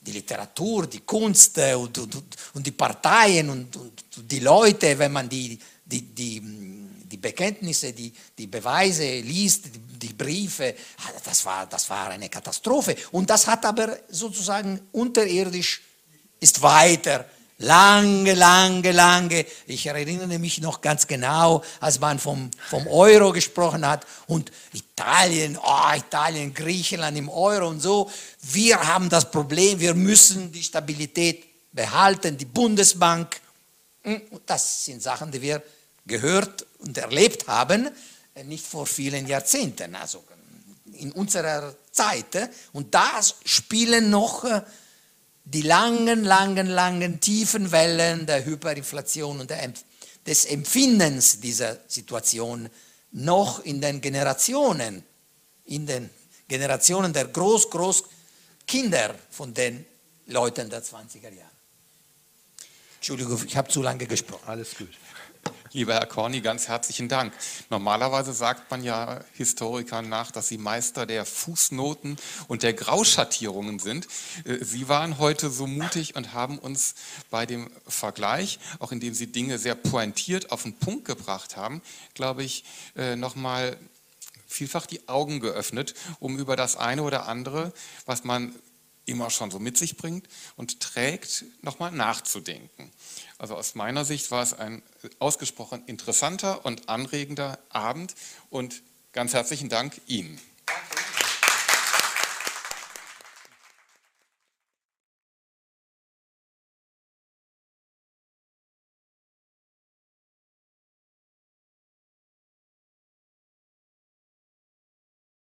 die 0.00 0.12
Literatur, 0.12 0.86
die 0.86 1.00
Kunst 1.00 1.56
äh, 1.58 1.74
und, 1.74 1.96
und, 1.96 2.22
und 2.54 2.66
die 2.66 2.72
Parteien 2.72 3.48
und, 3.48 3.76
und, 3.76 4.04
die 4.30 4.40
Leute, 4.40 4.98
wenn 4.98 5.12
man 5.12 5.28
die, 5.28 5.58
die, 5.84 6.02
die, 6.02 6.42
die 7.12 7.18
Bekenntnisse, 7.18 7.92
die, 7.92 8.12
die 8.36 8.46
Beweise 8.46 9.04
liest, 9.20 9.66
die, 9.74 10.12
Briefe, 10.14 10.74
ah, 10.98 11.10
das 11.24 11.44
war, 11.44 11.66
das 11.66 11.88
war 11.90 12.08
eine 12.08 12.28
Katastrophe. 12.28 12.96
Und 13.12 13.28
das 13.30 13.46
hat 13.46 13.64
aber 13.64 13.98
sozusagen 14.08 14.80
unterirdisch, 14.92 15.82
ist 16.40 16.62
weiter 16.62 17.26
Lange, 17.62 18.34
lange, 18.34 18.90
lange. 18.90 19.46
Ich 19.68 19.86
erinnere 19.86 20.36
mich 20.40 20.60
noch 20.60 20.80
ganz 20.80 21.06
genau, 21.06 21.62
als 21.78 22.00
man 22.00 22.18
vom, 22.18 22.50
vom 22.68 22.88
Euro 22.88 23.30
gesprochen 23.30 23.86
hat 23.86 24.04
und 24.26 24.50
Italien, 24.72 25.56
oh, 25.62 25.96
Italien, 25.96 26.52
Griechenland 26.52 27.16
im 27.16 27.28
Euro 27.28 27.68
und 27.68 27.78
so. 27.78 28.10
Wir 28.40 28.80
haben 28.80 29.08
das 29.08 29.30
Problem, 29.30 29.78
wir 29.78 29.94
müssen 29.94 30.50
die 30.50 30.64
Stabilität 30.64 31.44
behalten, 31.70 32.36
die 32.36 32.46
Bundesbank. 32.46 33.40
Hm, 34.02 34.22
das 34.44 34.84
sind 34.84 35.00
Sachen, 35.00 35.30
die 35.30 35.40
wir 35.40 35.62
gehört 36.04 36.66
und 36.82 36.96
erlebt 36.98 37.48
haben, 37.48 37.88
äh, 38.34 38.44
nicht 38.44 38.66
vor 38.66 38.86
vielen 38.86 39.26
Jahrzehnten, 39.26 39.94
also 39.94 40.22
in 40.94 41.12
unserer 41.12 41.74
Zeit. 41.90 42.50
Und 42.72 42.94
da 42.94 43.20
spielen 43.44 44.10
noch 44.10 44.44
äh, 44.44 44.62
die 45.44 45.62
langen, 45.62 46.24
langen, 46.24 46.66
langen, 46.68 47.20
tiefen 47.20 47.72
Wellen 47.72 48.26
der 48.26 48.44
Hyperinflation 48.44 49.40
und 49.40 49.52
des 50.26 50.44
Empfindens 50.44 51.40
dieser 51.40 51.78
Situation 51.88 52.68
noch 53.12 53.64
in 53.64 53.80
den 53.80 54.00
Generationen, 54.00 55.02
in 55.66 55.86
den 55.86 56.10
Generationen 56.48 57.12
der 57.12 57.26
Groß, 57.26 57.70
Großkinder 57.70 59.14
von 59.30 59.52
den 59.52 59.84
Leuten 60.26 60.70
der 60.70 60.82
20er 60.82 61.22
Jahre. 61.24 61.50
Entschuldigung, 62.96 63.42
ich 63.44 63.56
habe 63.56 63.68
zu 63.68 63.82
lange 63.82 64.06
gesprochen. 64.06 64.44
Alles 64.46 64.76
gut. 64.76 64.90
Lieber 65.74 65.94
Herr 65.94 66.06
Corny, 66.06 66.42
ganz 66.42 66.68
herzlichen 66.68 67.08
Dank. 67.08 67.32
Normalerweise 67.70 68.34
sagt 68.34 68.70
man 68.70 68.84
ja 68.84 69.24
Historikern 69.32 70.06
nach, 70.06 70.30
dass 70.30 70.48
sie 70.48 70.58
Meister 70.58 71.06
der 71.06 71.24
Fußnoten 71.24 72.18
und 72.46 72.62
der 72.62 72.74
Grauschattierungen 72.74 73.78
sind. 73.78 74.06
Äh, 74.44 74.62
sie 74.62 74.88
waren 74.88 75.18
heute 75.18 75.48
so 75.48 75.66
mutig 75.66 76.14
und 76.14 76.34
haben 76.34 76.58
uns 76.58 76.94
bei 77.30 77.46
dem 77.46 77.70
Vergleich, 77.86 78.58
auch 78.80 78.92
indem 78.92 79.14
Sie 79.14 79.28
Dinge 79.28 79.58
sehr 79.58 79.74
pointiert 79.74 80.52
auf 80.52 80.64
den 80.64 80.74
Punkt 80.74 81.06
gebracht 81.06 81.56
haben, 81.56 81.80
glaube 82.12 82.44
ich, 82.44 82.64
äh, 82.94 83.16
nochmal 83.16 83.78
vielfach 84.46 84.84
die 84.84 85.08
Augen 85.08 85.40
geöffnet, 85.40 85.94
um 86.20 86.38
über 86.38 86.54
das 86.54 86.76
eine 86.76 87.02
oder 87.02 87.28
andere, 87.28 87.72
was 88.04 88.24
man 88.24 88.54
immer 89.04 89.30
schon 89.30 89.50
so 89.50 89.58
mit 89.58 89.76
sich 89.76 89.96
bringt 89.96 90.28
und 90.56 90.80
trägt, 90.80 91.44
nochmal 91.62 91.90
nachzudenken. 91.90 92.92
Also 93.42 93.56
aus 93.56 93.74
meiner 93.74 94.04
Sicht 94.04 94.30
war 94.30 94.40
es 94.44 94.54
ein 94.54 94.82
ausgesprochen 95.18 95.82
interessanter 95.86 96.64
und 96.64 96.88
anregender 96.88 97.58
Abend 97.70 98.14
und 98.50 98.84
ganz 99.12 99.34
herzlichen 99.34 99.68
Dank 99.68 100.00
Ihnen. 100.06 100.40